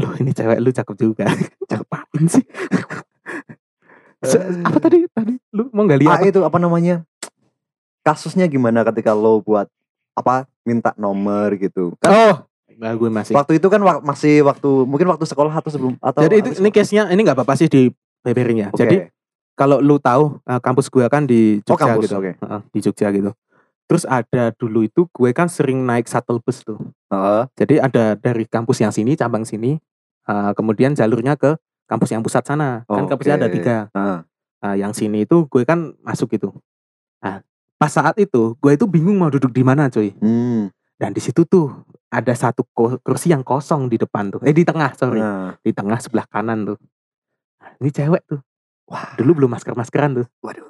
Loh 0.00 0.16
ini 0.16 0.32
cewek 0.32 0.56
lu 0.56 0.72
cakep 0.72 0.96
juga. 0.96 1.28
cakep 1.68 1.88
apaan 1.92 2.24
sih? 2.24 2.44
Apa 4.64 4.78
tadi? 4.80 5.04
Tadi 5.80 5.80
lu 5.80 5.86
mau 5.86 5.88
gali 5.88 6.04
Ah 6.04 6.18
apa? 6.18 6.26
itu 6.28 6.40
apa 6.44 6.58
namanya? 6.58 6.96
Kasusnya 8.00 8.48
gimana 8.48 8.80
ketika 8.84 9.12
lo 9.12 9.40
buat 9.40 9.68
apa 10.12 10.48
minta 10.64 10.92
nomor 10.96 11.52
gitu. 11.56 11.94
Kan 12.00 12.10
Oh, 12.12 12.34
nah, 12.76 12.92
gue 12.92 13.08
masih. 13.08 13.36
waktu 13.36 13.60
itu 13.60 13.66
kan 13.68 13.80
wak- 13.80 14.04
masih 14.04 14.44
waktu 14.44 14.68
mungkin 14.84 15.08
waktu 15.08 15.24
sekolah 15.24 15.52
atau 15.52 15.70
sebelum 15.70 15.94
atau 16.00 16.20
Jadi 16.24 16.34
itu 16.40 16.50
ini 16.60 16.68
case-nya 16.72 17.08
ini 17.08 17.20
nggak 17.24 17.36
apa-apa 17.36 17.54
sih 17.56 17.68
di 17.68 17.92
beberin 18.24 18.64
ya. 18.64 18.68
Oke. 18.72 18.80
Jadi 18.84 18.96
kalau 19.56 19.80
lu 19.84 20.00
tahu 20.00 20.40
eh, 20.40 20.60
kampus 20.60 20.88
gue 20.88 21.04
kan 21.08 21.28
di 21.28 21.60
Oh, 21.60 21.76
Jogja 21.76 21.92
kampus, 21.92 22.08
gitu. 22.08 22.16
Heeh, 22.20 22.60
di 22.72 22.78
Jogja 22.80 23.08
gitu. 23.12 23.30
Terus 23.84 24.04
ada 24.06 24.54
dulu 24.56 24.86
itu 24.86 25.04
gue 25.10 25.30
kan 25.36 25.50
sering 25.50 25.82
naik 25.84 26.08
shuttle 26.08 26.40
bus 26.40 26.64
tuh. 26.64 26.80
Heeh. 27.12 27.42
Jadi 27.60 27.74
ada 27.76 28.14
dari 28.16 28.48
kampus 28.48 28.80
yang 28.80 28.94
sini, 28.94 29.12
cabang 29.12 29.44
sini, 29.44 29.76
eh, 30.24 30.50
kemudian 30.56 30.96
jalurnya 30.96 31.36
ke 31.36 31.58
kampus 31.84 32.14
yang 32.14 32.24
pusat 32.24 32.46
sana. 32.46 32.86
Kan 32.88 33.04
kampusnya 33.04 33.36
ada 33.36 33.48
tiga. 33.50 33.76
Heeh. 33.92 34.18
Nah, 34.60 34.74
yang 34.76 34.92
sini 34.92 35.24
itu 35.24 35.48
gue 35.48 35.62
kan 35.64 35.96
masuk 36.04 36.36
gitu. 36.36 36.52
Nah, 37.24 37.40
pas 37.80 37.88
saat 37.88 38.16
itu 38.20 38.56
gue 38.60 38.72
itu 38.76 38.84
bingung 38.84 39.16
mau 39.16 39.32
duduk 39.32 39.50
di 39.50 39.64
mana, 39.64 39.88
cuy. 39.88 40.12
Hmm. 40.20 40.68
Dan 41.00 41.16
di 41.16 41.20
situ 41.24 41.48
tuh 41.48 41.72
ada 42.12 42.34
satu 42.36 42.60
kursi 43.00 43.32
yang 43.32 43.40
kosong 43.40 43.88
di 43.88 43.96
depan 43.96 44.28
tuh. 44.28 44.40
Eh 44.44 44.52
di 44.52 44.68
tengah, 44.68 44.92
sorry. 44.92 45.20
Nah, 45.22 45.56
Di 45.64 45.72
tengah 45.72 45.96
sebelah 45.96 46.28
kanan 46.28 46.68
tuh. 46.74 46.78
Nah, 47.60 47.72
ini 47.80 47.88
cewek 47.88 48.22
tuh. 48.28 48.40
Wah, 48.90 49.16
dulu 49.16 49.42
belum 49.44 49.50
masker-maskeran 49.56 50.20
tuh. 50.20 50.26
waduh, 50.44 50.66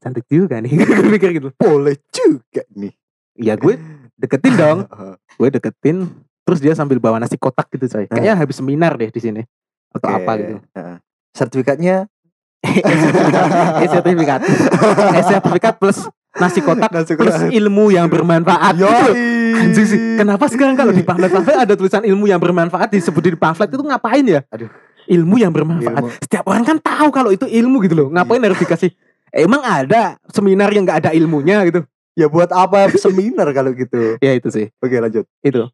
Cantik 0.00 0.24
juga 0.30 0.62
nih. 0.64 0.72
gue 0.80 1.06
mikir 1.12 1.30
gitu. 1.36 1.50
boleh 1.60 2.00
juga 2.08 2.62
nih. 2.72 2.94
Ya 3.34 3.58
gue 3.58 3.76
deketin 4.16 4.54
dong. 4.54 4.78
Gue 5.38 5.50
deketin. 5.50 6.06
Terus 6.46 6.62
dia 6.62 6.78
sambil 6.78 7.02
bawa 7.02 7.18
nasi 7.18 7.34
kotak 7.34 7.66
gitu 7.74 7.90
coy. 7.90 8.06
Kayaknya 8.06 8.34
habis 8.38 8.62
seminar 8.62 8.94
deh 8.94 9.10
di 9.10 9.18
sini. 9.18 9.42
Atau 9.90 10.06
Oke, 10.06 10.16
apa 10.22 10.32
gitu. 10.38 10.54
Sertifikatnya 11.34 12.06
E-sertifikat. 13.84 14.40
E-sertifikat 15.14 15.74
plus 15.78 16.08
nasi 16.34 16.58
kotak 16.64 16.90
Nasi 16.90 17.14
plus 17.14 17.36
ilmu 17.52 17.94
yang 17.94 18.10
bermanfaat. 18.10 18.74
gitu. 18.74 18.88
Yoi. 18.88 19.12
Anjing 19.54 19.86
sih. 19.86 19.98
Kenapa 20.18 20.50
sekarang 20.50 20.74
kalau 20.74 20.90
di 20.90 21.06
pamflet-pamflet 21.06 21.56
ada 21.68 21.74
tulisan 21.78 22.02
ilmu 22.02 22.26
yang 22.26 22.42
bermanfaat 22.42 22.90
disebut 22.90 23.22
di 23.22 23.38
pamflet 23.38 23.70
itu 23.70 23.84
ngapain 23.84 24.24
ya? 24.26 24.40
Aduh. 24.50 24.66
Ilmu 25.04 25.36
yang 25.38 25.52
bermanfaat. 25.52 26.00
Ilmu. 26.00 26.08
Setiap 26.24 26.44
orang 26.48 26.64
kan 26.64 26.76
tahu 26.80 27.08
kalau 27.12 27.30
itu 27.30 27.46
ilmu 27.46 27.84
gitu 27.86 27.94
loh. 27.94 28.08
Ngapain 28.10 28.42
harus 28.42 28.58
dikasih? 28.58 28.90
Emang 29.34 29.62
ada 29.62 30.16
seminar 30.30 30.70
yang 30.70 30.86
nggak 30.86 31.06
ada 31.06 31.10
ilmunya 31.14 31.62
gitu? 31.66 31.82
Ya 32.14 32.30
buat 32.30 32.50
apa 32.54 32.86
seminar 32.94 33.50
kalau 33.50 33.74
gitu? 33.74 34.16
Ya 34.22 34.34
itu 34.34 34.48
sih. 34.50 34.70
Oke 34.78 34.98
lanjut. 34.98 35.26
Itu. 35.42 35.66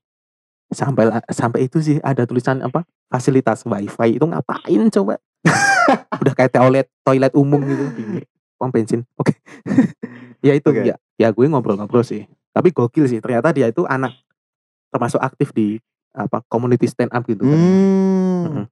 Sampai 0.72 1.08
sampai 1.28 1.68
itu 1.68 1.82
sih 1.82 1.96
ada 2.00 2.24
tulisan 2.24 2.64
apa? 2.64 2.84
Fasilitas 3.10 3.66
wifi 3.68 4.16
itu 4.16 4.24
ngapain 4.24 4.82
coba? 4.88 5.20
Udah 6.22 6.34
kayak 6.36 6.52
toilet 6.52 6.86
toilet 7.02 7.32
umum 7.34 7.60
gitu. 7.64 7.84
Pom 8.60 8.68
bensin. 8.68 9.02
Oke. 9.16 9.36
ya 10.46 10.52
itu 10.52 10.68
Oke. 10.68 10.84
ya. 10.84 10.96
Ya 11.16 11.28
gue 11.32 11.46
ngobrol-ngobrol 11.48 12.04
sih. 12.04 12.28
Tapi 12.52 12.72
gokil 12.72 13.08
sih. 13.08 13.18
Ternyata 13.22 13.52
dia 13.54 13.68
itu 13.68 13.84
anak 13.88 14.16
termasuk 14.90 15.22
aktif 15.22 15.54
di 15.54 15.78
apa 16.10 16.42
community 16.50 16.90
stand 16.90 17.14
up 17.14 17.22
gitu 17.24 17.46
kan. 17.46 17.58
Hmm. 17.58 18.64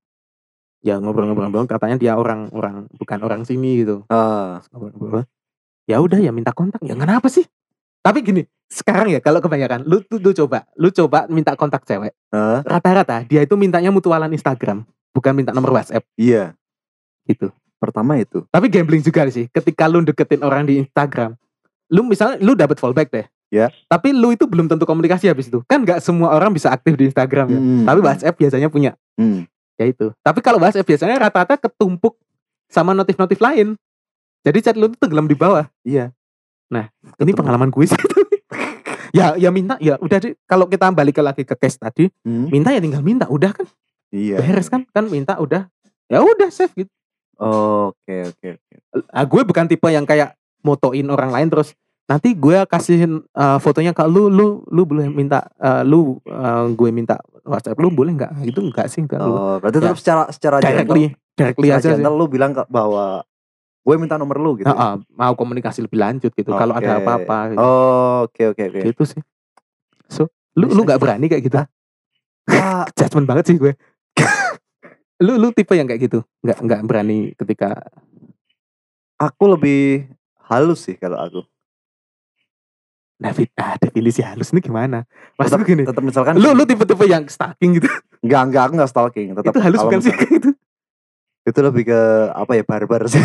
Ya 0.82 0.98
ngobrol-ngobrol 1.02 1.66
katanya 1.66 1.96
dia 1.98 2.12
orang 2.14 2.50
orang 2.54 2.86
bukan 2.94 3.18
orang 3.22 3.40
sini 3.42 3.82
gitu. 3.82 4.06
Ah, 4.10 4.62
Ngobrol-ngobrol. 4.70 5.26
Ya 5.88 5.98
udah 6.04 6.20
ya 6.20 6.30
minta 6.30 6.52
kontak. 6.52 6.84
Ya 6.84 6.92
kenapa 6.94 7.26
sih? 7.32 7.48
Tapi 8.04 8.22
gini, 8.22 8.42
sekarang 8.68 9.10
ya 9.10 9.18
kalau 9.18 9.42
kebanyakan 9.42 9.82
lu 9.88 10.04
tuh 10.04 10.20
lu 10.20 10.30
coba, 10.36 10.68
lu 10.76 10.92
coba 10.92 11.26
minta 11.32 11.56
kontak 11.58 11.82
cewek. 11.88 12.14
Rata-rata 12.62 13.24
dia 13.26 13.42
itu 13.42 13.56
mintanya 13.56 13.90
mutualan 13.90 14.30
Instagram, 14.30 14.84
bukan 15.16 15.32
minta 15.34 15.50
nomor 15.50 15.74
WhatsApp 15.74 16.04
iya. 16.14 16.54
Gitu. 17.28 17.52
Pertama 17.78 18.18
itu. 18.18 18.42
Tapi 18.50 18.66
gambling 18.66 19.04
juga 19.04 19.28
sih. 19.30 19.46
Ketika 19.52 19.86
lu 19.86 20.02
deketin 20.02 20.42
orang 20.42 20.66
di 20.66 20.82
Instagram, 20.82 21.36
lu 21.92 22.02
misalnya 22.02 22.40
lu 22.42 22.56
dapat 22.58 22.80
fallback 22.80 23.12
deh. 23.12 23.26
Ya. 23.48 23.70
Tapi 23.88 24.12
lu 24.12 24.34
itu 24.34 24.44
belum 24.44 24.66
tentu 24.68 24.84
komunikasi 24.84 25.30
habis 25.30 25.48
itu. 25.48 25.62
Kan 25.64 25.86
nggak 25.86 26.02
semua 26.02 26.34
orang 26.34 26.52
bisa 26.52 26.68
aktif 26.68 26.98
di 26.98 27.08
Instagram 27.08 27.46
ya. 27.48 27.60
Hmm. 27.60 27.84
Tapi 27.86 28.00
WhatsApp 28.02 28.34
biasanya 28.36 28.68
punya. 28.68 28.92
Hmm. 29.14 29.46
Ya 29.78 29.86
itu. 29.86 30.10
Tapi 30.20 30.42
kalau 30.42 30.58
WhatsApp 30.58 30.84
biasanya 30.84 31.16
rata-rata 31.16 31.54
ketumpuk 31.56 32.18
sama 32.66 32.92
notif-notif 32.92 33.38
lain. 33.38 33.78
Jadi 34.44 34.58
chat 34.60 34.76
lu 34.76 34.90
tuh 34.92 34.98
tenggelam 35.00 35.30
di 35.30 35.36
bawah. 35.38 35.64
Iya. 35.86 36.10
Nah, 36.68 36.92
Ini 37.16 37.32
Ketemu. 37.32 37.38
pengalaman 37.40 37.68
gue 37.72 37.84
sih. 37.88 37.96
ya, 39.16 39.38
ya 39.40 39.48
minta 39.48 39.80
ya 39.80 39.96
udah 39.96 40.18
deh. 40.20 40.36
Kalau 40.44 40.68
kita 40.68 40.92
balik 40.92 41.16
ke 41.16 41.22
lagi 41.24 41.42
ke 41.46 41.56
case 41.56 41.80
tadi, 41.80 42.10
Hmm. 42.26 42.52
minta 42.52 42.74
ya 42.74 42.82
tinggal 42.82 43.00
minta, 43.00 43.24
udah 43.30 43.54
kan 43.54 43.64
Iya. 44.12 44.44
beres 44.44 44.68
kan? 44.68 44.84
Kan 44.92 45.08
minta 45.08 45.40
udah. 45.40 45.68
Ya 46.12 46.20
udah 46.20 46.48
save 46.52 46.72
gitu. 46.76 46.92
Oke 47.38 48.16
oke 48.26 48.48
oke. 48.56 48.74
Ah, 49.08 49.22
gue 49.22 49.42
bukan 49.42 49.64
tipe 49.64 49.86
yang 49.86 50.02
kayak 50.02 50.34
motoin 50.60 51.06
orang 51.06 51.30
lain 51.30 51.48
terus 51.48 51.72
nanti 52.04 52.32
gue 52.32 52.64
kasihin 52.66 53.22
eh, 53.22 53.58
fotonya 53.58 53.92
ke 53.92 54.02
lu 54.04 54.26
lu 54.26 54.64
lu 54.66 54.82
boleh 54.82 55.06
minta 55.06 55.46
eh, 55.54 55.82
lu 55.82 56.18
eh, 56.20 56.64
gue 56.72 56.90
minta 56.90 57.14
WhatsApp 57.44 57.78
lu 57.78 57.88
boleh 57.88 58.12
nggak 58.12 58.42
gitu 58.42 58.60
enggak 58.60 58.88
sih 58.88 59.00
enggak 59.00 59.20
lu 59.20 59.32
Oh, 59.32 59.54
berarti 59.56 59.78
Ya. 59.78 59.82
tetap 59.86 59.98
secara 59.98 60.22
secara 60.28 60.56
directly 60.58 61.14
directly 61.32 61.68
gentle, 61.68 61.78
aja 61.78 61.88
sih 61.88 61.94
gentle 61.96 62.16
lu 62.16 62.26
bilang 62.26 62.50
ke- 62.50 62.66
bahwa 62.66 63.22
gue 63.80 63.94
minta 63.96 64.18
nomor 64.18 64.36
lu 64.36 64.58
gitu. 64.58 64.66
Ah, 64.66 64.76
ah, 64.76 64.92
mau 65.08 65.32
komunikasi 65.32 65.80
lebih 65.80 65.96
lanjut 65.96 66.28
gitu 66.28 66.50
kalau 66.50 66.74
ada 66.74 66.98
apa-apa 66.98 67.54
gitu. 67.54 67.60
Oh, 67.60 68.26
Oke 68.26 68.50
oke 68.50 68.62
oke. 68.66 68.80
gitu 68.84 69.02
sih 69.06 69.20
so 70.08 70.26
lu 70.52 70.68
lu 70.68 70.82
nggak 70.82 70.98
berani 70.98 71.28
kayak 71.28 71.44
gitu 71.44 71.56
Ah, 72.48 72.84
judgement 72.98 73.28
banget 73.28 73.44
sih 73.46 73.56
gue 73.56 73.76
lu 75.18 75.34
lu 75.34 75.48
tipe 75.50 75.74
yang 75.74 75.84
kayak 75.84 76.06
gitu 76.06 76.22
nggak 76.40 76.58
nggak 76.62 76.80
berani 76.84 77.34
ketika 77.34 77.74
aku 79.18 79.44
lebih 79.50 80.06
halus 80.46 80.86
sih 80.86 80.94
kalau 80.94 81.18
aku. 81.18 81.40
David 83.18 83.50
ah 83.58 83.74
definisi 83.74 84.22
halus 84.22 84.54
ini 84.54 84.62
gimana 84.62 85.02
maksudku 85.34 85.66
gini 85.66 85.82
Tetap 85.82 86.06
misalkan 86.06 86.38
lu 86.38 86.54
lu 86.54 86.62
tipe-tipe 86.62 87.02
yang 87.02 87.26
stalking 87.26 87.74
gitu 87.74 87.90
enggak 88.22 88.42
enggak 88.46 88.62
aku 88.62 88.72
enggak 88.78 88.90
stalking, 88.90 89.28
tetap 89.34 89.50
itu 89.50 89.58
halus 89.58 89.80
bukan 89.82 90.00
sih 90.00 90.14
gitu 90.14 90.50
Itu 91.42 91.58
lebih 91.66 91.90
ke 91.90 92.00
apa 92.30 92.52
ya 92.54 92.62
barbar 92.62 93.10
sih. 93.10 93.18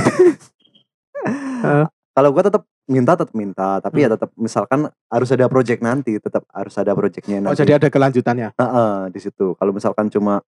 Ah. 1.62 1.86
kalau 2.12 2.34
gue 2.34 2.42
tetap 2.42 2.64
minta 2.84 3.14
tetap 3.16 3.32
minta, 3.32 3.80
tapi 3.80 4.02
Hmm. 4.02 4.06
ya 4.06 4.10
tetap 4.18 4.30
misalkan 4.36 4.80
harus 5.08 5.30
ada 5.32 5.46
project 5.48 5.80
nanti, 5.80 6.20
tetap 6.20 6.44
harus 6.52 6.76
ada 6.76 6.92
projectnya 6.92 7.40
oh 7.40 7.44
nanti. 7.48 7.62
jadi 7.64 7.80
ada 7.80 7.88
kelanjutannya 7.88 8.50
Heeh, 8.54 8.94
di 9.10 9.20
situ. 9.20 9.56
Kalau 9.56 9.72
misalkan 9.72 10.10
cuma 10.10 10.44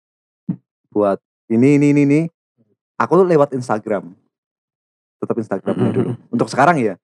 buat 0.89 1.19
ini 1.51 1.75
ini 1.75 1.87
ini, 1.91 2.03
ini 2.03 2.21
aku 2.95 3.13
tuh 3.15 3.27
lewat 3.27 3.53
Instagram. 3.53 4.15
Tetap 5.19 5.37
Instagramnya 5.37 5.91
dulu. 5.93 6.11
Untuk 6.29 6.47
sekarang 6.47 6.79
ya, 6.79 6.95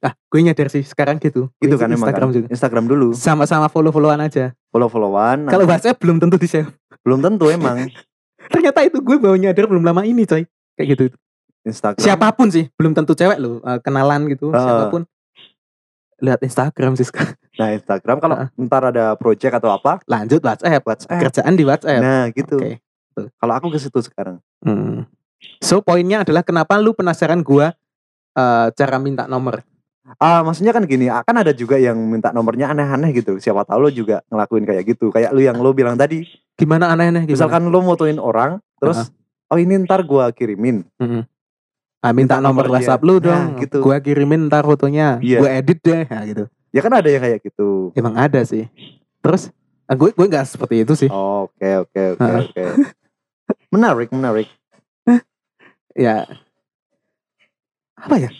ah 0.00 0.12
gue 0.26 0.40
nyadar 0.40 0.68
sih 0.68 0.80
sekarang 0.80 1.16
gitu 1.18 1.48
gitu 1.58 1.74
kan 1.74 1.88
emang 1.88 2.00
Instagram 2.02 2.28
kan. 2.28 2.34
juga 2.34 2.46
Instagram 2.48 2.84
dulu, 2.86 3.06
sama-sama 3.12 3.66
follow-followan 3.66 4.20
aja 4.22 4.52
follow-followan. 4.68 5.44
kalau 5.46 5.64
nanti- 5.64 5.70
WhatsApp 5.70 5.96
belum 5.98 6.16
tentu 6.18 6.36
di 6.36 6.44
save 6.46 6.68
belum 7.00 7.20
tentu 7.20 7.48
emang 7.48 7.88
ternyata 8.52 8.80
itu 8.82 8.98
gue 8.98 9.16
baru 9.16 9.34
nyadar 9.34 9.64
belum 9.64 9.80
lama 9.82 10.02
ini 10.02 10.22
coy 10.22 10.44
kayak 10.74 10.88
gitu 10.90 11.04
Instagram. 11.62 11.96
siapa 11.98 12.28
pun 12.30 12.48
sih 12.48 12.68
belum 12.70 12.92
tentu 12.92 13.12
cewek 13.12 13.38
lo 13.38 13.60
eh, 13.60 13.80
kenalan 13.80 14.28
gitu 14.28 14.48
Ah. 14.50 14.60
siapa 14.60 14.84
pun 14.88 15.02
lihat 16.18 16.40
Instagram 16.42 16.92
sih 16.94 17.04
sekarang 17.04 17.36
Nah, 17.54 17.70
Instagram 17.70 18.16
kalau 18.18 18.36
Heeh. 18.36 18.48
ntar 18.60 18.82
ada 18.84 19.14
project 19.14 19.54
atau 19.54 19.70
apa, 19.70 20.02
lanjut 20.04 20.42
WhatsApp 20.42 20.82
WhatsApp. 20.82 21.20
kerjaan 21.22 21.54
di 21.54 21.62
WhatsApp 21.62 22.02
Nah, 22.02 22.24
gitu. 22.30 22.58
Oke. 23.14 23.30
Kalau 23.30 23.54
aku 23.54 23.70
ke 23.70 23.78
situ 23.78 23.98
sekarang. 24.02 24.42
Hmm. 24.58 25.06
So 25.62 25.78
poinnya 25.78 26.26
adalah 26.26 26.42
kenapa 26.42 26.74
lu 26.76 26.90
penasaran 26.90 27.40
gua 27.40 27.70
eh, 28.34 28.66
cara 28.74 28.96
minta 28.98 29.30
nomor? 29.30 29.62
Ah, 30.20 30.44
maksudnya 30.44 30.76
kan 30.76 30.84
gini, 30.84 31.08
ah, 31.08 31.24
kan 31.24 31.32
ada 31.40 31.56
juga 31.56 31.80
yang 31.80 31.96
minta 31.96 32.28
nomornya 32.28 32.68
aneh-aneh 32.68 33.08
gitu. 33.16 33.40
Siapa 33.40 33.64
tahu 33.64 33.88
lo 33.88 33.90
juga 33.90 34.20
ngelakuin 34.28 34.68
kayak 34.68 34.84
gitu. 34.84 35.08
Kayak 35.08 35.32
lu 35.32 35.40
yang 35.40 35.56
lo 35.56 35.72
bilang 35.72 35.96
tadi. 35.96 36.28
Gimana 36.60 36.92
aneh-aneh? 36.92 37.24
Gimana? 37.24 37.32
Misalkan 37.32 37.62
lo 37.72 37.80
motoin 37.80 38.20
orang, 38.20 38.60
terus 38.76 39.08
oh 39.48 39.56
ini 39.56 39.80
ntar 39.86 40.04
gua 40.04 40.28
kirimin. 40.28 40.84
Mm-mm. 41.00 41.24
Ah, 42.04 42.12
minta, 42.12 42.36
minta 42.36 42.44
nomor. 42.44 42.68
WhatsApp 42.68 43.00
lu 43.00 43.16
Nah, 43.16 43.24
dong. 43.24 43.64
gitu. 43.64 43.80
Gua 43.80 43.96
kirimin 43.96 44.52
ntar 44.52 44.68
fotonya. 44.68 45.16
Iya. 45.24 45.40
Gua 45.40 45.50
edit 45.56 45.78
deh, 45.80 46.04
nah, 46.04 46.22
gitu. 46.28 46.44
Ya 46.68 46.80
kan 46.84 46.92
ada 46.92 47.08
yang 47.08 47.22
kayak 47.24 47.40
gitu. 47.40 47.94
Emang 47.96 48.12
ada 48.18 48.44
sih. 48.44 48.68
Terus 49.24 49.48
ah, 49.88 49.96
gue 49.96 50.12
gue 50.12 50.26
nggak 50.28 50.44
seperti 50.44 50.84
itu 50.84 50.92
sih. 50.98 51.08
Oke, 51.08 51.80
oke, 51.80 52.02
oke, 52.20 52.30
oke. 52.44 52.64
Menarik, 53.74 54.08
menarik. 54.14 54.46
Ya 55.94 56.26
apa 57.94 58.18
ya? 58.18 58.30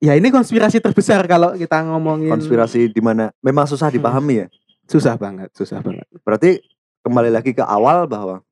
Ya 0.00 0.16
ini 0.16 0.32
konspirasi 0.32 0.80
terbesar 0.80 1.24
kalau 1.28 1.52
kita 1.56 1.80
ngomongin 1.84 2.32
Konspirasi 2.32 2.88
di 2.88 3.00
mana 3.04 3.32
memang 3.44 3.68
susah 3.68 3.92
dipahami 3.92 4.44
ya. 4.44 4.48
susah 4.88 5.14
banget, 5.14 5.52
susah 5.54 5.80
banget. 5.84 6.02
Berarti 6.24 6.58
kembali 7.00 7.30
lagi 7.30 7.52
ke 7.54 7.62
awal 7.62 8.08
bahwa 8.10 8.42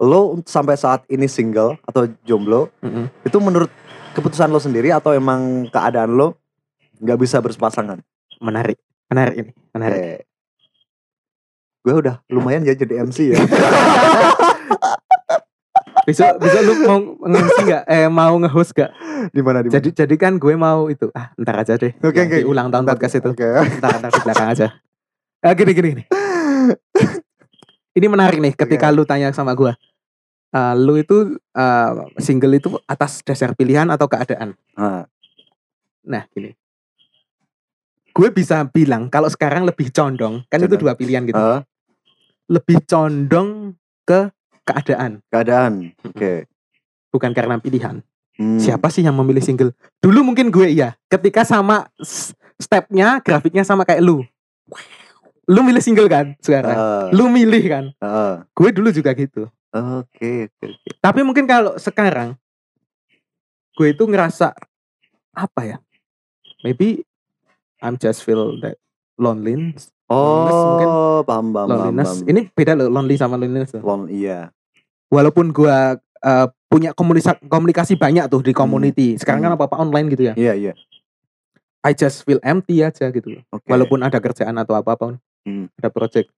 lo 0.00 0.40
sampai 0.48 0.76
saat 0.80 1.04
ini 1.12 1.28
single 1.28 1.76
atau 1.84 2.08
jomblo 2.24 2.72
Mm-mm. 2.80 3.10
itu 3.20 3.36
menurut 3.36 3.68
keputusan 4.16 4.48
lo 4.48 4.56
sendiri 4.56 4.88
atau 4.88 5.12
emang 5.12 5.68
keadaan 5.68 6.14
lo 6.16 6.38
nggak 7.02 7.18
bisa 7.20 7.42
berpasangan? 7.44 8.00
Menarik, 8.40 8.80
menarik 9.12 9.34
ini, 9.36 9.52
menarik. 9.74 9.98
Kayak, 10.00 10.20
gue 11.80 11.94
udah 12.06 12.14
lumayan 12.32 12.64
ya 12.64 12.72
jadi 12.72 13.04
MC 13.04 13.34
ya. 13.34 13.36
Besok 16.00 16.40
besok 16.40 16.60
lu 16.64 16.74
mau 16.84 16.98
nge 17.28 17.40
nggak? 17.60 17.82
Eh 17.86 18.08
mau 18.08 18.34
nge-host 18.36 18.72
gak? 18.72 18.90
di 19.30 19.40
mana 19.44 19.60
di 19.60 19.68
mana? 19.68 19.74
Jadi 19.76 19.88
jadi 19.92 20.14
kan 20.16 20.40
gue 20.40 20.54
mau 20.56 20.88
itu 20.88 21.12
ah 21.12 21.28
ntar 21.36 21.60
aja 21.60 21.76
deh. 21.76 21.92
Oke, 22.00 22.24
di 22.24 22.40
oke. 22.40 22.48
ulang 22.48 22.72
tahun 22.72 22.88
Ntar- 22.88 22.96
podcast 22.96 23.14
itu. 23.20 23.30
Oke. 23.30 23.44
Ntar 23.78 24.00
ntar 24.00 24.10
di 24.10 24.20
belakang 24.24 24.48
aja. 24.48 24.66
Ah, 25.40 25.52
gini 25.52 25.72
gini 25.72 25.88
gini. 25.92 26.04
Ini 27.90 28.06
menarik 28.06 28.38
nih 28.38 28.54
ketika 28.54 28.88
lu 28.88 29.04
tanya 29.04 29.28
sama 29.30 29.52
gue. 29.52 29.72
Ah, 30.50 30.72
lu 30.72 30.96
itu 30.96 31.36
ah, 31.52 32.08
single 32.16 32.56
itu 32.56 32.68
atas 32.84 33.20
dasar 33.20 33.52
pilihan 33.52 33.86
atau 33.88 34.08
keadaan? 34.08 34.56
Ah, 34.74 35.04
Nah 36.02 36.24
gini. 36.28 36.56
Gue 38.10 38.32
bisa 38.32 38.66
bilang 38.66 39.06
kalau 39.06 39.28
sekarang 39.28 39.62
lebih 39.62 39.92
condong 39.92 40.42
kan 40.48 40.58
itu 40.58 40.66
Condong. 40.66 40.80
dua 40.82 40.92
pilihan 40.94 41.22
gitu. 41.24 41.38
ah, 41.38 41.60
Lebih 42.48 42.82
condong 42.82 43.76
ke 44.02 44.32
keadaan 44.70 45.10
keadaan. 45.26 45.72
Oke. 46.02 46.46
bukan 47.10 47.34
karena 47.34 47.58
pilihan. 47.58 47.98
Hmm. 48.38 48.56
Siapa 48.56 48.86
sih 48.88 49.02
yang 49.02 49.12
memilih 49.12 49.42
single? 49.42 49.74
Dulu 49.98 50.22
mungkin 50.22 50.48
gue 50.48 50.70
iya. 50.70 50.94
Ketika 51.06 51.42
sama 51.42 51.90
stepnya, 52.56 53.18
grafiknya 53.18 53.66
sama 53.66 53.82
kayak 53.82 54.00
lu. 54.00 54.22
Lu 55.44 55.60
milih 55.60 55.82
single 55.82 56.06
kan 56.06 56.38
sekarang? 56.38 56.70
Eh, 56.72 57.06
Lu 57.10 57.26
milih 57.26 57.64
kan? 57.66 57.84
eh. 57.90 58.34
Gue 58.54 58.70
dulu 58.70 58.94
juga 58.94 59.10
gitu. 59.12 59.50
Oke, 59.70 60.46
oke, 60.46 60.66
oke. 60.66 60.88
Tapi 60.98 61.20
mungkin 61.20 61.44
kalau 61.44 61.74
sekarang 61.76 62.38
gue 63.74 63.88
itu 63.90 64.06
ngerasa 64.06 64.54
apa 65.30 65.60
ya? 65.66 65.76
Maybe 66.62 67.02
I'm 67.82 67.96
just 67.96 68.22
feel 68.22 68.54
that 68.62 68.78
loneliness. 69.18 69.90
Loneliness 70.06 70.58
mungkin. 70.60 70.86
Oh, 70.86 71.20
paham, 71.22 71.46
paham, 71.50 71.66
paham, 71.66 71.78
loneliness. 71.90 72.08
paham. 72.22 72.30
Ini 72.30 72.40
beda 72.50 72.72
loh 72.74 72.88
lonely 72.88 73.14
sama 73.14 73.34
loneliness. 73.34 73.74
Lon, 73.74 74.06
iya. 74.06 74.54
Walaupun 75.10 75.50
gue 75.50 75.76
uh, 76.22 76.46
punya 76.70 76.94
komunikasi 76.94 77.42
komunikasi 77.50 77.98
banyak 77.98 78.30
tuh 78.30 78.46
di 78.46 78.54
community. 78.54 79.18
Sekarang 79.18 79.42
kan 79.42 79.50
Hmm. 79.52 79.58
apa-apa 79.58 79.76
online 79.82 80.06
gitu 80.14 80.30
ya. 80.30 80.34
Iya, 80.38 80.54
iya. 80.54 80.72
I 81.82 81.96
just 81.96 82.22
feel 82.22 82.38
empty 82.46 82.84
aja 82.84 83.10
gitu. 83.10 83.42
Oke. 83.50 83.66
Walaupun 83.66 84.04
ada 84.04 84.20
kerjaan 84.22 84.54
atau 84.60 84.78
apa 84.78 84.94
pun, 84.94 85.18
Hmm. 85.42 85.66
ada 85.80 85.88
project. 85.90 86.30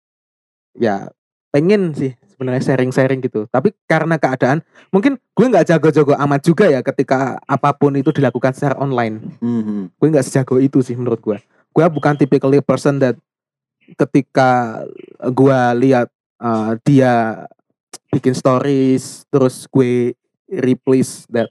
Ya 0.72 1.12
pengen 1.52 1.92
sih 1.92 2.16
sebenarnya 2.32 2.64
sharing-sharing 2.64 3.20
gitu. 3.20 3.44
Tapi 3.52 3.76
karena 3.84 4.16
keadaan, 4.16 4.64
mungkin 4.88 5.20
gue 5.36 5.46
nggak 5.52 5.68
jago-jago 5.68 6.16
amat 6.16 6.40
juga 6.40 6.64
ya 6.72 6.80
ketika 6.80 7.36
apa 7.44 7.76
pun 7.76 7.92
itu 7.92 8.08
dilakukan 8.08 8.56
secara 8.56 8.80
online. 8.80 9.36
Mhm. 9.44 9.92
Gue 10.00 10.08
nggak 10.08 10.24
sejago 10.24 10.56
itu 10.56 10.80
sih 10.80 10.96
menurut 10.96 11.20
gue. 11.20 11.36
Gue 11.76 11.84
bukan 11.92 12.16
typically 12.16 12.64
person 12.64 12.96
that 13.04 13.20
ketika 14.00 14.80
gue 15.20 15.60
lihat 15.84 16.08
uh, 16.40 16.78
dia 16.86 17.44
bikin 18.12 18.32
stories, 18.32 19.24
terus 19.26 19.64
gue 19.66 20.12
replace 20.46 21.24
that. 21.26 21.48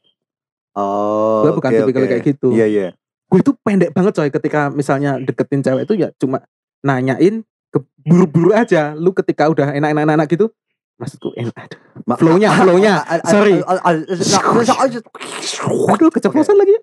Oh, 0.72 1.43
Gue 1.43 1.57
bukan 1.57 1.70
oke, 1.70 1.80
tipikal 1.84 2.01
oke. 2.01 2.09
kayak 2.12 2.24
gitu. 2.28 2.47
Iya, 2.53 2.66
iya. 2.66 2.88
gue 3.28 3.39
itu 3.39 3.55
pendek 3.57 3.91
banget 3.91 4.12
coy 4.14 4.28
ketika 4.30 4.68
misalnya 4.68 5.16
deketin 5.18 5.59
cewek 5.59 5.88
itu 5.88 5.95
ya 5.95 6.12
cuma 6.14 6.43
nanyain 6.82 7.47
keburu-buru 7.72 8.51
aja 8.51 8.91
lu 8.91 9.16
ketika 9.16 9.47
udah 9.47 9.72
enak-enak 9.72 10.28
gitu 10.28 10.51
maksudku 10.97 11.32
enak 11.34 11.55
aduh. 11.55 12.20
Flow-nya, 12.20 12.51
ah, 12.51 12.59
flow-nya. 12.59 12.93
ah, 12.99 13.07
ah, 13.07 13.16
ah, 13.18 13.32
Sorry. 13.32 13.55
ah, 13.57 13.80
ah, 13.80 13.80
ah, 13.80 13.95
ah, 13.95 15.93
aduh 15.95 16.12
keceplosan 16.12 16.59
lagi 16.59 16.76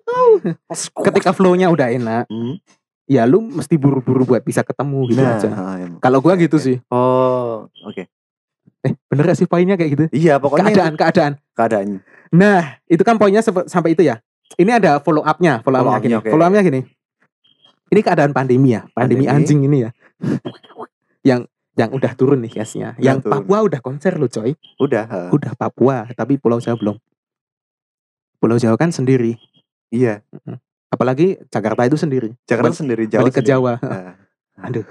ketika 1.05 1.29
flow-nya 1.31 1.69
udah 1.69 1.93
enak 1.93 2.25
Hmm. 2.25 2.57
ya 3.05 3.29
lu 3.29 3.45
mesti 3.45 3.77
buru-buru 3.77 4.25
buat 4.25 4.41
bisa 4.41 4.65
ketemu 4.65 5.05
gitu 5.07 5.21
Nah, 5.21 5.37
aja 5.37 5.49
ah, 5.53 5.77
kalau 6.01 6.17
gua 6.17 6.33
gitu 6.33 6.57
sih 6.57 6.81
Oh, 6.89 7.69
oke. 7.85 8.09
Eh 8.81 8.93
bener 9.05 9.23
gak 9.25 9.37
sih 9.37 9.45
poinnya 9.45 9.75
kayak 9.75 9.91
gitu 9.91 10.03
Iya, 10.09 10.37
pokoknya 10.37 10.71
keadaan 10.71 10.93
keadaan 10.95 11.33
keadaannya. 11.51 11.99
nah 12.31 12.79
itu 12.85 13.01
kan 13.01 13.15
poinnya 13.15 13.39
sampai 13.43 13.91
itu 13.91 14.01
ya 14.01 14.23
ini 14.55 14.71
ada 14.71 14.97
follow 14.97 15.21
up-nya 15.21 15.59
follow 15.59 15.77
up-nya 15.77 15.91
Follow 15.91 15.99
gini 15.99 16.13
up-nya, 16.13 16.17
oke. 16.17 16.29
follow 16.29 16.45
up-nya 16.45 16.61
gini 16.63 16.81
ini 17.89 17.99
keadaan 17.99 18.31
pandemi 18.31 18.69
ya 18.71 18.87
pandemi, 18.89 19.23
Pandemi. 19.23 19.25
anjing 19.27 19.59
ini 19.61 19.77
ya 19.81 19.89
yang 21.21 21.41
yang 21.75 21.89
udah 21.89 22.11
turun 22.13 22.39
nih 22.39 22.51
gasnya 22.53 22.95
yang 22.97 23.19
turun. 23.19 23.43
Papua 23.43 23.63
udah 23.63 23.79
konser 23.79 24.15
loh 24.15 24.27
coy 24.27 24.55
Udah. 24.77 25.03
ah. 25.05 25.29
udah 25.29 25.51
Papua 25.53 26.07
tapi 26.13 26.35
Pulau 26.35 26.59
Jawa 26.59 26.75
belum 26.75 26.95
Pulau 28.37 28.55
Jawa 28.55 28.75
kan 28.75 28.89
sendiri 28.89 29.35
Iya. 29.89 30.21
apalagi 30.87 31.41
Jakarta 31.47 31.83
itu 31.83 31.97
sendiri 31.97 32.31
Jakarta 32.45 32.69
Balik- 32.69 32.79
sendiri, 32.79 33.03
Jawa 33.05 33.21
balik 33.21 33.33
ke 33.33 33.41
sendiri. 33.41 33.51
Jawa 33.51 33.73
Ah. 33.81 34.13
aduh 34.61 34.85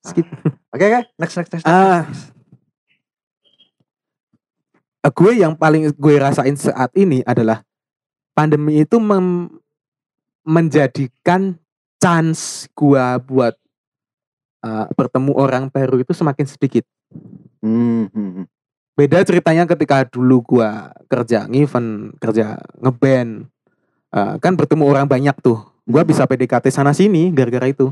skip 0.00 0.26
Oke, 0.68 0.84
oke. 0.84 1.00
Next, 1.16 1.34
next, 1.34 1.50
next. 1.52 1.62
next. 1.62 1.66
ah 1.66 2.02
Eh, 2.02 2.02
gue 5.12 5.32
yang 5.40 5.52
paling 5.56 5.92
gue 5.92 6.14
rasain 6.16 6.56
saat 6.56 6.88
ini 6.96 7.20
adalah 7.24 7.60
pandemi 8.34 8.82
itu 8.82 8.98
mem- 8.98 9.62
menjadikan 10.44 11.56
chance 11.98 12.68
gua 12.76 13.16
buat 13.16 13.56
uh, 14.60 14.86
bertemu 14.92 15.32
orang 15.32 15.64
baru 15.72 16.04
itu 16.04 16.12
semakin 16.12 16.44
sedikit. 16.44 16.84
Hmm, 17.64 18.12
hmm, 18.12 18.30
hmm. 18.44 18.46
Beda 18.94 19.24
ceritanya 19.24 19.64
ketika 19.64 20.04
dulu 20.04 20.44
gua 20.44 20.92
kerja 21.08 21.48
event, 21.48 22.12
kerja 22.20 22.60
ngeband, 22.76 23.48
uh, 24.12 24.36
kan 24.36 24.52
bertemu 24.52 24.84
orang 24.84 25.08
banyak 25.08 25.32
tuh. 25.40 25.64
Gua 25.88 26.04
bisa 26.04 26.28
PDKT 26.28 26.68
sana 26.68 26.92
sini 26.92 27.32
gara-gara 27.32 27.72
itu. 27.72 27.88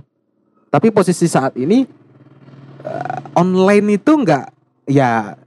Tapi 0.69 0.93
posisi 0.93 1.25
saat 1.25 1.57
ini 1.57 1.89
uh, 2.85 3.19
online 3.33 3.97
itu 3.97 4.13
enggak 4.13 4.53
ya 4.85 5.41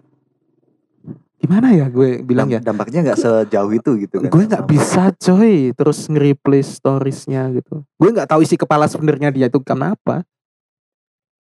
gimana 1.46 1.68
ya 1.72 1.86
gue 1.88 2.26
bilang 2.26 2.50
ya? 2.50 2.58
Damp- 2.58 2.82
Dampaknya 2.82 3.00
nggak 3.06 3.20
sejauh 3.22 3.72
itu 3.72 3.92
gitu 4.02 4.16
kan. 4.20 4.30
gue 4.34 4.44
nggak 4.50 4.66
bisa 4.66 5.14
coy. 5.14 5.70
Terus 5.72 6.10
nge-replace 6.10 6.82
storiesnya 6.82 7.54
gitu. 7.54 7.86
Gue 7.96 8.10
nggak 8.10 8.26
tahu 8.26 8.42
isi 8.42 8.58
kepala 8.58 8.90
sebenarnya 8.90 9.30
dia 9.30 9.46
itu 9.46 9.62
kenapa. 9.62 10.26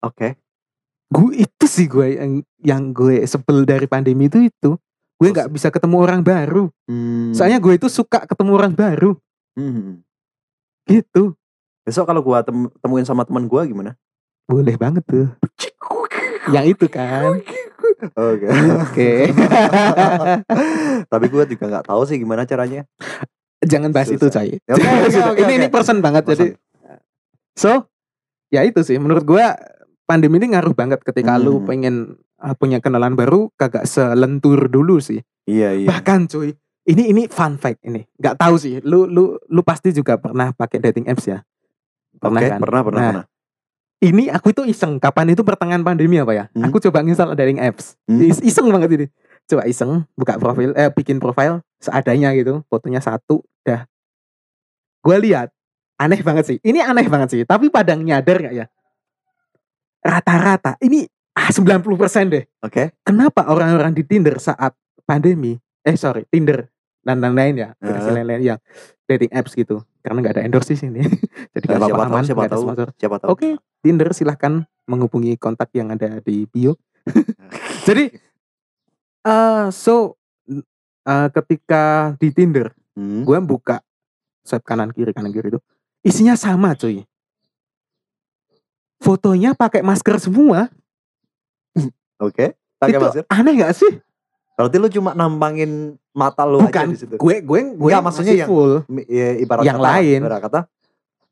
Oke. 0.01 0.35
gue 1.13 1.45
itu 1.45 1.65
sih 1.69 1.85
gue 1.85 2.17
yang 2.17 2.31
yang 2.57 2.83
gue 2.89 3.21
sebel 3.23 3.63
dari 3.63 3.85
pandemi 3.85 4.25
itu 4.25 4.41
itu. 4.41 4.73
Gue 5.13 5.29
nggak 5.29 5.53
bisa 5.53 5.69
ketemu 5.69 6.01
orang 6.01 6.25
baru. 6.25 6.73
Hmm. 6.89 7.29
soalnya 7.31 7.61
gue 7.61 7.77
itu 7.77 7.85
suka 7.85 8.25
ketemu 8.25 8.51
orang 8.57 8.73
baru. 8.73 9.13
Hmm. 9.53 10.01
gitu. 10.83 11.37
Besok 11.83 12.07
kalau 12.07 12.23
gua 12.23 12.41
tem- 12.41 12.71
temuin 12.79 13.03
sama 13.03 13.27
teman 13.27 13.43
gua 13.43 13.67
gimana? 13.67 13.93
boleh 14.43 14.75
banget 14.75 15.03
tuh. 15.03 15.27
Yang 16.51 16.75
itu 16.75 16.85
kan 16.87 17.39
Oke. 18.11 18.47
oke 18.49 19.11
Tapi 21.11 21.25
gua 21.27 21.43
juga 21.43 21.63
nggak 21.67 21.85
tahu 21.85 22.01
sih 22.03 22.17
gimana 22.17 22.43
caranya. 22.43 22.83
jangan 23.63 23.89
bahas 23.89 24.09
itu 24.09 24.19
Susah. 24.21 24.43
coy 24.43 24.59
Ya, 24.59 24.73
oke, 24.75 24.83
oke, 24.83 25.19
oke, 25.31 25.41
ini 25.41 25.53
ini 25.57 25.67
person 25.67 25.99
banget 25.99 26.27
jadi 26.27 26.47
So, 27.53 27.87
ya 28.49 28.61
itu 28.61 28.81
sih 28.81 28.97
menurut 28.97 29.23
gua 29.23 29.55
pandemi 30.03 30.35
ini 30.35 30.51
ngaruh 30.51 30.73
banget 30.73 30.99
ketika 30.99 31.37
lu 31.37 31.57
Hmm. 31.57 31.65
pengen 31.65 31.95
uh, 32.37 32.51
punya 32.53 32.77
kenalan 32.77 33.13
baru 33.13 33.47
kagak 33.55 33.85
selentur 33.85 34.67
dulu 34.67 34.97
sih. 34.97 35.21
Iya, 35.43 35.75
iya. 35.75 35.87
Bahkan 35.87 36.27
cuy, 36.27 36.51
ini 36.83 37.03
ini 37.07 37.23
fun 37.27 37.55
fact 37.55 37.79
ini. 37.83 38.03
nggak 38.17 38.35
tahu 38.35 38.55
sih, 38.57 38.81
lu 38.81 39.05
lu 39.05 39.37
lu 39.37 39.61
pasti 39.61 39.91
juga 39.91 40.17
pernah 40.17 40.51
pakai 40.51 40.81
dating 40.81 41.07
apps 41.07 41.23
ya? 41.23 41.39
Pernah 42.17 42.39
Oke, 42.39 42.49
kan? 42.49 42.59
pernah, 42.59 42.81
pernah, 42.81 42.99
Nah, 42.99 43.09
pernah. 43.13 43.25
Ini 44.03 44.35
aku 44.35 44.51
itu 44.51 44.67
iseng, 44.67 44.99
kapan 44.99 45.31
itu 45.31 45.47
pertengahan 45.47 45.79
pandemi 45.79 46.19
apa 46.19 46.35
ya? 46.35 46.45
Hmm. 46.51 46.67
Aku 46.67 46.83
coba 46.83 46.99
nginstal 46.99 47.31
dating 47.39 47.63
apps. 47.63 47.95
Hmm. 48.03 48.19
Is- 48.19 48.43
Iseng 48.43 48.67
banget 48.67 48.89
ini. 48.99 49.05
Coba 49.47 49.63
iseng, 49.63 50.03
buka 50.19 50.35
profil, 50.35 50.75
eh 50.75 50.91
bikin 50.91 51.23
profil 51.23 51.63
seadanya 51.79 52.35
gitu, 52.35 52.63
fotonya 52.67 52.99
satu, 52.99 53.43
dah. 53.63 53.87
Gue 55.03 55.19
lihat, 55.19 55.51
aneh 55.99 56.19
banget 56.19 56.43
sih. 56.47 56.57
Ini 56.63 56.83
aneh 56.83 57.07
banget 57.07 57.29
sih, 57.31 57.41
tapi 57.43 57.67
padang 57.67 58.03
nyadar 58.03 58.39
gak 58.39 58.55
ya? 58.55 58.65
Rata-rata, 60.03 60.75
ini 60.83 61.07
ah 61.35 61.47
90% 61.51 62.27
deh. 62.27 62.43
Oke. 62.59 62.91
Kenapa 63.03 63.47
orang-orang 63.47 63.95
di 63.95 64.03
Tinder 64.03 64.35
saat 64.39 64.75
pandemi, 65.07 65.55
eh 65.83 65.95
sorry, 65.95 66.27
Tinder 66.27 66.67
dan 67.03 67.19
lain-lain 67.19 67.67
ya, 67.67 67.69
Eh. 67.83 68.11
lain-lain 68.11 68.55
yang 68.55 68.59
dating 69.07 69.31
apps 69.31 69.55
gitu. 69.55 69.83
Karena 70.03 70.17
nggak 70.19 70.35
ada 70.35 70.43
endorse 70.43 70.75
di 70.75 70.79
sini, 70.79 70.99
jadi 71.55 71.65
Nah, 71.65 71.71
nggak 71.73 71.81
siapa 71.81 71.95
apa-apa 71.95 72.11
aman, 72.11 72.23
siapa 72.23 72.43
tahu, 72.45 72.61
sponsor. 72.61 72.87
siapa 72.93 73.15
tahu. 73.17 73.29
Oke, 73.31 73.49
Tinder 73.79 74.09
silahkan 74.11 74.53
menghubungi 74.83 75.33
kontak 75.35 75.71
yang 75.71 75.89
ada 75.89 76.19
di 76.19 76.43
bio. 76.45 76.75
Jadi, 77.87 78.11
eh 79.21 79.65
so 79.69 80.19
eh, 81.03 81.27
ketika 81.31 81.83
di 82.17 82.29
Tinder, 82.29 82.69
Hmm. 82.93 83.25
gue 83.25 83.39
buka 83.41 83.81
swipe 84.43 84.61
kanan 84.61 84.91
kiri 84.91 85.09
kanan 85.11 85.31
kiri 85.31 85.49
itu 85.49 85.57
isinya 86.01 86.35
sama 86.35 86.75
cuy. 86.75 87.01
Fotonya 88.99 89.51
pakai 89.51 89.81
masker 89.81 90.21
semua. 90.21 90.69
Oke. 92.21 92.53
Pakai 92.77 92.93
itu 92.93 93.01
masker. 93.01 93.23
aneh 93.27 93.53
gak 93.57 93.73
sih? 93.73 93.91
Berarti 94.53 94.77
lu 94.77 94.87
cuma 94.87 95.11
nampangin 95.13 95.97
mata 96.11 96.45
lu 96.45 96.61
aja 96.61 96.69
Bukan, 96.69 96.85
di 96.93 96.97
situ. 96.97 97.15
gue 97.17 97.35
gue 97.41 97.59
gue 97.73 97.89
Nggak, 97.89 98.03
maksudnya 98.03 98.33
yang- 98.37 98.49
full. 98.49 98.85
Ya, 99.05 99.33
ibarat 99.35 99.63
Yang 99.63 99.77
kata, 99.77 99.89
lain. 99.89 100.19
ibarat 100.21 100.41
kata 100.41 100.61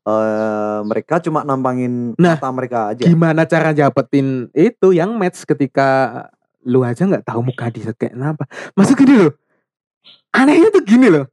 eh 0.02 0.78
mereka 0.82 1.14
cuma 1.22 1.46
nampangin 1.46 2.18
Nah, 2.18 2.34
mata 2.34 2.50
mereka 2.50 2.90
aja. 2.90 3.06
Gimana 3.06 3.46
cara 3.46 3.70
dapetin 3.70 4.50
itu 4.50 4.90
yang 4.90 5.14
match 5.14 5.46
ketika 5.46 6.26
lu 6.62 6.82
aja 6.82 7.06
nggak 7.06 7.22
tahu 7.22 7.38
muka 7.40 7.70
dia 7.70 7.90
kayak 7.92 8.10
kenapa? 8.12 8.42
Maksud 8.74 8.98
gini 8.98 9.14
loh. 9.16 9.32
Anehnya 10.32 10.74
tuh 10.74 10.82
gini 10.82 11.06
loh. 11.06 11.30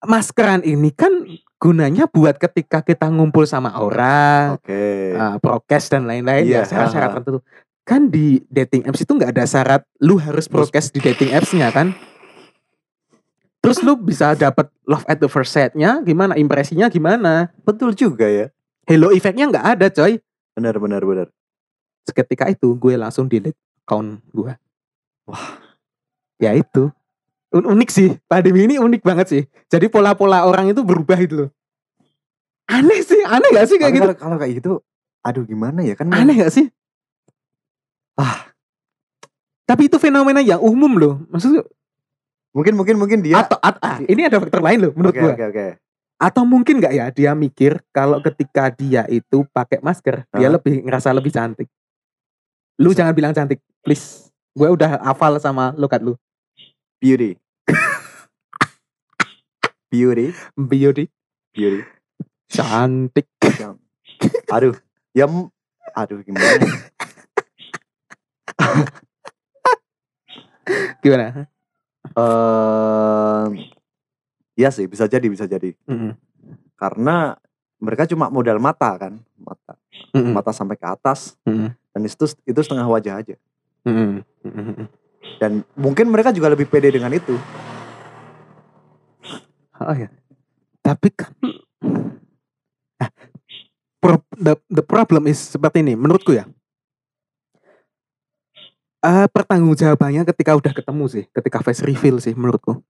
Maskeran 0.00 0.64
ini 0.64 0.88
kan 0.88 1.12
gunanya 1.56 2.08
buat 2.08 2.40
ketika 2.40 2.80
kita 2.80 3.08
ngumpul 3.08 3.44
sama 3.44 3.76
orang, 3.76 4.56
Oke. 4.56 5.12
uh, 5.12 5.36
prokes 5.36 5.88
dan 5.88 6.08
lain-lain 6.08 6.48
Iya, 6.48 6.64
ya 6.64 6.68
syarat-syarat 6.68 7.08
ha-ha. 7.10 7.16
tertentu. 7.20 7.40
Kan 7.86 8.10
di 8.10 8.42
dating 8.50 8.82
apps 8.90 9.06
itu 9.06 9.14
nggak 9.14 9.30
ada 9.30 9.46
syarat 9.46 9.86
lu 10.02 10.18
harus 10.18 10.50
prokes 10.50 10.90
di 10.90 10.98
dating 10.98 11.30
apps-nya 11.30 11.70
kan? 11.70 11.94
Terus 13.62 13.78
lu 13.86 13.94
bisa 13.94 14.34
dapat 14.34 14.66
love 14.86 15.06
at 15.06 15.22
the 15.22 15.30
first 15.30 15.54
sight-nya 15.54 16.02
gimana? 16.02 16.34
Impresinya 16.34 16.90
gimana? 16.90 17.54
Betul 17.62 17.94
juga 17.94 18.26
ya. 18.26 18.50
Hello 18.90 19.14
effect-nya 19.14 19.46
nggak 19.46 19.66
ada 19.78 19.86
coy. 19.90 20.18
Benar 20.58 20.76
benar 20.82 21.02
benar. 21.06 21.28
seketika 22.06 22.46
itu 22.46 22.70
gue 22.78 22.94
langsung 22.94 23.26
delete 23.26 23.58
account 23.82 24.22
gue. 24.30 24.54
Wah. 25.26 25.58
Ya 26.38 26.54
itu. 26.54 26.90
Un- 27.50 27.66
unik 27.66 27.90
sih 27.90 28.08
pandemi 28.26 28.66
ini 28.66 28.76
unik 28.76 29.06
banget 29.06 29.26
sih 29.30 29.42
jadi 29.70 29.86
pola-pola 29.86 30.44
orang 30.44 30.74
itu 30.74 30.82
berubah 30.82 31.14
itu 31.16 31.46
loh 31.46 31.50
aneh 32.66 33.00
sih 33.06 33.22
aneh 33.22 33.48
gak 33.54 33.70
sih 33.70 33.78
kayak 33.78 33.94
Tapi 33.94 33.96
gitu 33.96 34.06
kalau, 34.10 34.16
kalau 34.18 34.36
kayak 34.42 34.52
gitu, 34.58 34.70
aduh 35.22 35.46
gimana 35.46 35.80
ya 35.86 35.94
kan? 35.94 36.10
aneh 36.10 36.34
gak 36.36 36.50
sih 36.52 36.66
Ah. 38.16 38.48
tapi 39.64 39.86
itu 39.86 39.96
fenomena 39.96 40.40
yang 40.40 40.58
umum 40.58 40.96
loh 40.96 41.14
maksudnya 41.28 41.62
Mungkin 42.56 42.72
mungkin 42.72 42.96
mungkin 42.96 43.20
dia. 43.20 43.36
atau 43.36 43.60
at- 43.60 43.76
ah, 43.84 44.00
ini 44.00 44.24
ada 44.24 44.40
faktor 44.40 44.64
lain 44.64 44.88
loh 44.88 44.92
menurut 44.96 45.12
Oke 45.12 45.20
gua 45.20 45.32
oke 45.36 45.44
oke. 45.52 45.66
atau 46.16 46.42
mungkin 46.48 46.80
nggak 46.80 46.94
ya 46.96 47.06
dia 47.12 47.32
mikir 47.36 47.76
kalau 47.92 48.16
ketika 48.24 48.72
dia 48.72 49.04
itu 49.06 49.44
pakai 49.52 49.84
masker 49.84 50.24
dia 50.32 50.48
Hah? 50.48 50.56
lebih 50.56 50.80
ngerasa 50.80 51.12
lebih 51.12 51.28
cantik 51.28 51.68
lu 52.80 52.92
Bisa. 52.92 53.04
jangan 53.04 53.12
bilang 53.12 53.36
cantik 53.36 53.60
please 53.84 54.32
gue 54.56 54.64
udah 54.66 55.04
hafal 55.04 55.36
sama 55.36 55.76
lokat 55.76 56.00
lu 56.00 56.16
Beauty. 56.96 57.36
Beauty. 59.86 60.32
beauty 60.56 61.04
Beauty. 61.52 61.84
cantik 62.48 63.28
Aduh. 64.48 64.72
Ya, 65.12 65.28
aduh 65.92 66.20
gimana? 66.22 66.46
gimana 71.04 71.46
Eh, 72.16 73.46
iya 74.54 74.70
sih 74.70 74.86
bisa 74.86 75.10
jadi 75.10 75.26
bisa 75.26 75.44
jadi. 75.44 75.74
Mm-mm. 75.90 76.14
Karena 76.78 77.34
mereka 77.82 78.06
cuma 78.06 78.30
modal 78.30 78.62
mata 78.62 78.94
kan, 78.94 79.18
mata 79.36 79.74
Mm-mm. 80.14 80.32
mata 80.32 80.54
sampai 80.54 80.78
ke 80.78 80.86
atas 80.86 81.34
Mm-mm. 81.42 81.74
dan 81.74 82.00
itu 82.06 82.24
itu 82.46 82.60
setengah 82.62 82.86
wajah 82.86 83.20
aja. 83.20 83.36
Mm-mm. 83.82 84.22
Mm-mm. 84.46 84.86
Dan 85.36 85.66
mungkin 85.76 86.08
mereka 86.08 86.30
juga 86.30 86.48
lebih 86.48 86.70
pede 86.70 86.94
dengan 86.94 87.12
itu. 87.12 87.36
Oh 89.82 89.92
ya. 89.92 90.08
Tapi 90.80 91.10
kan 91.12 91.34
pro- 93.98 94.30
the, 94.38 94.54
the 94.70 94.84
problem 94.86 95.26
is 95.26 95.42
seperti 95.42 95.82
ini 95.82 95.98
menurutku 95.98 96.32
ya. 96.32 96.46
Eh 99.04 99.26
pertanggungjawabannya 99.28 100.24
ketika 100.32 100.56
udah 100.56 100.72
ketemu 100.72 101.04
sih, 101.06 101.24
ketika 101.30 101.60
face 101.60 101.84
reveal 101.84 102.16
sih 102.18 102.32
menurutku. 102.32 102.80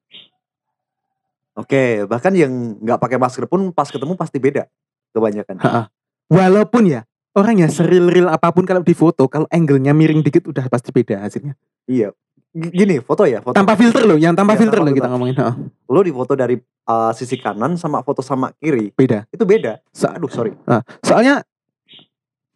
Oke, 1.57 2.05
bahkan 2.05 2.37
yang 2.37 2.53
nggak 2.85 3.01
pakai 3.01 3.17
masker 3.17 3.49
pun 3.49 3.73
pas 3.73 3.89
ketemu 3.89 4.13
pasti 4.13 4.37
beda 4.37 4.69
kebanyakan. 5.17 5.57
Ha-ha. 5.57 5.83
Walaupun 6.29 6.85
ya 6.85 7.09
orang 7.33 7.65
ya 7.65 7.69
seril-ril 7.73 8.29
apa 8.29 8.53
pun 8.53 8.69
kalau 8.69 8.85
di 8.85 8.93
foto, 8.93 9.25
kalau 9.29 9.49
angle-nya 9.49 9.97
miring 9.97 10.21
dikit 10.21 10.45
udah 10.53 10.69
pasti 10.69 10.93
beda 10.93 11.25
hasilnya. 11.25 11.57
Iya. 11.89 12.13
Gini, 12.57 13.05
foto 13.05 13.29
ya, 13.29 13.45
foto. 13.45 13.53
Tanpa 13.53 13.77
filter 13.77 14.09
loh, 14.09 14.17
yang 14.17 14.33
tanpa 14.33 14.57
Iya, 14.57 14.61
filter 14.65 14.81
tanpa 14.81 14.89
loh 14.89 14.97
kita 14.97 15.09
ngomongin. 15.13 15.37
Ha, 15.37 15.53
Lo 15.93 16.01
di 16.01 16.09
foto 16.09 16.33
dari 16.33 16.57
uh, 16.89 17.13
sisi 17.13 17.37
kanan 17.37 17.77
sama 17.77 18.01
foto 18.01 18.25
sama 18.25 18.49
kiri, 18.57 18.97
beda. 18.97 19.29
itu 19.29 19.45
beda. 19.45 19.77
So- 19.93 20.09
Aduh, 20.09 20.33
sorry. 20.33 20.57
Nah, 20.65 20.81
soalnya 21.05 21.45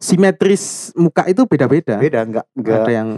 simetris 0.00 0.92
muka 0.96 1.28
itu 1.28 1.44
beda-beda. 1.44 2.00
Beda 2.00 2.24
nggak 2.24 2.46
nggak 2.56 2.78
Ada 2.80 2.92
yang 2.92 3.08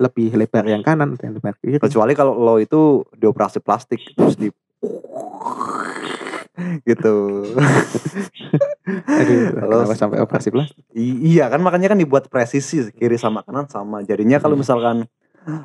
lebih 0.00 0.32
lebar 0.32 0.64
yang 0.64 0.80
kanan, 0.80 1.12
yang 1.20 1.36
lebar 1.36 1.54
kiri. 1.60 1.76
kecuali 1.76 2.16
kalau 2.16 2.32
lo 2.40 2.56
itu 2.56 3.04
dioperasi 3.12 3.60
plastik 3.60 4.00
terus 4.16 4.34
di 4.40 4.48
gitu. 6.88 7.16
Aduh, 9.20 9.38
kenapa 9.54 9.94
sampai 9.94 10.18
operasi 10.24 10.48
plastik? 10.48 10.82
Iya 10.96 11.52
kan 11.52 11.60
makanya 11.60 11.92
kan 11.92 12.00
dibuat 12.00 12.32
presisi 12.32 12.80
kiri 12.96 13.20
sama 13.20 13.44
kanan 13.44 13.68
sama. 13.68 14.00
Jadinya 14.00 14.40
kalau 14.40 14.56
Hmm. 14.56 14.64
misalkan 14.64 14.96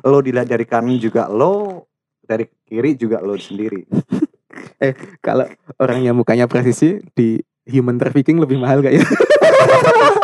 lo 0.04 0.18
dilihat 0.20 0.48
dari 0.48 0.68
kanan 0.68 1.00
juga 1.00 1.28
lo 1.32 1.84
dari 2.26 2.44
kiri 2.68 2.98
juga 2.98 3.24
lo 3.24 3.40
sendiri. 3.40 3.86
Kalau 5.24 5.48
orang 5.80 6.04
yang 6.04 6.16
mukanya 6.16 6.48
presisi 6.48 7.00
di 7.16 7.40
human 7.68 7.96
trafficking 7.96 8.40
lebih 8.40 8.60
mahal 8.60 8.80
gak 8.84 8.94
ya? 8.96 9.04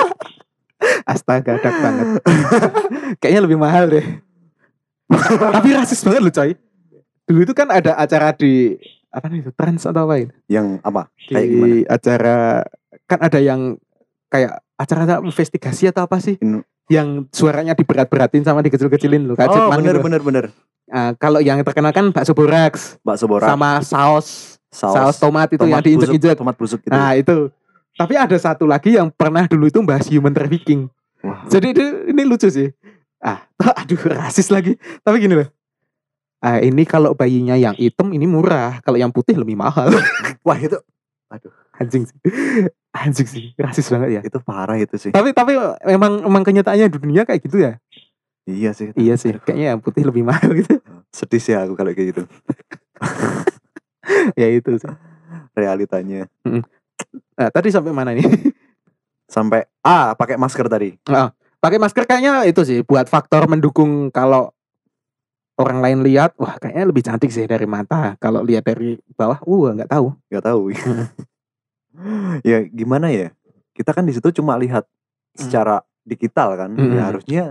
Astaga, 1.05 1.57
dark 1.57 1.77
banget. 1.79 2.07
Kayaknya 3.21 3.43
lebih 3.43 3.59
mahal 3.59 3.89
deh. 3.89 4.07
Tapi 5.53 5.69
rasis 5.73 6.01
banget 6.01 6.21
loh 6.21 6.33
coy. 6.33 6.51
Dulu 7.23 7.41
itu 7.43 7.55
kan 7.55 7.69
ada 7.69 7.95
acara 7.95 8.33
di 8.33 8.77
apa 9.09 9.29
nih 9.29 9.45
itu 9.45 9.53
trans 9.53 9.85
atau 9.85 10.09
apa 10.09 10.15
ini? 10.19 10.33
Yang 10.49 10.81
apa? 10.81 11.03
Di 11.21 11.33
Kayak 11.33 11.47
gimana? 11.47 11.75
acara 11.87 12.37
kan 13.05 13.19
ada 13.21 13.39
yang 13.39 13.61
kayak 14.27 14.53
acara 14.75 15.21
investigasi 15.21 15.87
atau 15.87 16.03
apa 16.03 16.17
sih? 16.19 16.41
In- 16.41 16.65
Yang 16.91 17.31
suaranya 17.31 17.73
diberat-beratin 17.73 18.43
sama 18.43 18.61
dikecil-kecilin 18.61 19.25
loh. 19.25 19.37
Kayak 19.39 19.55
Oh 19.55 19.71
bener 19.71 19.97
gitu. 19.97 20.05
bener 20.05 20.21
bener. 20.21 20.45
Ah, 20.91 21.15
kalau 21.15 21.39
yang 21.39 21.63
terkenal 21.63 21.89
kan 21.89 22.11
bakso 22.11 22.35
boraks 22.35 22.99
Bakso 23.01 23.25
borak, 23.25 23.49
sama 23.49 23.81
saus 23.81 24.59
saus, 24.69 24.93
saus 24.93 25.17
tomat 25.17 25.47
itu 25.49 25.63
yang 25.63 25.79
tomat 25.79 25.85
busuk, 25.87 25.89
diinjek-injek. 26.11 26.35
tomat 26.37 26.57
busuk 26.59 26.81
gitu. 26.83 26.93
Nah 26.93 27.15
itu. 27.15 27.49
Tapi 28.03 28.19
ada 28.19 28.35
satu 28.35 28.67
lagi 28.67 28.99
yang 28.99 29.15
pernah 29.15 29.47
dulu 29.47 29.71
itu 29.71 29.79
bahas 29.87 30.11
human 30.11 30.35
trafficking. 30.35 30.91
Wah. 31.23 31.47
Jadi 31.47 31.71
itu, 31.71 31.85
ini 32.11 32.27
lucu 32.27 32.51
sih. 32.51 32.67
Ah, 33.23 33.47
aduh 33.79 33.95
rasis 34.11 34.51
lagi. 34.51 34.75
Tapi 35.07 35.23
gini 35.23 35.39
loh. 35.39 35.47
Ah, 36.43 36.59
ini 36.59 36.83
kalau 36.83 37.15
bayinya 37.15 37.55
yang 37.55 37.79
hitam 37.79 38.11
ini 38.11 38.27
murah, 38.27 38.83
kalau 38.83 38.99
yang 38.99 39.15
putih 39.15 39.39
lebih 39.39 39.55
mahal. 39.55 39.87
Wah 40.47 40.59
itu 40.59 40.75
Anjing 41.79 42.11
sih. 42.11 42.19
Anjing 43.07 43.29
sih, 43.31 43.45
rasis 43.55 43.87
banget 43.87 44.19
ya. 44.19 44.21
itu 44.27 44.39
parah 44.43 44.75
itu 44.75 44.99
sih. 44.99 45.15
Tapi 45.15 45.31
tapi 45.31 45.55
memang 45.87 46.27
memang 46.27 46.43
kenyataannya 46.43 46.91
di 46.91 46.99
dunia 46.99 47.23
kayak 47.23 47.41
gitu 47.47 47.63
ya. 47.63 47.79
Iya 48.51 48.75
sih. 48.75 48.91
Iya 48.99 49.15
sih, 49.15 49.39
kayaknya 49.39 49.79
yang 49.79 49.81
putih 49.81 50.03
lebih 50.03 50.27
mahal 50.27 50.51
gitu. 50.59 50.83
Sedih 51.15 51.39
sih 51.39 51.55
aku 51.55 51.79
kalau 51.79 51.95
kayak 51.95 52.19
gitu. 52.19 52.23
ya 54.35 54.51
itu 54.51 54.77
sih. 54.77 54.93
Realitanya. 55.55 56.27
Nah, 57.39 57.49
tadi 57.51 57.69
sampai 57.73 57.93
mana 57.93 58.13
nih? 58.13 58.25
Sampai 59.33 59.65
ah 59.81 60.13
pakai 60.13 60.37
masker 60.37 60.69
tadi. 60.69 60.93
Pakai 61.57 61.79
masker 61.81 62.05
kayaknya 62.05 62.45
itu 62.45 62.61
sih 62.69 62.85
buat 62.85 63.09
faktor 63.09 63.49
mendukung 63.49 64.13
kalau 64.13 64.53
orang 65.57 65.81
lain 65.81 65.99
lihat, 66.05 66.37
wah 66.37 66.61
kayaknya 66.61 66.85
lebih 66.85 67.03
cantik 67.07 67.33
sih 67.33 67.49
dari 67.49 67.65
mata. 67.65 68.13
Kalau 68.21 68.45
lihat 68.45 68.69
dari 68.69 69.01
bawah, 69.17 69.41
uh 69.41 69.73
nggak 69.73 69.89
tahu. 69.89 70.13
nggak 70.29 70.45
tahu 70.45 70.63
ya 72.49 72.65
gimana 72.69 73.13
ya 73.13 73.33
kita 73.73 73.93
kan 73.93 74.05
di 74.05 74.13
situ 74.17 74.33
cuma 74.33 74.57
lihat 74.57 74.85
secara 75.37 75.81
digital 76.05 76.57
kan 76.57 76.71
Mm. 76.73 76.93
ya 76.97 77.03
harusnya 77.09 77.45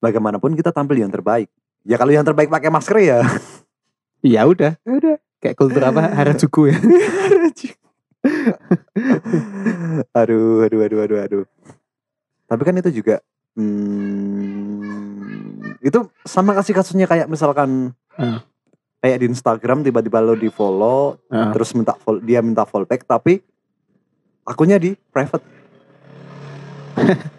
bagaimanapun 0.00 0.56
kita 0.56 0.72
tampil 0.72 1.00
yang 1.00 1.12
terbaik 1.12 1.48
ya 1.84 1.96
kalau 1.96 2.12
yang 2.12 2.24
terbaik 2.24 2.48
pakai 2.48 2.68
masker 2.72 2.98
ya 3.00 3.20
Ya 4.18 4.42
udah, 4.50 4.74
ya 4.82 4.92
udah. 4.98 5.16
Kayak 5.38 5.54
kultur 5.54 5.78
apa 5.78 6.10
Harajuku 6.10 6.74
ya. 6.74 6.78
aduh 10.18 10.64
aduh 10.64 10.80
aduh 10.84 10.98
aduh 11.04 11.18
aduh 11.22 11.44
tapi 12.44 12.62
kan 12.64 12.76
itu 12.76 12.90
juga 12.90 13.20
hmm, 13.54 15.78
itu 15.80 15.98
sama 16.24 16.54
kasih 16.54 16.74
kasusnya 16.74 17.06
kayak 17.06 17.26
misalkan 17.26 17.92
Hmm. 18.18 18.42
kayak 18.98 19.22
di 19.22 19.30
Instagram 19.30 19.86
tiba-tiba 19.86 20.18
lo 20.18 20.34
di 20.34 20.50
follow 20.50 21.22
Heeh. 21.30 21.54
terus 21.54 21.70
minta 21.70 21.94
follow, 21.94 22.18
dia 22.18 22.42
minta 22.42 22.66
follow 22.66 22.82
back 22.82 23.06
tapi 23.06 23.38
akunnya 24.42 24.74
di 24.74 24.98
private 25.14 25.46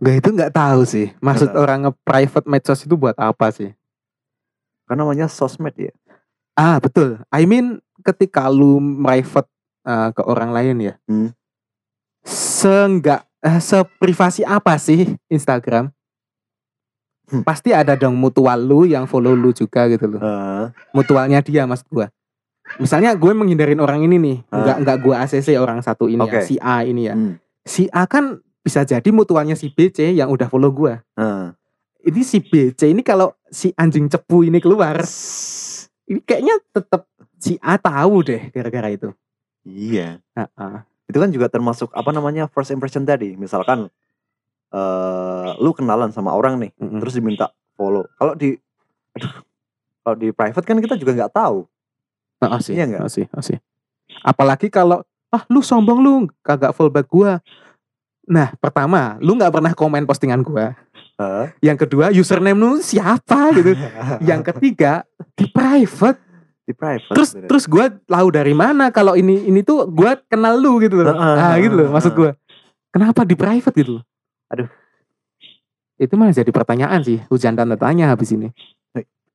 Gak 0.00 0.16
itu 0.20 0.28
nggak 0.32 0.52
tahu 0.52 0.80
sih. 0.84 1.12
Maksud 1.20 1.56
orang 1.56 1.88
nge-private 1.88 2.44
medsos 2.44 2.84
itu 2.84 2.92
buat 2.92 3.16
apa 3.16 3.48
sih? 3.52 3.72
kan 4.84 4.96
namanya 4.96 5.28
sosmed 5.28 5.76
ya 5.76 5.92
Ah 6.56 6.76
betul. 6.76 7.20
I 7.28 7.44
mean 7.44 7.83
ketika 8.04 8.46
lu 8.46 8.76
private 9.00 9.48
eh, 9.82 10.08
ke 10.12 10.22
orang 10.22 10.50
lain 10.52 10.76
ya. 10.78 10.94
Hmm. 11.08 11.32
Seenggak 12.24 13.24
eh, 13.40 13.60
seprivasi 13.60 14.44
apa 14.44 14.76
sih 14.76 15.16
Instagram? 15.28 15.92
Hmm. 17.24 17.40
Pasti 17.40 17.72
ada 17.72 17.96
dong 17.96 18.16
mutual 18.16 18.60
lu 18.60 18.84
yang 18.84 19.08
follow 19.08 19.32
lu 19.32 19.50
juga 19.50 19.88
gitu 19.88 20.08
loh. 20.08 20.20
Eh, 20.20 20.64
Mutualnya 20.92 21.40
dia 21.40 21.64
mas 21.64 21.80
gua. 21.82 22.12
Misalnya 22.80 23.12
gue 23.12 23.28
menghindarin 23.28 23.76
orang 23.76 24.00
ini 24.02 24.16
nih, 24.16 24.36
Ah. 24.48 24.64
nggak 24.64 24.76
nggak 24.80 24.98
gue 25.04 25.14
ACC 25.14 25.48
orang 25.60 25.84
satu 25.84 26.08
ini 26.08 26.24
ya, 26.24 26.40
Oke. 26.40 26.40
si 26.40 26.56
A 26.56 26.80
ini 26.80 27.02
ya. 27.04 27.12
hmm, 27.12 27.36
Si 27.60 27.84
A 27.92 28.08
kan 28.08 28.40
bisa 28.64 28.80
jadi 28.82 29.04
mutualnya 29.12 29.52
si 29.52 29.68
BC 29.68 30.16
yang 30.16 30.32
udah 30.32 30.48
follow 30.48 30.72
gua. 30.72 31.00
eh. 31.16 31.48
Ini 32.04 32.20
si 32.20 32.40
BC 32.40 32.88
ini 32.88 33.00
kalau 33.00 33.32
si 33.48 33.72
anjing 33.76 34.08
cepu 34.08 34.44
ini 34.44 34.60
keluar, 34.60 34.96
ini 36.04 36.20
kayaknya 36.20 36.60
tetap 36.68 37.08
si 37.38 37.58
A 37.60 37.76
tahu 37.76 38.24
deh 38.24 38.48
gara-gara 38.50 38.88
itu. 38.90 39.10
iya 39.64 40.20
Heeh. 40.36 40.74
itu 41.08 41.18
kan 41.20 41.30
juga 41.32 41.46
termasuk 41.48 41.88
apa 41.92 42.10
namanya 42.12 42.48
first 42.52 42.72
impression 42.72 43.04
tadi 43.04 43.32
misalkan 43.36 43.88
eh 44.74 45.50
lu 45.60 45.72
kenalan 45.72 46.10
sama 46.12 46.34
orang 46.34 46.60
nih 46.60 46.70
Mm-mm. 46.76 47.00
terus 47.00 47.16
diminta 47.16 47.48
follow 47.78 48.04
kalau 48.20 48.34
di 48.36 48.56
aduh, 49.16 49.32
kalau 50.04 50.16
di 50.18 50.28
private 50.34 50.66
kan 50.66 50.78
kita 50.80 50.96
juga 51.00 51.12
nggak 51.16 51.32
tahu 51.32 51.64
Heeh 52.44 52.60
sih, 52.60 52.74
Iya 52.76 53.08
sih, 53.08 53.24
heeh 53.24 53.44
sih. 53.44 53.58
Apalagi 54.20 54.68
kalau 54.68 55.00
ah 55.32 55.42
lu 55.48 55.64
sombong 55.64 55.98
lu 56.00 56.14
kagak 56.44 56.76
fallback 56.76 57.08
gua. 57.08 57.40
Nah, 58.24 58.56
pertama, 58.56 59.20
lu 59.20 59.36
nggak 59.36 59.52
pernah 59.52 59.72
komen 59.76 60.04
postingan 60.04 60.40
gua. 60.44 60.72
Hah? 61.20 61.52
Yang 61.60 61.86
kedua, 61.86 62.10
username 62.12 62.56
lu 62.56 62.80
siapa 62.80 63.52
gitu. 63.52 63.76
Yang 64.28 64.52
ketiga, 64.52 65.04
di 65.36 65.44
private 65.48 66.20
di 66.64 66.72
private 66.72 67.12
terus 67.12 67.30
bener. 67.32 67.46
terus 67.46 67.64
gue 67.64 67.84
tahu 68.04 68.28
dari 68.30 68.52
mana 68.52 68.88
kalau 68.88 69.12
ini 69.12 69.44
ini 69.44 69.60
tuh 69.60 69.84
gue 69.86 70.16
kenal 70.26 70.56
lu 70.56 70.80
gitu 70.80 70.96
loh. 70.96 71.12
Heeh, 71.12 71.36
ah 71.36 71.56
gitu 71.56 71.74
loh 71.74 71.88
maksud 71.90 72.12
gue 72.12 72.30
kenapa 72.88 73.20
di 73.22 73.34
private 73.34 73.74
gitu 73.74 74.00
loh? 74.00 74.04
Aduh. 74.48 74.68
itu 75.94 76.10
malah 76.14 76.32
jadi 76.32 76.50
pertanyaan 76.50 77.00
sih 77.00 77.22
hujan 77.28 77.54
tanda 77.54 77.76
tanya 77.76 78.08
habis 78.08 78.32
ini. 78.32 78.50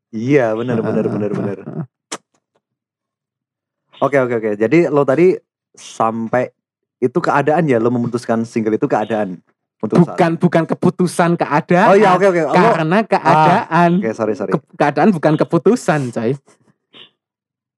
Iya 0.10 0.52
benar 0.54 0.82
benar 0.82 1.06
Heeh, 1.06 1.14
benar 1.14 1.32
benar. 1.32 1.58
heeh. 1.60 1.86
oke 4.00 4.18
oke 4.20 4.34
oke. 4.36 4.50
Jadi 4.58 4.88
lo 4.88 5.04
tadi 5.04 5.38
sampai 5.72 6.50
itu 6.98 7.16
keadaan 7.16 7.64
ya 7.64 7.78
lo 7.78 7.88
memutuskan 7.88 8.44
single 8.44 8.74
itu 8.74 8.84
keadaan 8.86 9.40
untuk 9.80 9.96
saat- 9.98 10.18
bukan 10.18 10.32
bukan 10.36 10.64
keputusan 10.68 11.32
keadaan 11.36 11.88
oh 11.88 11.96
iya 11.96 12.12
oke 12.12 12.28
oke. 12.28 12.42
Lo- 12.42 12.52
karena 12.52 12.98
keadaan. 13.04 13.92
oke 13.98 14.10
sorry 14.12 14.34
sorry. 14.34 14.52
Ke- 14.52 14.76
keadaan 14.76 15.10
bukan 15.10 15.38
keputusan 15.38 16.10
coy 16.10 16.34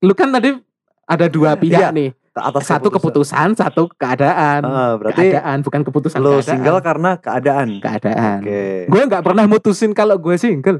lu 0.01 0.13
kan 0.13 0.29
tadi 0.29 0.57
ada 1.05 1.25
dua 1.27 1.53
pihak 1.53 1.79
Iya, 1.79 1.89
nih. 1.91 2.09
Atas 2.31 2.63
satu 2.65 2.87
keputusan. 2.87 3.53
satu 3.53 3.91
keadaan. 3.91 4.63
Ah, 4.63 4.95
berarti 4.95 5.29
keadaan 5.29 5.61
bukan 5.61 5.81
keputusan 5.83 6.17
lo 6.17 6.39
keadaan. 6.39 6.47
single 6.47 6.79
karena 6.79 7.11
keadaan. 7.15 7.67
Keadaan. 7.77 8.39
Oke. 8.39 8.63
Gue 8.87 9.01
nggak 9.03 9.19
pernah 9.21 9.45
mutusin 9.45 9.91
kalau 9.91 10.15
gue 10.15 10.35
single. 10.35 10.79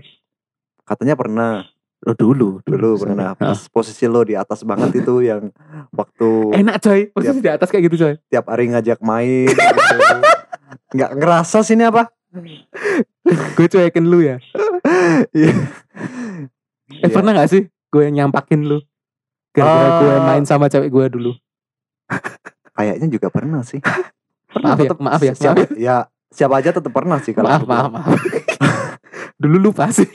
Katanya 0.82 1.14
pernah. 1.14 1.68
Oh, 2.02 2.18
dulu 2.18 2.64
dulu 2.64 2.98
pernah. 2.98 3.36
Heeh. 3.36 3.54
pas 3.54 3.60
posisi 3.70 4.10
lo 4.10 4.24
di 4.24 4.34
atas 4.34 4.64
banget 4.64 5.06
itu 5.06 5.22
yang 5.30 5.52
waktu 5.92 6.30
enak 6.56 6.82
coy. 6.82 7.02
Posisi 7.12 7.40
di 7.40 7.52
atas 7.52 7.68
kayak 7.70 7.84
gitu 7.86 7.98
coy. 8.00 8.14
tiap 8.26 8.48
hari 8.48 8.72
ngajak 8.72 8.98
main 9.02 9.52
gitu. 9.52 9.96
nggak 10.96 11.12
ngerasa 11.14 11.62
sini 11.62 11.84
apa? 11.84 12.10
Gue 13.54 13.68
cuekin 13.68 14.08
lu 14.08 14.24
ya. 14.24 14.40
Iya. 15.30 15.52
eh 15.52 15.68
Iya. 16.98 17.12
pernah 17.12 17.36
gak 17.36 17.50
sih 17.50 17.64
gue 17.88 18.06
nyampakin 18.08 18.66
lu 18.66 18.80
gara-gara 19.52 19.88
Ah. 19.88 20.00
gue 20.00 20.14
main 20.26 20.44
sama 20.44 20.66
cewek 20.66 20.88
gue 20.88 21.06
dulu. 21.10 21.32
Kayaknya 22.72 23.08
juga 23.10 23.28
pernah 23.28 23.62
sih. 23.62 23.80
Maaf 24.54 24.78
ya? 24.78 24.84
Tetep 24.86 25.00
maaf 25.00 25.22
ya 25.22 25.34
siapa, 25.34 25.64
maaf 25.64 25.72
ya 25.74 25.98
siapa 26.28 26.54
aja 26.58 26.72
tetap 26.72 26.92
pernah 26.92 27.20
sih 27.20 27.32
kalau 27.32 27.48
maaf 27.48 27.64
maaf, 27.64 27.88
maaf. 27.90 28.20
dulu 29.42 29.58
lupa 29.62 29.88
sih. 29.90 30.08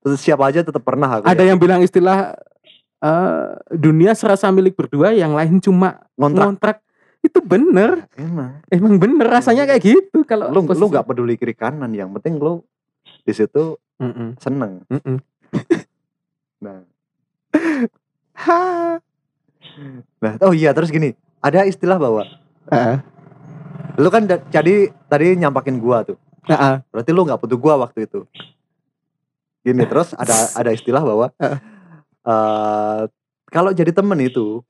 Terus 0.00 0.18
siapa 0.18 0.44
aja 0.44 0.60
tetap 0.60 0.80
pernah 0.80 1.08
aku 1.10 1.24
ada 1.24 1.40
ya. 1.40 1.52
yang 1.52 1.58
bilang 1.58 1.80
istilah 1.80 2.36
eh, 2.98 3.46
dunia 3.70 4.12
serasa 4.12 4.48
milik 4.48 4.76
berdua 4.76 5.12
yang 5.12 5.32
lain 5.32 5.56
cuma 5.58 6.04
ngontrak. 6.14 6.44
ngontrak. 6.46 6.76
Itu 7.20 7.40
bener. 7.40 8.08
Emang. 8.14 8.60
Emang 8.68 8.96
bener 8.96 9.24
rasanya 9.26 9.64
kayak 9.64 9.80
gitu 9.82 10.24
kalau 10.24 10.48
lu 10.48 10.60
lu 10.60 10.68
posisi- 10.68 10.84
nggak 10.90 11.06
peduli 11.06 11.34
kiri 11.36 11.52
kanan 11.52 11.92
yang 11.92 12.12
penting 12.14 12.36
lu 12.36 12.60
di 13.22 13.32
situ 13.32 13.76
Mm-mm, 13.96 14.36
seneng. 14.36 14.84
Mm-mm. 14.88 15.16
nah. 16.60 16.80
Ha. 16.80 16.89
Nah 20.20 20.34
oh 20.44 20.52
iya 20.54 20.70
terus 20.72 20.90
gini. 20.90 21.14
Ada 21.40 21.64
istilah 21.64 21.96
bahwa 21.96 22.28
Heeh, 22.70 22.96
lu 23.96 24.08
kan 24.12 24.28
da- 24.28 24.44
jadi 24.52 24.92
tadi 25.08 25.34
nyampakin 25.40 25.80
gua 25.80 26.04
tuh. 26.04 26.20
Heeh. 26.46 26.80
berarti 26.92 27.10
lu 27.12 27.24
nggak 27.24 27.40
butuh 27.40 27.58
gua 27.58 27.74
waktu 27.80 28.04
itu. 28.04 28.24
Gini 29.60 29.84
terus 29.88 30.12
ada 30.16 30.34
ada 30.56 30.70
istilah 30.72 31.00
bahwa 31.00 31.32
Heeh. 31.40 31.58
eh 32.28 33.02
kalau 33.50 33.70
jadi 33.74 33.90
temen 33.90 34.20
itu 34.20 34.60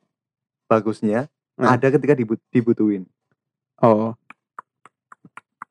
bagusnya 0.71 1.27
Heeh. 1.59 1.69
ada 1.69 1.87
ketika 1.91 2.15
dibu- 2.15 2.41
dibutuhin. 2.55 3.05
Oh. 3.83 4.15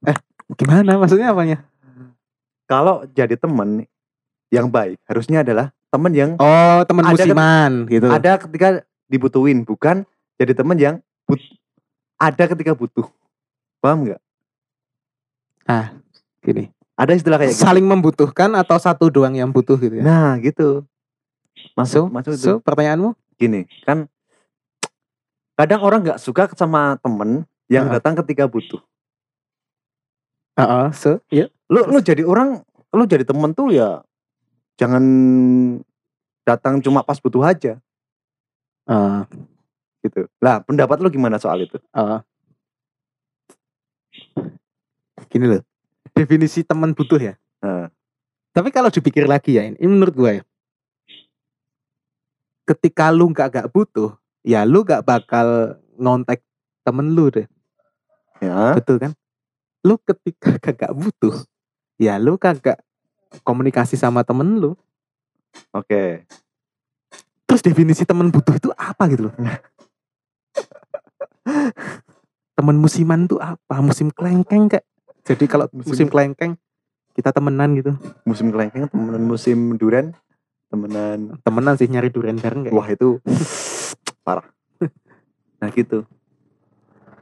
Eh 0.03 0.15
gimana? 0.59 0.99
Maksudnya 0.99 1.31
apanya? 1.31 1.63
Kalau 2.69 3.07
jadi 3.11 3.33
temen 3.33 3.87
yang 4.53 4.69
baik 4.69 4.99
harusnya 5.07 5.41
adalah 5.41 5.71
temen 5.89 6.11
yang 6.13 6.31
oh 6.37 6.81
teman 6.85 7.03
Ada 7.05 7.13
musiman 7.25 7.71
gitu. 7.89 8.07
ada 8.09 8.31
ketika 8.37 8.67
dibutuhin 9.09 9.65
bukan 9.65 10.05
jadi 10.37 10.53
temen 10.53 10.77
yang 10.77 10.95
but 11.25 11.41
ada 12.19 12.43
ketika 12.51 12.75
butuh. 12.75 13.07
Paham 13.79 14.03
nggak? 14.03 14.21
Gini. 16.43 16.71
Ada 16.99 17.15
istilah 17.15 17.39
kayak 17.39 17.55
gitu. 17.55 17.63
Saling 17.63 17.87
membutuhkan 17.87 18.51
atau 18.59 18.75
satu 18.75 19.07
doang 19.07 19.31
yang 19.31 19.55
butuh 19.55 19.79
gitu 19.79 19.99
ya? 19.99 20.03
Nah 20.03 20.35
gitu. 20.43 20.83
So, 21.55 21.71
masuk 21.75 22.05
masuk 22.11 22.31
itu. 22.35 22.43
so 22.43 22.53
pertanyaanmu? 22.59 23.15
Gini 23.39 23.63
kan 23.87 24.11
kadang 25.55 25.79
orang 25.83 26.03
nggak 26.03 26.19
suka 26.19 26.51
sama 26.55 26.99
temen 26.99 27.47
yang 27.71 27.87
Heeh. 27.87 27.99
datang 27.99 28.19
ketika 28.19 28.47
butuh. 28.51 28.83
Heeh, 30.59 30.87
so 30.91 31.23
ya 31.31 31.47
lu 31.71 31.87
lu 31.87 31.99
jadi 32.03 32.27
orang 32.27 32.63
lu 32.91 33.03
jadi 33.07 33.23
temen 33.23 33.55
tuh 33.55 33.71
ya 33.71 34.03
jangan 34.79 35.03
datang 36.47 36.79
cuma 36.79 37.03
pas 37.03 37.19
butuh 37.19 37.43
aja. 37.43 37.75
Eh, 38.87 39.21
gitu. 40.07 40.25
Lah 40.39 40.63
pendapat 40.63 41.03
lu 41.03 41.11
gimana 41.11 41.35
soal 41.35 41.67
itu? 41.67 41.75
Eh. 41.75 42.19
gini 45.29 45.45
loh 45.45 45.61
definisi 46.17 46.65
teman 46.65 46.91
butuh 46.91 47.21
ya? 47.21 47.33
Heeh. 47.61 47.87
tapi 48.55 48.73
kalau 48.73 48.89
dipikir 48.89 49.29
lagi 49.29 49.55
ya 49.55 49.67
ini, 49.67 49.77
ini 49.77 49.87
menurut 49.87 50.15
gue 50.15 50.31
ya. 50.41 50.43
Ketika 52.65 53.13
lu 53.13 53.29
nggak 53.29 53.47
gak 53.53 53.67
butuh 53.69 54.17
ya 54.41 54.65
lu 54.65 54.81
gak 54.81 55.05
bakal 55.05 55.79
ngontek 55.95 56.41
temen 56.81 57.13
lu 57.13 57.29
deh. 57.29 57.47
Ya. 58.41 58.73
Betul 58.73 58.97
kan? 58.99 59.11
Lu 59.85 59.95
ketika 60.01 60.57
kagak 60.65 60.91
butuh 60.97 61.35
ya 62.01 62.17
lu 62.17 62.35
kagak 62.41 62.81
komunikasi 63.41 63.95
sama 63.95 64.21
temen 64.21 64.57
lu. 64.57 64.71
Oke. 65.71 66.25
Terus 67.45 67.61
definisi 67.65 68.05
temen 68.05 68.29
butuh 68.29 68.53
itu 68.53 68.69
apa 68.73 69.09
gitu 69.09 69.29
loh? 69.29 69.33
Temen 72.53 72.75
musiman 72.77 73.25
tuh 73.25 73.39
apa? 73.39 73.79
Musim 73.79 74.11
kelengkeng 74.11 74.69
kayak 74.69 74.85
jadi 75.23 75.45
kalau 75.45 75.65
Musim- 75.71 75.89
musim, 75.93 76.07
kelengkeng 76.09 76.51
kita 77.13 77.29
temenan 77.31 77.73
gitu. 77.73 77.91
Musim 78.23 78.51
kelengkeng 78.51 78.85
temenan 78.85 79.23
musim 79.23 79.77
duren? 79.77 80.13
Temenan. 80.69 81.41
Temenan 81.41 81.73
sih 81.79 81.89
nyari 81.89 82.13
durian 82.13 82.37
bareng 82.37 82.69
kayak 82.69 82.75
wah 82.75 82.85
itu 82.85 83.17
parah. 84.25 84.45
Nah 85.57 85.69
gitu. 85.73 86.05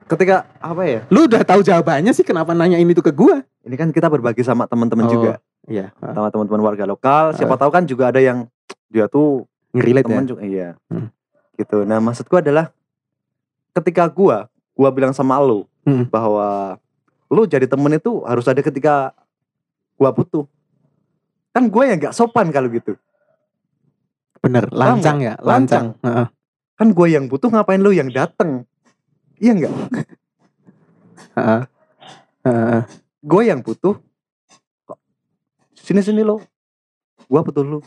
Ketika 0.07 0.47
apa 0.59 0.83
ya? 0.83 0.99
Lu 1.07 1.27
udah 1.27 1.43
tahu 1.43 1.63
jawabannya 1.63 2.11
sih 2.11 2.23
kenapa 2.23 2.55
nanya 2.55 2.79
ini 2.79 2.95
tuh 2.95 3.03
ke 3.03 3.11
gua? 3.11 3.43
Ini 3.63 3.75
kan 3.75 3.91
kita 3.91 4.07
berbagi 4.07 4.43
sama 4.43 4.63
teman-teman 4.63 5.07
Oh, 5.07 5.11
juga 5.11 5.31
iya 5.67 5.91
sama 5.99 6.31
teman-teman 6.31 6.63
warga 6.63 6.87
lokal. 6.87 7.35
Siapa 7.35 7.59
tahu 7.59 7.69
kan 7.69 7.83
juga 7.83 8.09
ada 8.09 8.23
yang 8.23 8.47
dia 8.87 9.05
tuh 9.11 9.43
ngerelate 9.75 10.07
ya? 10.07 10.11
teman 10.15 10.25
juga 10.27 10.41
iya. 10.47 10.69
Hmm. 10.87 11.11
gitu. 11.59 11.83
Nah 11.83 11.99
maksudku 11.99 12.39
adalah 12.39 12.71
ketika 13.75 14.07
gua 14.09 14.47
gua 14.73 14.89
bilang 14.89 15.13
sama 15.13 15.37
lu 15.43 15.67
Hmm. 15.87 16.03
bahwa 16.11 16.75
lu 17.31 17.47
jadi 17.47 17.63
temen 17.63 17.95
itu 17.95 18.19
harus 18.27 18.43
ada 18.43 18.59
ketika 18.59 19.15
gua 19.95 20.11
butuh 20.11 20.43
kan 21.57 21.73
gue 21.73 21.83
yang 21.89 21.97
nggak 21.97 22.13
sopan 22.13 22.53
kalau 22.53 22.69
gitu. 22.69 22.93
Bener 24.45 24.69
lancang 24.69 25.17
ya? 25.17 25.33
Lancang, 25.41 25.97
kan 26.77 26.87
gue 26.93 27.07
yang 27.09 27.25
butuh 27.25 27.49
ngapain 27.49 27.81
lu 27.81 27.89
yang 27.89 28.13
dateng? 28.13 28.61
Iya 29.41 29.57
nggak? 29.57 29.73
Heeh. 31.33 31.61
Heeh. 32.45 32.81
gue 33.25 33.41
yang 33.43 33.59
butuh 33.65 33.97
sini 35.87 36.03
sini 36.03 36.19
lo 36.19 36.43
gue 37.27 37.39
butuh 37.39 37.63
lu. 37.63 37.79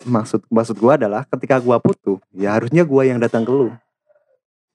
Maksud 0.00 0.42
maksud 0.50 0.76
gue 0.80 0.92
adalah 0.92 1.22
ketika 1.28 1.62
gue 1.62 1.76
butuh 1.78 2.18
ya 2.34 2.58
harusnya 2.58 2.82
gue 2.82 3.02
yang 3.06 3.22
datang 3.22 3.46
ke 3.46 3.52
lu. 3.54 3.70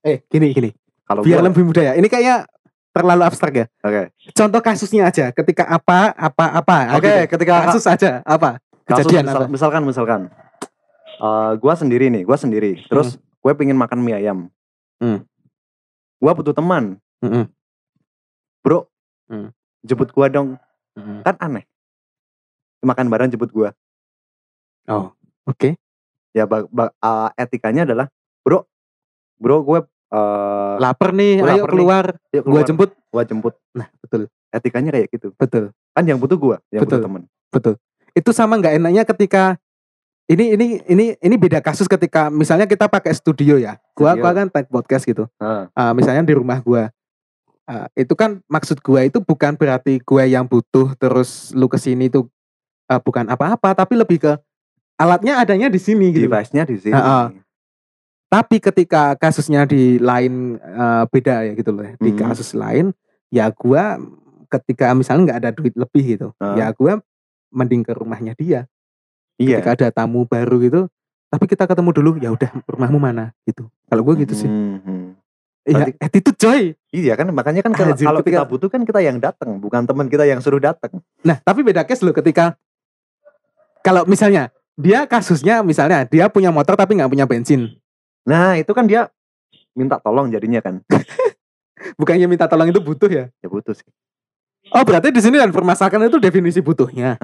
Eh 0.05 0.23
gini 0.31 0.55
gini. 0.55 0.69
Kalau 1.03 1.21
biar 1.27 1.43
gua- 1.43 1.51
lebih 1.51 1.67
mudah 1.67 1.83
ya. 1.91 1.93
Ini 1.99 2.07
kayaknya 2.07 2.47
terlalu 2.95 3.21
abstrak 3.27 3.53
ya. 3.53 3.65
Oke. 3.83 4.15
Contoh 4.31 4.61
kasusnya 4.63 5.11
aja. 5.11 5.35
Ketika 5.35 5.67
apa 5.67 6.15
apa 6.15 6.45
apa. 6.55 6.77
Oke 6.95 7.09
gitu. 7.27 7.35
ketika 7.35 7.53
kasus 7.67 7.85
aja 7.89 8.23
apa? 8.23 8.63
Kasus 8.87 9.09
kejadian 9.11 9.25
misal- 9.27 9.43
apa? 9.43 9.51
misalkan 9.51 9.81
misalkan. 9.83 10.21
Eh 11.19 11.51
gue 11.59 11.73
sendiri 11.75 12.05
nih 12.13 12.23
gue 12.23 12.37
sendiri. 12.39 12.71
Terus 12.87 13.19
gue 13.19 13.51
pengen 13.57 13.75
makan 13.75 13.99
mie 13.99 14.15
ayam. 14.15 14.47
Hmm. 15.03 15.19
gue 16.15 16.31
butuh 16.31 16.55
teman. 16.55 16.95
Mm-mm. 17.19 17.45
bro. 18.63 18.87
Hmm. 19.27 19.49
jemput 19.85 20.09
gue 20.09 20.25
dong 20.29 20.57
Mm-mm. 20.95 21.21
kan 21.21 21.35
aneh. 21.39 21.63
Makan 22.81 23.09
bareng 23.09 23.29
jemput 23.29 23.49
gue 23.49 23.69
oh 24.85 25.09
oke. 25.45 25.73
Ya 26.35 26.45
ba- 26.45 26.67
ba- 26.67 26.93
eh, 26.93 27.29
etikanya 27.41 27.87
adalah 27.87 28.07
bro 28.43 28.67
bro 29.35 29.63
gue 29.63 29.79
eh 30.13 30.75
lapar 30.77 31.09
nih 31.11 31.41
Gua 31.41 31.49
ayo 31.49 31.63
lapar 31.65 31.71
keluar. 31.73 32.05
Keluar, 32.29 32.63
jemput. 32.63 32.89
Gua 33.09 33.23
jemput. 33.25 33.53
Nah 33.73 33.89
betul. 33.99 34.29
Etikanya 34.53 34.93
kayak 34.93 35.09
gitu. 35.09 35.33
Betul. 35.35 35.73
Kan 35.91 36.03
yang 36.05 36.21
butuh 36.21 36.37
gue 36.37 36.57
yang 36.69 36.85
Betul. 36.85 37.01
butuh 37.01 37.07
temen. 37.09 37.21
Betul. 37.49 37.73
Itu 38.13 38.29
sama 38.31 38.55
nggak 38.61 38.77
enaknya 38.77 39.03
ketika 39.03 39.57
ini 40.25 40.57
ini 40.57 40.65
ini 40.87 41.05
ini 41.17 41.35
beda 41.37 41.61
kasus 41.61 41.85
ketika 41.85 42.29
misalnya 42.29 42.69
kita 42.69 42.85
pakai 42.85 43.11
studio 43.17 43.57
ya. 43.57 43.81
Gua 43.97 44.13
Studio. 44.13 44.21
gua 44.21 44.31
kan 44.37 44.47
tag 44.53 44.65
podcast 44.69 45.03
gitu. 45.03 45.25
Heeh. 45.41 45.63
Ah, 45.73 45.91
misalnya 45.97 46.21
di 46.21 46.35
rumah 46.37 46.61
gua 46.61 46.93
Ah, 47.65 47.89
itu 47.97 48.13
kan 48.13 48.45
maksud 48.45 48.77
gua 48.79 49.01
itu 49.01 49.17
bukan 49.17 49.57
berarti 49.57 49.97
gua 50.05 50.21
yang 50.23 50.45
butuh 50.45 50.93
terus 50.95 51.49
lu 51.51 51.65
ke 51.65 51.81
sini 51.81 52.07
tuh 52.07 52.29
eh, 52.85 53.01
bukan 53.01 53.25
apa-apa 53.25 53.73
tapi 53.73 53.97
lebih 53.97 54.21
ke 54.21 54.37
alatnya 54.95 55.41
adanya 55.41 55.65
di 55.67 55.81
sini 55.81 56.13
gitu. 56.13 56.29
Device-nya 56.29 56.61
di 56.63 56.77
sini. 56.77 56.93
Heeh. 56.93 57.25
Tapi 58.25 58.57
ketika 58.59 59.17
kasusnya 59.17 59.65
di 59.65 59.97
lain 59.97 60.61
eh, 60.61 61.03
beda 61.09 61.41
ya 61.41 61.53
gitu 61.53 61.73
loh. 61.73 61.83
ya. 61.83 61.93
Di 61.97 62.13
Hmm. 62.13 62.19
kasus 62.21 62.53
lain 62.53 62.93
ya 63.33 63.49
gua 63.49 63.97
ketika 64.45 64.93
misalnya 64.93 65.33
nggak 65.33 65.39
ada 65.41 65.51
duit 65.51 65.73
lebih 65.73 66.03
gitu, 66.15 66.27
Heeh. 66.37 66.55
ya 66.61 66.69
gua 66.69 67.01
mending 67.49 67.81
ke 67.81 67.97
rumahnya 67.97 68.37
dia. 68.37 68.69
Iya. 69.41 69.57
Ketika 69.57 69.71
ada 69.73 70.05
tamu 70.05 70.23
baru 70.23 70.61
gitu, 70.61 70.81
tapi 71.27 71.49
kita 71.49 71.65
ketemu 71.65 71.89
dulu 71.91 72.09
ya 72.21 72.29
udah 72.29 72.51
rumahmu 72.69 73.01
mana 73.01 73.33
gitu. 73.43 73.65
Kalau 73.89 74.05
gua 74.05 74.13
gitu 74.15 74.37
sih. 74.37 74.45
Hmm, 74.45 74.77
hmm. 74.85 74.94
Iya, 75.65 75.97
attitude 75.97 76.37
coy. 76.37 76.61
Iya 76.93 77.17
kan 77.17 77.25
makanya 77.33 77.65
kan 77.65 77.73
kalau 77.73 77.97
Anjir, 77.97 78.05
kalau 78.05 78.21
kita 78.21 78.45
ketika- 78.45 78.49
butuh 78.53 78.69
kan 78.69 78.81
kita 78.85 79.01
yang 79.01 79.17
datang, 79.17 79.57
bukan 79.57 79.81
teman 79.89 80.05
kita 80.05 80.29
yang 80.29 80.37
suruh 80.37 80.61
datang. 80.61 81.01
Nah, 81.25 81.41
tapi 81.41 81.65
beda 81.65 81.81
case 81.81 82.05
loh 82.05 82.13
ketika 82.13 82.53
kalau 83.81 84.05
misalnya 84.05 84.53
dia 84.77 85.09
kasusnya 85.09 85.65
misalnya 85.65 86.05
dia 86.05 86.29
punya 86.29 86.53
motor 86.53 86.77
tapi 86.77 86.93
nggak 86.93 87.09
punya 87.09 87.25
bensin. 87.25 87.73
Nah, 88.29 88.61
itu 88.61 88.69
kan 88.77 88.85
dia 88.85 89.09
minta 89.73 89.97
tolong 89.97 90.29
jadinya 90.29 90.61
kan. 90.61 90.85
Bukannya 91.99 92.29
minta 92.29 92.45
tolong 92.45 92.69
itu 92.69 92.81
butuh 92.81 93.09
ya? 93.09 93.25
Ya 93.41 93.47
butuh 93.49 93.73
sih. 93.73 93.85
Oh, 94.69 94.81
berarti 94.81 95.09
di 95.13 95.21
sini 95.21 95.37
dan 95.37 95.49
permasalahan 95.53 96.09
itu 96.09 96.17
definisi 96.17 96.61
butuhnya. 96.61 97.17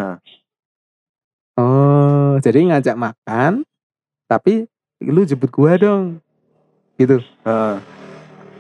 Oh, 1.58 2.38
jadi 2.42 2.74
ngajak 2.74 2.98
makan 2.98 3.66
tapi 4.26 4.66
lu 5.02 5.26
jemput 5.26 5.50
gua 5.50 5.78
dong. 5.78 6.22
Gitu. 6.98 7.18
Heeh, 7.42 7.76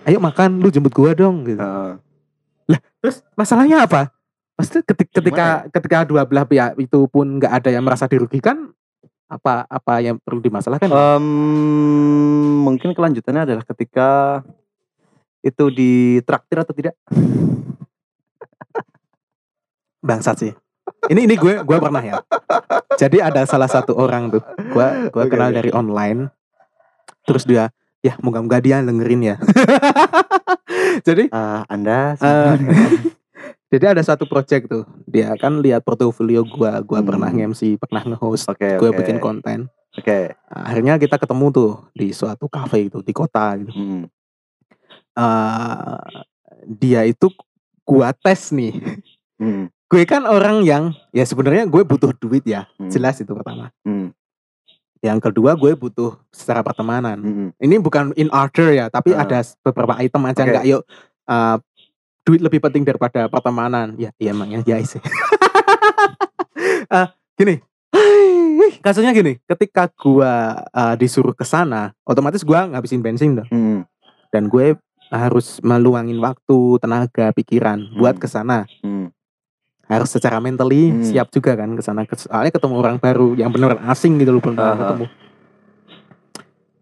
Ayo 0.01 0.17
makan, 0.17 0.61
lu 0.61 0.69
jemput 0.73 0.93
gua 0.93 1.13
dong 1.13 1.45
gitu. 1.45 1.61
heeh. 1.61 1.93
Terus 3.01 3.21
masalahnya 3.37 3.85
apa? 3.85 4.09
Maksudnya 4.57 4.83
ketika 4.85 5.11
ketika, 5.21 5.45
Gimana 5.65 5.73
ketika 5.73 5.97
dua 6.05 6.21
belah 6.25 6.45
pihak 6.45 6.77
itu 6.77 6.99
pun 7.09 7.41
nggak 7.41 7.53
ada 7.61 7.69
yang 7.73 7.83
merasa 7.85 8.05
dirugikan, 8.05 8.69
apa 9.25 9.65
apa 9.65 9.93
yang 10.01 10.17
perlu 10.21 10.41
dimasalahkan? 10.41 10.89
Em, 10.89 11.25
mungkin 12.61 12.93
kelanjutannya 12.93 13.41
adalah 13.47 13.65
ketika 13.65 14.41
itu 15.41 15.65
ditraktir 15.73 16.57
atau 16.61 16.73
tidak. 16.77 16.93
Bangsat 20.07 20.37
sih. 20.41 20.53
Ini 21.09 21.25
ini 21.25 21.35
gue 21.37 21.65
gue 21.65 21.77
pernah 21.81 22.01
ya. 22.01 22.21
Jadi 22.97 23.17
ada 23.17 23.41
salah 23.49 23.69
satu 23.69 23.97
orang 23.97 24.29
tuh, 24.29 24.41
gue 24.57 24.87
gue 25.09 25.23
Oke, 25.25 25.31
kenal 25.33 25.49
oke. 25.49 25.57
dari 25.57 25.69
online. 25.73 26.29
Terus 27.25 27.45
dia, 27.45 27.69
ya 28.01 28.17
moga-moga 28.19 28.57
dia 28.57 28.81
dengerin 28.81 29.21
ya. 29.23 29.35
Jadi 31.07 31.29
Ah, 31.29 31.63
anda 31.65 32.17
eh, 32.17 32.55
jadi 33.71 33.95
ada 33.95 34.03
satu 34.03 34.25
project 34.25 34.67
tuh. 34.67 34.83
Dia 35.05 35.31
kan 35.35 35.59
lihat 35.59 35.81
portofolio 35.81 36.43
gue, 36.43 36.71
gue 36.81 36.97
Hmm. 36.97 37.07
pernah 37.07 37.29
nge-MC, 37.29 37.77
pernah 37.77 38.03
nge-host, 38.03 38.49
Oke, 38.49 38.75
gue 38.75 38.89
oke. 38.89 38.99
bikin 38.99 39.17
konten. 39.17 39.71
Oke. 39.93 40.35
Nah, 40.35 40.61
akhirnya 40.65 40.95
kita 40.97 41.15
ketemu 41.15 41.45
tuh 41.49 41.71
di 41.91 42.11
suatu 42.11 42.47
cafe 42.47 42.87
itu 42.87 42.99
di 42.99 43.11
kota 43.11 43.55
gitu. 43.55 43.71
Hmm. 43.71 44.03
Eh, 45.11 45.99
dia 46.67 47.01
itu 47.03 47.27
gua 47.83 48.11
tes 48.13 48.51
nih. 48.51 48.75
Hmm. 49.35 49.67
Gue 49.85 50.03
kan 50.03 50.23
orang 50.23 50.63
yang 50.63 50.83
ya 51.11 51.23
sebenarnya 51.23 51.67
gue 51.67 51.83
butuh 51.83 52.15
duit 52.15 52.43
ya, 52.43 52.63
Hmm. 52.75 52.87
jelas 52.87 53.19
itu 53.19 53.31
pertama. 53.31 53.71
Hmm. 53.83 54.15
Yang 55.01 55.19
kedua 55.27 55.57
gue 55.57 55.73
butuh 55.73 56.13
secara 56.29 56.61
pertemanan. 56.61 57.17
Hmm. 57.17 57.49
Ini 57.57 57.81
bukan 57.81 58.13
in 58.13 58.29
order 58.29 58.69
ya, 58.69 58.85
tapi 58.87 59.11
Ah. 59.11 59.25
ada 59.25 59.41
beberapa 59.59 59.97
item 59.97 60.21
aja 60.25 60.41
nggak 60.45 60.65
yuk 60.65 60.83
eh, 61.25 61.57
duit 62.21 62.37
lebih 62.39 62.61
penting 62.61 62.85
daripada 62.85 63.25
pertemanan. 63.25 63.97
Ya, 63.97 64.13
iya 64.15 64.29
emangnya 64.29 64.61
ya 64.61 64.77
sih. 64.81 65.01
Eh, 66.87 67.07
gini. 67.39 67.57
Kasusnya 68.81 69.11
gini, 69.11 69.41
ketika 69.43 69.89
gua 69.91 70.61
eh, 70.69 70.95
disuruh 70.95 71.33
ke 71.33 71.43
sana, 71.43 71.97
otomatis 72.05 72.45
gua 72.45 72.69
ngabisin 72.69 73.01
bensin 73.01 73.41
dong. 73.41 73.49
Hmm. 73.49 73.81
Dan 74.31 74.47
gue 74.47 74.77
harus 75.11 75.59
meluangin 75.59 76.15
waktu, 76.23 76.79
tenaga, 76.79 77.35
pikiran 77.35 77.83
buat 77.99 78.15
Hmm. 78.15 78.23
ke 78.23 78.27
sana. 78.29 78.63
Hmm. 78.79 79.11
Harus 79.91 80.07
secara 80.15 80.39
mentally 80.39 80.87
Hmm. 80.87 81.03
siap 81.03 81.27
juga 81.35 81.59
kan 81.59 81.75
ke 81.75 81.83
sana. 81.83 82.07
Soalnya 82.07 82.55
ketemu 82.55 82.75
orang 82.79 82.95
baru 82.95 83.35
yang 83.35 83.51
beneran 83.51 83.83
asing 83.91 84.15
gitu 84.23 84.31
loh 84.31 84.39
belum 84.39 84.55
pernah 84.55 84.79
ketemu. 84.79 85.05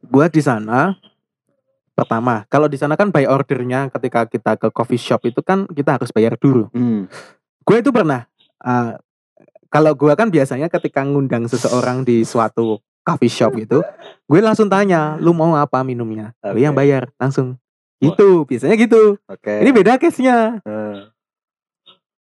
Gua 0.05 0.25
di 0.29 0.41
sana 0.45 0.93
pertama, 1.97 2.45
kalau 2.47 2.69
di 2.69 2.77
sana 2.77 2.93
kan 2.95 3.09
by 3.09 3.25
ordernya 3.25 3.89
ketika 3.91 4.23
kita 4.29 4.51
ke 4.55 4.67
coffee 4.71 5.01
shop 5.01 5.25
itu 5.25 5.41
kan 5.41 5.65
kita 5.67 5.97
harus 5.97 6.13
bayar 6.13 6.37
dulu. 6.37 6.69
Hmm. 6.71 7.09
Gue 7.65 7.81
itu 7.83 7.91
pernah 7.91 8.23
uh, 8.63 8.95
kalau 9.67 9.91
gua 9.93 10.13
kan 10.15 10.31
biasanya 10.31 10.69
ketika 10.69 11.03
ngundang 11.03 11.45
seseorang 11.45 12.01
di 12.07 12.23
suatu 12.23 12.79
coffee 13.03 13.29
shop 13.29 13.57
gitu, 13.57 13.81
gue 14.29 14.39
langsung 14.41 14.69
tanya, 14.69 15.17
"Lu 15.17 15.33
mau 15.33 15.53
apa 15.57 15.81
minumnya?" 15.81 16.33
Gue 16.41 16.61
yang 16.61 16.77
Oke. 16.77 16.81
bayar 16.85 17.09
langsung. 17.17 17.57
Gitu, 17.99 18.47
biasanya 18.47 18.79
gitu. 18.79 19.19
Oke. 19.27 19.59
Ini 19.59 19.69
beda 19.75 19.99
case-nya. 19.99 20.63
Eh, 20.63 20.95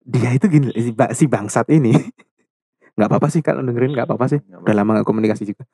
Dia 0.04 0.30
itu 0.30 0.46
gini, 0.46 0.68
si, 0.70 0.90
ba- 0.90 1.10
si 1.10 1.24
bangsat 1.24 1.68
ini. 1.68 1.92
nggak 2.94 3.08
apa-apa 3.10 3.26
sih 3.26 3.40
kalau 3.40 3.58
dengerin 3.60 3.90
nggak 3.90 4.06
apa-apa 4.06 4.26
sih. 4.28 4.38
nggak 4.38 4.60
Udah 4.60 4.74
lama 4.74 4.90
nggak 4.94 5.08
komunikasi 5.08 5.42
juga. 5.44 5.64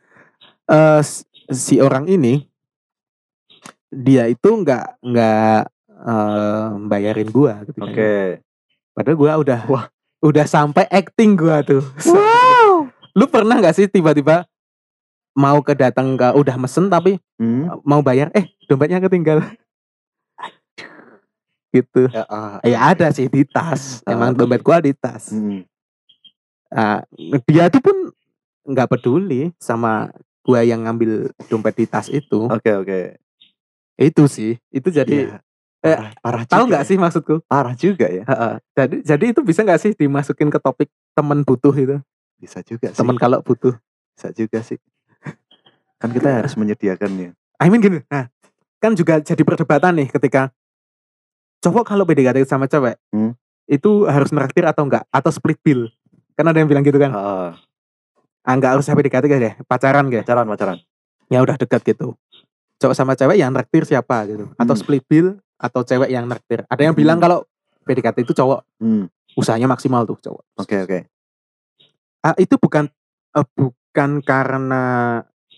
Eh 0.65 1.01
s- 1.01 1.23
si 1.47 1.77
orang 1.77 2.07
ini 2.07 2.47
dia 3.91 4.25
itu 4.25 4.49
nggak 4.49 5.03
nggak 5.03 5.61
eh, 5.91 6.67
bayarin 6.87 7.29
gua 7.29 7.61
gitu 7.63 7.77
kan. 7.77 7.91
Oke. 7.91 8.15
Padahal 8.91 9.17
gua 9.17 9.33
udah 9.37 9.61
Wah. 9.67 9.85
udah 10.21 10.47
sampai 10.47 10.87
acting 10.89 11.35
gua 11.35 11.61
tuh. 11.61 11.83
Lu 13.19 13.27
pernah 13.27 13.59
nggak 13.59 13.75
sih 13.75 13.85
tiba-tiba 13.85 14.47
mau 15.33 15.61
kedatang 15.61 16.15
ke 16.15 16.31
udah 16.33 16.57
mesen 16.57 16.87
tapi 16.87 17.19
Hmm. 17.37 17.73
mau 17.83 18.01
bayar 18.01 18.29
eh 18.33 18.49
dompetnya 18.65 19.01
ketinggal. 19.01 19.41
Gitu. 21.71 22.11
Ya, 22.11 22.25
ah, 22.27 22.59
Ya 22.63 22.79
ada 22.85 23.09
sih 23.11 23.27
di 23.27 23.43
tas. 23.43 24.03
Emang 24.05 24.35
Ah. 24.35 24.37
dompet 24.37 24.61
gua 24.61 24.79
di 24.79 24.93
tas. 24.93 25.31
hmm. 25.31 25.63
Nah, 26.71 27.03
dia 27.45 27.67
tuh 27.67 27.83
pun 27.83 27.97
nggak 28.63 28.89
peduli 28.89 29.51
sama 29.59 30.11
gua 30.41 30.63
yang 30.63 30.87
ngambil 30.87 31.31
dompet 31.47 31.75
di 31.75 31.87
tas 31.87 32.07
itu. 32.07 32.47
Oke, 32.47 32.71
oke. 32.75 32.99
Itu 33.97 34.27
sih. 34.27 34.55
Itu 34.69 34.89
jadi 34.89 35.29
Iya. 35.29 35.39
eh, 35.81 35.97
Parah, 35.97 36.13
parah 36.21 36.45
tahu 36.45 36.65
nggak 36.69 36.85
ya. 36.85 36.89
sih 36.89 36.97
maksudku? 36.97 37.35
Parah 37.45 37.75
juga 37.75 38.07
ya. 38.07 38.23
Heeh. 38.23 38.55
Jadi 38.77 38.97
jadi 39.03 39.25
itu 39.33 39.41
bisa 39.41 39.61
nggak 39.63 39.81
sih 39.81 39.93
dimasukin 39.93 40.49
ke 40.49 40.59
topik 40.59 40.89
teman 41.13 41.43
butuh 41.43 41.73
itu? 41.73 41.97
Bisa 42.37 42.61
juga 42.63 42.93
sih. 42.93 42.99
Teman 43.01 43.17
kalau 43.17 43.41
butuh. 43.41 43.75
Bisa 44.15 44.29
juga 44.31 44.61
sih. 44.61 44.77
Kan 45.97 46.13
kita 46.13 46.41
harus 46.41 46.57
menyediakannya. 46.57 47.37
I 47.61 47.67
mean 47.69 47.81
gini. 47.81 48.01
Nah, 48.09 48.29
kan 48.79 48.97
juga 48.97 49.21
jadi 49.21 49.41
perdebatan 49.41 49.93
nih 50.01 50.09
ketika 50.09 50.49
cowok 51.61 51.85
kalau 51.87 52.05
PDKT 52.05 52.45
sama 52.45 52.67
cewek 52.67 52.97
Hmm. 53.13 53.37
itu 53.65 54.05
harus 54.09 54.33
neraktir 54.33 54.67
atau 54.67 54.85
enggak 54.85 55.05
atau 55.09 55.31
split 55.31 55.61
bill. 55.61 55.87
Kan 56.35 56.49
ada 56.49 56.59
yang 56.59 56.67
bilang 56.67 56.83
gitu 56.83 56.97
kan. 56.97 57.13
Ah, 57.13 57.53
Ah, 58.41 58.57
enggak 58.57 58.73
harus 58.81 58.89
PDKT 58.89 59.25
guys 59.29 59.41
deh, 59.41 59.55
pacaran 59.69 60.09
guys. 60.09 60.25
pacaran, 60.25 60.49
pacaran. 60.49 60.79
Ya 61.29 61.45
udah 61.45 61.61
dekat 61.61 61.85
gitu. 61.85 62.17
Cowok 62.81 62.95
sama 62.97 63.13
cewek 63.13 63.37
yang 63.37 63.53
neraktir 63.53 63.85
siapa 63.85 64.25
gitu. 64.25 64.49
Atau 64.57 64.75
Hmm. 64.75 64.81
split 64.81 65.05
bill 65.05 65.37
atau 65.61 65.85
cewek 65.85 66.09
yang 66.09 66.25
neraktir. 66.25 66.65
Ada 66.67 66.89
yang 66.89 66.97
bilang 66.97 67.21
Hmm. 67.21 67.25
kalau 67.29 67.39
PDKT 67.85 68.25
itu 68.25 68.33
cowok 68.33 68.65
Hmm. 68.81 69.13
usahanya 69.37 69.69
maksimal 69.69 70.09
tuh 70.09 70.17
cowok. 70.19 70.43
Oke, 70.57 70.77
oke. 70.81 70.99
Ah, 72.21 72.35
itu 72.37 72.57
bukan 72.57 72.89
eh, 73.31 73.47
bukan 73.55 74.11
karena 74.25 74.83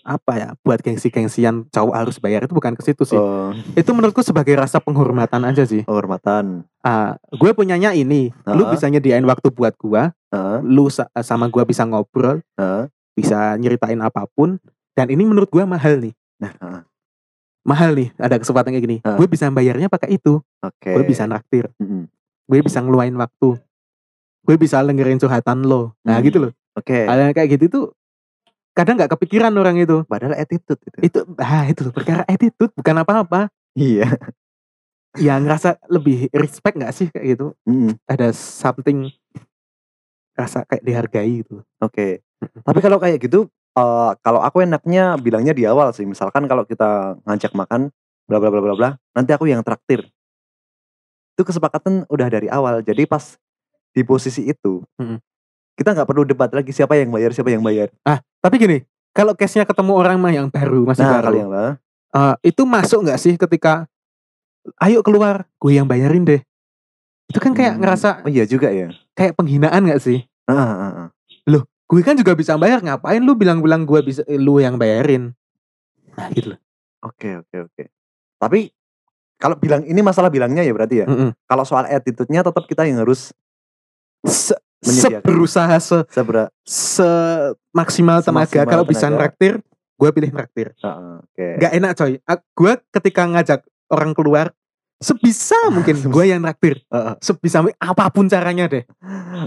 apa 0.03 0.33
ya 0.35 0.49
buat 0.61 0.79
gengsi-gengsian 0.79 1.71
cowok 1.71 1.95
harus 1.95 2.19
bayar 2.19 2.43
itu 2.43 2.51
bukan 2.51 2.75
ke 2.75 2.83
situ 2.83 3.03
sih. 3.05 3.15
Oh, 3.15 3.55
Itu 3.73 3.91
menurutku 3.91 4.21
sebagai 4.21 4.55
rasa 4.55 4.79
penghormatan 4.79 5.43
aja 5.43 5.63
sih. 5.63 5.83
penghormatan. 5.83 6.67
Ah, 6.79 7.15
gue 7.31 7.51
punyanya 7.53 7.91
ini, 7.93 8.35
lu 8.45 8.63
Heeh. 8.63 8.73
bisa 8.73 8.87
nyediain 8.87 9.23
waktu 9.23 9.49
buat 9.49 9.75
gua, 9.77 10.11
Heeh, 10.29 10.59
lu 10.61 10.91
sa- 10.91 11.07
sama 11.19 11.47
gua 11.47 11.63
bisa 11.63 11.83
ngobrol, 11.83 12.43
heeh. 12.53 12.91
bisa 13.15 13.55
nyeritain 13.57 13.99
apa 13.99 14.27
pun 14.29 14.59
dan 14.93 15.07
ini 15.07 15.23
menurut 15.23 15.47
gua 15.49 15.63
mahal 15.65 15.97
nih. 15.97 16.13
Nah, 16.37 16.51
heeh. 16.53 16.81
Mahal 17.63 17.95
nih, 17.95 18.11
ada 18.17 18.37
kesempatan 18.37 18.75
kayak 18.75 18.83
gini. 18.83 18.97
Heeh. 18.99 19.15
Gue 19.15 19.31
bisa 19.31 19.47
bayarnya 19.49 19.87
pakai 19.87 20.19
itu. 20.19 20.43
Oke. 20.59 20.91
Gue 20.91 21.07
bisa 21.07 21.25
naktir, 21.25 21.71
Mm-mm. 21.79 22.11
gue 22.45 22.59
bisa 22.59 22.83
ngeluain 22.83 23.15
waktu. 23.15 23.55
Gue 24.43 24.57
bisa 24.59 24.83
dengerin 24.83 25.15
curhatan 25.17 25.63
lo. 25.63 25.95
Nah, 26.03 26.19
Hmm. 26.19 26.27
gitu 26.27 26.39
loh. 26.43 26.53
Oke. 26.75 27.07
Hal 27.07 27.23
yang 27.23 27.31
kayak 27.31 27.55
gitu 27.55 27.65
tuh 27.71 27.85
kadang 28.73 28.97
nggak 29.01 29.13
kepikiran 29.17 29.53
orang 29.57 29.77
itu. 29.81 30.05
Padahal 30.09 30.37
attitude 30.37 30.81
itu. 30.85 30.97
Itu 31.01 31.19
ah 31.41 31.65
itu 31.69 31.89
perkara 31.93 32.25
attitude 32.29 32.73
bukan 32.77 32.97
apa-apa. 33.05 33.53
Iya. 33.77 34.09
Ya 35.21 35.37
ngerasa 35.37 35.77
lebih 35.93 36.33
respect 36.33 36.81
nggak 36.81 36.93
sih 36.97 37.13
kayak 37.13 37.37
gitu? 37.37 37.47
Mm-mm. 37.69 37.97
Ada 38.09 38.33
something 38.33 39.13
rasa 40.33 40.65
kayak 40.65 40.85
dihargai 40.85 41.45
gitu. 41.45 41.61
Oke. 41.85 42.25
Tapi 42.41 42.79
kalau 42.81 42.97
kayak 42.97 43.21
gitu, 43.21 43.47
eh, 43.77 44.11
kalau 44.25 44.41
aku 44.41 44.65
enaknya 44.65 45.21
bilangnya 45.21 45.53
di 45.53 45.69
awal 45.69 45.93
sih. 45.93 46.09
Misalkan 46.09 46.49
kalau 46.49 46.65
kita 46.65 47.21
ngajak 47.29 47.53
makan, 47.53 47.93
bla 48.25 48.41
bla 48.41 48.49
bla 48.49 48.61
bla 48.65 48.75
bla, 48.75 48.91
nanti 49.13 49.31
aku 49.37 49.53
yang 49.53 49.61
traktir. 49.61 50.09
Itu 51.37 51.45
kesepakatan 51.45 52.09
udah 52.09 52.29
dari 52.33 52.49
awal. 52.49 52.81
Jadi 52.81 53.05
pas 53.05 53.37
di 53.93 54.01
posisi 54.09 54.49
itu, 54.49 54.81
Mm-mm. 54.97 55.21
Kita 55.79 55.97
nggak 55.97 56.09
perlu 56.09 56.23
debat 56.25 56.51
lagi 56.53 56.71
siapa 56.71 56.97
yang 56.97 57.11
bayar 57.11 57.31
siapa 57.33 57.51
yang 57.51 57.65
bayar. 57.65 57.89
Tapi 58.43 58.55
gini, 58.59 58.79
kalau 59.15 59.33
case-nya 59.33 59.65
ketemu 59.65 59.93
orang 59.95 60.17
mah 60.19 60.33
yang 60.35 60.49
baru, 60.51 60.83
masih 60.89 61.05
Nah, 61.07 61.19
baru. 61.19 61.25
kali 61.31 61.39
yang 61.41 61.53
eh, 62.13 62.35
itu 62.53 62.63
masuk 62.67 62.99
nggak 63.07 63.19
sih 63.21 63.35
ketika 63.39 63.87
ayo 64.83 65.01
keluar, 65.01 65.47
gue 65.59 65.73
yang 65.75 65.87
bayarin 65.89 66.27
deh. 66.27 66.41
Itu 67.31 67.39
kan 67.41 67.57
kayak 67.57 67.79
Hmm, 67.79 67.81
ngerasa 67.87 68.09
Oh 68.27 68.31
iya 68.31 68.45
juga 68.45 68.69
ya. 68.69 68.93
kayak 69.17 69.33
penghinaan 69.39 69.89
nggak 69.89 70.03
sih? 70.03 70.27
Ah, 70.45 70.55
ah, 70.55 70.93
ah. 71.07 71.09
Gue 71.93 72.01
kan 72.01 72.17
juga 72.17 72.33
bisa 72.33 72.57
bayar, 72.57 72.81
ngapain 72.81 73.21
lu 73.21 73.37
bilang-bilang 73.37 73.85
gue 73.85 74.01
bisa 74.01 74.25
eh, 74.25 74.41
lu 74.41 74.65
yang 74.65 74.81
bayarin? 74.81 75.37
Nah, 76.17 76.33
gitu 76.33 76.57
loh. 76.57 76.61
Oke 77.05 77.37
oke 77.37 77.69
oke. 77.69 77.83
Tapi 78.41 78.73
kalau 79.37 79.61
bilang 79.61 79.85
ini 79.85 80.01
masalah 80.01 80.33
bilangnya 80.33 80.65
ya 80.65 80.73
berarti 80.73 81.05
ya. 81.05 81.07
Mm-mm. 81.07 81.37
Kalau 81.45 81.65
soal 81.69 81.85
attitude-nya 81.93 82.41
tetap 82.41 82.65
kita 82.65 82.89
yang 82.89 83.05
harus 83.05 83.37
Se, 84.25 84.57
Menyediakan. 84.83 85.23
berusaha 85.23 85.77
se, 85.79 85.99
sebera. 86.11 86.51
se 86.67 87.07
maksimal 87.71 88.19
tenaga 88.21 88.51
Semaksimal 88.51 88.67
kalau 88.67 88.85
bisa 88.85 89.07
nraktir, 89.07 89.63
gue 89.99 90.11
pilih 90.11 90.31
nraktir. 90.35 90.75
Ah, 90.83 90.91
ah, 90.91 91.17
Oke. 91.23 91.47
Gak 91.63 91.73
enak 91.79 91.93
coy. 91.95 92.13
Gue 92.59 92.73
ketika 92.91 93.23
ngajak 93.31 93.61
orang 93.95 94.11
keluar, 94.11 94.51
sebisa 94.99 95.59
mungkin 95.71 96.03
gue 96.03 96.25
yang 96.27 96.43
nraktir. 96.43 96.83
Ah, 96.91 97.15
ah. 97.15 97.15
Sebisa 97.23 97.63
mungkin 97.63 97.79
apa 97.79 98.11
pun 98.11 98.27
caranya 98.27 98.67
deh. 98.67 98.85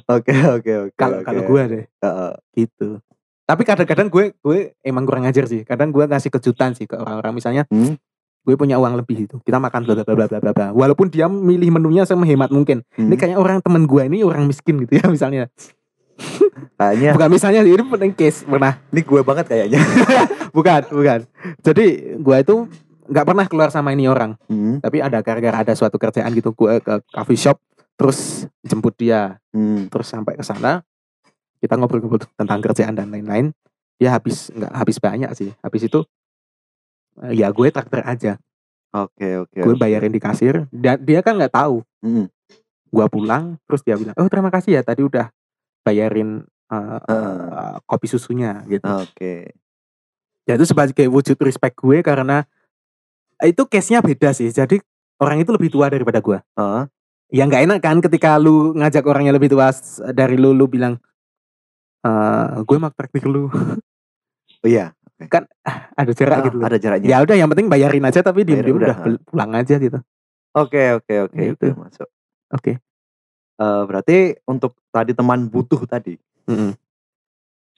Oke 0.08 0.32
oke 0.34 0.72
oke. 0.88 0.96
Kalau 0.96 1.20
kalau 1.24 1.42
gue 1.44 1.62
deh. 1.68 1.84
Ah, 2.00 2.32
ah. 2.32 2.34
gitu 2.56 3.04
tapi 3.46 3.62
kadang-kadang 3.62 4.10
gue 4.10 4.34
gue 4.42 4.74
emang 4.82 5.06
kurang 5.06 5.30
ajar 5.30 5.46
sih 5.46 5.62
kadang 5.62 5.94
gue 5.94 6.02
ngasih 6.02 6.34
kejutan 6.34 6.74
sih 6.74 6.90
ke 6.90 6.98
orang-orang 6.98 7.38
misalnya 7.38 7.64
Hmm. 7.70 7.98
Gue 8.46 8.56
punya 8.56 8.78
uang 8.78 9.02
lebih 9.02 9.26
itu. 9.26 9.36
Kita 9.42 9.58
makan 9.58 9.82
bla 9.90 9.94
bla 9.98 10.06
bla 10.06 10.28
bla 10.30 10.40
bla 10.40 10.52
bla. 10.54 10.68
Walaupun 10.70 11.10
dia 11.10 11.26
milih 11.26 11.74
menunya 11.74 12.06
sehemat 12.06 12.54
mungkin. 12.54 12.86
Hmm. 12.94 13.10
ini 13.10 13.18
kayak 13.18 13.42
orang 13.42 13.58
temen 13.66 13.90
gue 13.90 14.02
ini 14.06 14.22
orang 14.22 14.46
miskin 14.46 14.78
gitu 14.86 15.02
ya 15.02 15.06
misalnya. 15.16 15.50
Kayaknya. 16.78 17.12
Bukan 17.18 17.30
misalnya 17.34 17.62
ini 17.66 17.82
penting 17.82 18.14
case. 18.14 18.46
Pernah. 18.46 18.78
Ini 18.94 19.02
gue 19.02 19.22
banget 19.26 19.46
kayaknya. 19.50 19.82
bukan 20.58 20.82
bukan. 20.94 21.20
Jadi 21.66 21.86
gue 22.22 22.38
itu 22.38 22.56
nggak 23.06 23.26
pernah 23.26 23.46
keluar 23.50 23.70
sama 23.74 23.94
ini 23.98 24.06
orang. 24.06 24.38
Hmm. 24.46 24.82
tapi 24.82 25.02
ada 25.02 25.22
gara-gara 25.22 25.62
ada 25.62 25.74
suatu 25.78 25.98
kerjaan 25.98 26.30
gitu 26.34 26.54
gue 26.58 26.82
ke 26.82 26.94
coffee 27.14 27.38
shop 27.38 27.58
terus 27.98 28.46
jemput 28.62 28.94
dia. 28.94 29.42
Hmm. 29.50 29.90
terus 29.90 30.06
sampai 30.10 30.38
ke 30.38 30.46
sana 30.46 30.86
kita 31.62 31.82
ngobrol-ngobrol 31.82 32.22
tentang 32.38 32.62
kerjaan 32.62 32.94
dan 32.94 33.10
lain-lain. 33.10 33.50
Dia 33.98 34.14
habis 34.14 34.54
nggak 34.54 34.70
habis 34.70 34.98
banyak 35.02 35.32
sih. 35.34 35.50
Habis 35.66 35.90
itu 35.90 36.06
ya 37.32 37.48
gue 37.50 37.68
traktir 37.70 38.02
aja 38.02 38.34
Oke 38.92 39.44
oke. 39.44 39.60
gue 39.60 39.74
oke. 39.74 39.80
bayarin 39.80 40.08
di 40.10 40.20
kasir 40.20 40.68
dan 40.72 41.00
dia 41.00 41.20
kan 41.20 41.36
nggak 41.36 41.52
tahu 41.52 41.84
Hmm. 42.00 42.28
gue 42.88 43.06
pulang 43.10 43.58
terus 43.66 43.82
dia 43.82 43.96
bilang 43.96 44.16
oh 44.16 44.28
terima 44.28 44.48
kasih 44.48 44.76
ya 44.76 44.82
tadi 44.82 45.02
udah 45.02 45.28
bayarin 45.82 46.44
eh, 46.66 46.76
Heeh. 46.76 47.02
eh, 47.04 47.76
kopi 47.84 48.08
susunya 48.08 48.64
gitu 48.66 48.86
Oke. 48.86 49.52
ya 50.44 50.54
itu 50.54 50.66
sebagai 50.66 51.06
wujud 51.06 51.36
respect 51.40 51.76
gue 51.76 52.00
karena 52.00 52.46
itu 53.42 53.64
case 53.66 53.90
nya 53.90 54.00
beda 54.00 54.32
sih 54.32 54.48
jadi 54.48 54.80
orang 55.18 55.42
itu 55.42 55.52
lebih 55.52 55.68
tua 55.68 55.90
daripada 55.90 56.20
gue 56.20 56.40
Ah. 56.56 56.88
ya 57.28 57.44
nggak 57.44 57.64
enak 57.66 57.80
kan 57.80 57.98
ketika 58.00 58.38
lu 58.38 58.72
ngajak 58.74 59.04
orang 59.04 59.28
yang 59.28 59.36
lebih 59.36 59.50
tua 59.50 59.74
dari 60.12 60.36
lu 60.36 60.52
lu 60.52 60.66
bilang 60.66 60.96
eh 62.02 62.48
gue 62.62 62.78
mau 62.78 62.92
traktir 62.92 63.26
lu 63.26 63.50
Oh 64.64 64.68
iya. 64.68 64.98
Ada 65.96 66.12
jarak 66.12 66.38
Ah, 66.38 66.44
gitu 66.46 66.56
loh. 66.60 66.66
Ada 66.68 66.78
jaraknya. 66.78 67.08
ya 67.08 67.18
udah 67.22 67.36
yang 67.36 67.48
penting 67.48 67.68
bayarin 67.68 68.04
aja 68.04 68.20
tapi 68.20 68.44
diem 68.44 68.60
diem 68.60 68.76
udah 68.76 68.92
udah. 68.92 68.98
bel- 69.02 69.24
pulang 69.24 69.52
aja 69.54 69.76
gitu 69.76 70.00
Oke 70.52 70.82
oke 70.94 71.14
oke 71.26 71.36
Gitu. 71.36 71.68
oke 71.68 71.78
masuk. 71.78 72.08
oke 72.52 72.72
Eh, 73.56 73.84
berarti 73.88 74.18
untuk 74.44 74.76
tadi 74.90 75.16
teman 75.16 75.48
butuh 75.48 75.80
tadi, 75.86 76.20
Mm-mm. 76.44 76.76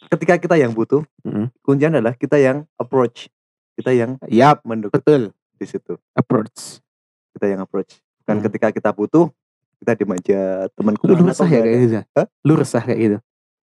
ketika 0.10 0.34
kita 0.36 0.58
yang 0.58 0.74
butuh, 0.74 1.06
Mm-mm. 1.22 1.54
kuncian 1.62 1.94
adalah 1.94 2.14
kita 2.14 2.34
yang 2.36 2.66
approach, 2.76 3.30
kita 3.74 3.94
yang 3.94 4.18
Yap, 4.26 4.62
mendukung 4.64 4.98
betul 4.98 5.22
di 5.54 5.66
situ, 5.66 6.02
approach 6.12 6.82
kita 7.30 7.46
yang 7.46 7.62
approach. 7.62 8.02
Dan 8.26 8.42
Hmm. 8.42 8.50
ketika 8.50 8.74
kita 8.74 8.90
butuh, 8.90 9.30
kita 9.78 9.94
diem 9.94 10.12
aja 10.12 10.42
temanku 10.74 11.06
lu, 11.06 11.14
lu 11.14 11.30
resah 11.30 11.46
ya 11.46 11.62
kayak 11.62 11.70
ada?" 11.70 11.78
gitu 11.80 11.96
Hah? 12.12 12.28
lu 12.42 12.54
resah 12.58 12.82
kayak 12.82 13.00
gitu 13.00 13.18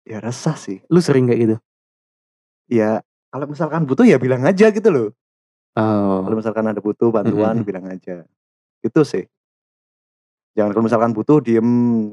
Ya 0.02 0.18
resah 0.18 0.56
sih. 0.58 0.82
lu 0.84 0.98
sering 0.98 1.30
kayak 1.30 1.40
gitu 1.40 1.56
Ya 2.66 3.06
kalau 3.32 3.46
misalkan 3.48 3.88
butuh 3.88 4.04
ya 4.04 4.20
bilang 4.20 4.44
aja 4.44 4.68
gitu 4.68 4.90
loh. 4.92 5.08
oh 5.74 6.20
Kalau 6.22 6.36
misalkan 6.36 6.68
ada 6.68 6.78
butuh 6.78 7.10
bantuan 7.10 7.56
Mm-mm. 7.56 7.66
bilang 7.66 7.88
aja. 7.88 8.28
Itu 8.80 9.02
sih. 9.02 9.24
Jangan 10.52 10.76
kalau 10.76 10.84
misalkan 10.84 11.12
butuh 11.12 11.40
diem 11.40 11.64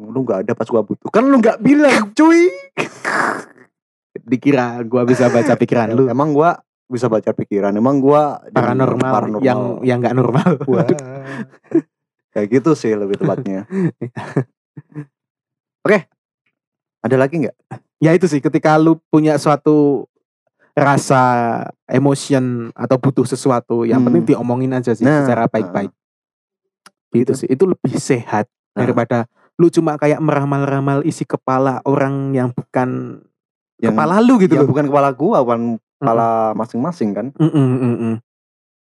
lu 0.06 0.22
nggak 0.22 0.46
ada 0.46 0.52
pas 0.54 0.64
gua 0.64 0.80
butuh. 0.80 1.10
Kan 1.10 1.26
lu 1.26 1.36
nggak 1.36 1.58
bilang, 1.58 2.10
cuy. 2.18 2.46
dikira 4.18 4.78
gua 4.82 5.02
bisa 5.02 5.26
baca 5.26 5.54
pikiran 5.54 5.90
lu 5.90 6.06
Emang 6.06 6.30
gua 6.30 6.62
bisa 6.86 7.10
baca 7.10 7.30
pikiran. 7.30 7.74
Emang 7.74 7.98
gua 7.98 8.38
di- 8.46 8.54
paranormal, 8.54 9.42
yang 9.42 9.60
yang 9.82 9.98
nggak 9.98 10.14
normal. 10.14 10.50
Kayak 12.32 12.48
gitu 12.52 12.70
sih 12.72 12.94
lebih 12.94 13.18
tepatnya. 13.18 13.66
Oke. 15.84 16.06
Ada 16.98 17.16
lagi 17.16 17.42
nggak? 17.42 17.56
ya 17.98 18.14
itu 18.14 18.30
sih 18.30 18.38
ketika 18.38 18.78
lu 18.78 18.94
punya 19.10 19.34
suatu 19.34 20.06
rasa 20.78 21.22
emotion 21.86 22.70
atau 22.72 22.96
butuh 22.96 23.24
sesuatu 23.24 23.82
yang 23.82 23.98
Hmm. 23.98 24.06
penting 24.12 24.34
diomongin 24.34 24.70
aja 24.72 24.92
sih 24.92 25.02
Nah, 25.02 25.22
secara 25.22 25.46
baik-baik. 25.46 25.90
Gitu 27.08 27.32
sih 27.34 27.48
itu 27.48 27.64
lebih 27.64 27.96
sehat 27.96 28.46
Nah. 28.72 28.84
daripada 28.84 29.24
lu 29.56 29.66
cuma 29.68 29.96
kayak 29.96 30.20
meramal-ramal 30.20 31.02
isi 31.02 31.24
kepala 31.24 31.82
orang 31.82 32.30
yang 32.30 32.48
bukan 32.48 33.20
Yang 33.78 33.94
kepala 33.94 34.14
lu 34.18 34.34
gitu 34.38 34.54
ya 34.54 34.62
loh. 34.62 34.68
bukan 34.68 34.86
kepala 34.86 35.08
gua, 35.10 35.38
bukan 35.42 35.60
kepala 35.96 36.28
masing-masing 36.54 37.10
kan. 37.10 37.26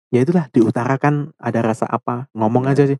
Ya 0.09 0.19
itulah 0.21 0.47
diutarakan 0.49 1.31
ada 1.35 1.59
rasa 1.61 1.83
apa 1.85 2.27
ngomong 2.31 2.63
aja 2.65 2.87
sih. 2.87 2.95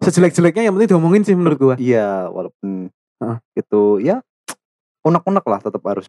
Sejelek-jeleknya 0.00 0.64
yang 0.64 0.74
penting 0.74 0.90
diomongin 0.90 1.22
sih 1.22 1.34
menurut 1.34 1.58
gua. 1.58 1.74
Iya, 1.76 2.30
walaupun 2.30 2.88
Heeh. 3.20 3.36
itu 3.54 3.82
ya 4.00 4.22
unek-unek 5.06 5.44
lah 5.44 5.60
tetap 5.60 5.82
harus 5.84 6.06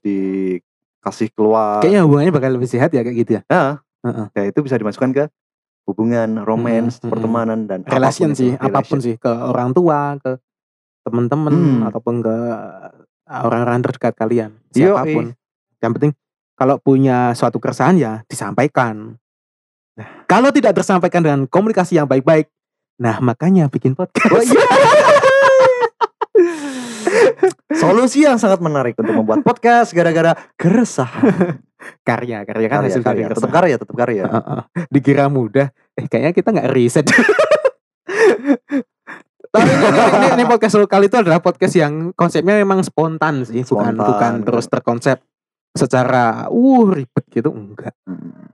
dikasih 1.02 1.34
keluar. 1.34 1.82
kayaknya 1.82 2.06
hubungannya 2.06 2.30
bakal 2.30 2.54
lebih 2.54 2.70
sehat 2.70 2.90
ya 2.90 3.02
kayak 3.02 3.18
gitu 3.18 3.32
ya 3.34 3.42
Nah, 3.48 3.82
Heeh. 4.02 4.26
ya 4.32 4.44
itu 4.48 4.60
bisa 4.62 4.78
dimasukkan 4.78 5.10
ke 5.12 5.24
hubungan, 5.84 6.40
romance, 6.40 6.96
Mm-mm, 6.96 7.02
mm-mm. 7.02 7.12
pertemanan 7.12 7.60
dan 7.66 7.82
relation 7.84 8.30
apa 8.30 8.38
pun 8.38 8.38
itu, 8.38 8.40
sih 8.40 8.52
apa 8.54 8.62
pun 8.62 8.72
relation. 8.72 9.00
sih 9.02 9.16
ke 9.18 9.32
orang 9.32 9.70
tua 9.72 10.00
ke 10.16 10.32
teman-teman 11.02 11.52
Hmm. 11.52 11.82
ataupun 11.84 12.16
ke 12.20 12.36
orang-orang 13.28 13.82
terdekat 13.82 14.14
kalian 14.14 14.50
siapa 14.70 15.02
pun 15.04 15.34
yang 15.80 15.92
penting 15.92 16.14
kalau 16.54 16.78
punya 16.78 17.34
suatu 17.34 17.58
keresahan 17.58 17.98
ya 17.98 18.22
disampaikan 18.26 19.18
kalau 20.26 20.50
tidak 20.50 20.74
tersampaikan 20.74 21.20
dengan 21.20 21.40
komunikasi 21.44 21.98
yang 21.98 22.06
baik-baik 22.06 22.46
nah 22.96 23.18
makanya 23.18 23.66
bikin 23.66 23.98
podcast 23.98 24.30
Oh, 24.30 24.38
iya. 24.40 24.62
Solusi 27.72 28.24
yang 28.26 28.38
sangat 28.38 28.60
menarik 28.60 28.98
untuk 29.00 29.16
membuat 29.16 29.42
podcast 29.46 29.94
gara-gara 29.96 30.36
keresahan. 30.60 31.62
karya 32.08 32.46
karya 32.46 32.68
kan 32.70 32.86
Karya, 32.86 32.90
hasil 32.94 33.02
dari 33.02 33.26
karya. 33.26 33.34
Tetap 33.34 33.52
karya, 33.52 33.76
tetap 33.82 33.96
karya. 33.98 34.24
Heeh. 34.30 34.62
dikira 34.94 35.26
mudah 35.34 35.74
eh 35.98 36.06
kayaknya 36.06 36.32
kita 36.38 36.50
nggak 36.54 36.70
riset 36.70 37.06
tapi 39.52 39.68
ini, 39.68 40.28
ini, 40.40 40.44
podcast 40.48 40.80
lokal 40.80 41.04
itu 41.04 41.18
adalah 41.20 41.44
podcast 41.44 41.76
yang 41.76 42.16
konsepnya 42.16 42.56
memang 42.56 42.86
spontan 42.86 43.44
sih 43.44 43.66
bukan 43.68 43.98
Spontan, 43.98 44.08
bukan 44.08 44.32
gitu. 44.40 44.46
terus 44.48 44.66
terkonsep 44.72 45.18
secara 45.76 46.48
uh 46.48 46.86
ribet 46.92 47.26
gitu 47.34 47.50
enggak 47.52 47.92
Hmm. 48.06 48.48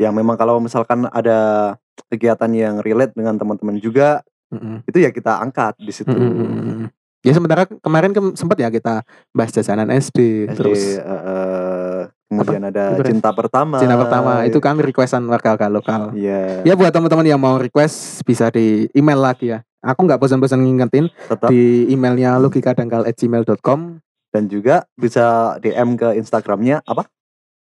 Yang 0.00 0.14
memang 0.18 0.34
kalau 0.34 0.58
misalkan 0.58 1.06
ada 1.06 1.72
kegiatan 2.10 2.50
yang 2.50 2.82
relate 2.82 3.14
dengan 3.14 3.38
teman-teman 3.38 3.78
juga, 3.78 4.26
Mm-mm. 4.50 4.82
itu 4.82 4.98
ya 4.98 5.14
kita 5.14 5.38
angkat 5.38 5.78
di 5.78 5.92
situ. 5.94 6.10
Mm-mm. 6.10 6.90
Ya 7.22 7.32
sementara 7.32 7.64
kemarin 7.64 8.10
ke- 8.10 8.34
sempat 8.34 8.56
ya 8.56 8.68
kita 8.68 9.00
bahas 9.30 9.50
jajanan 9.50 9.88
SD, 9.88 10.44
SD, 10.44 10.52
terus 10.52 10.80
eh, 10.94 11.00
eh, 11.00 12.00
kemudian 12.26 12.64
ada 12.64 12.94
Ren. 12.94 13.08
cinta 13.08 13.28
pertama. 13.30 13.76
Cina 13.76 13.94
pertama 13.94 14.42
itu 14.42 14.56
kan 14.58 14.74
requestan 14.74 15.20
warga 15.24 15.52
lokal 15.52 15.70
lokal 15.72 16.00
Iya, 16.12 16.60
ya 16.62 16.72
buat 16.72 16.88
teman-teman 16.88 17.24
yang 17.24 17.38
mau 17.38 17.56
request 17.56 18.20
bisa 18.22 18.48
di 18.48 18.86
email 18.92 19.18
lagi 19.18 19.48
ya 19.48 19.58
aku 19.78 20.00
nggak 20.00 20.16
bosan-bosan 20.16 20.58
ngingetin 20.58 21.06
tetap 21.26 21.48
di 21.48 21.86
emailnya 21.88 22.36
logikadangkal@gmail.com 22.38 23.98
dan 24.28 24.42
juga 24.46 24.82
bisa 24.94 25.54
DM 25.58 25.94
ke 25.94 26.16
Instagramnya 26.16 26.80
apa? 26.82 27.06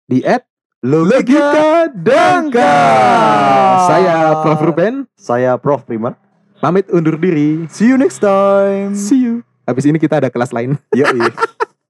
di 0.05 0.21
at 0.21 0.45
Logika 0.79 1.89
Dangkal. 1.89 3.83
Saya 3.85 4.15
Prof. 4.39 4.59
Ruben, 4.61 4.93
Saya 5.15 5.51
Prof 5.57 5.81
Prima. 5.81 6.13
Pamit 6.59 6.87
undur 6.91 7.19
diri. 7.19 7.67
See 7.71 7.89
you 7.91 7.97
next 7.97 8.19
time. 8.19 8.95
See 8.95 9.23
you. 9.23 9.43
Habis 9.65 9.89
ini 9.89 9.97
kita 9.97 10.21
ada 10.21 10.29
kelas 10.29 10.53
lain. 10.53 10.77
Yoi. 10.99 11.54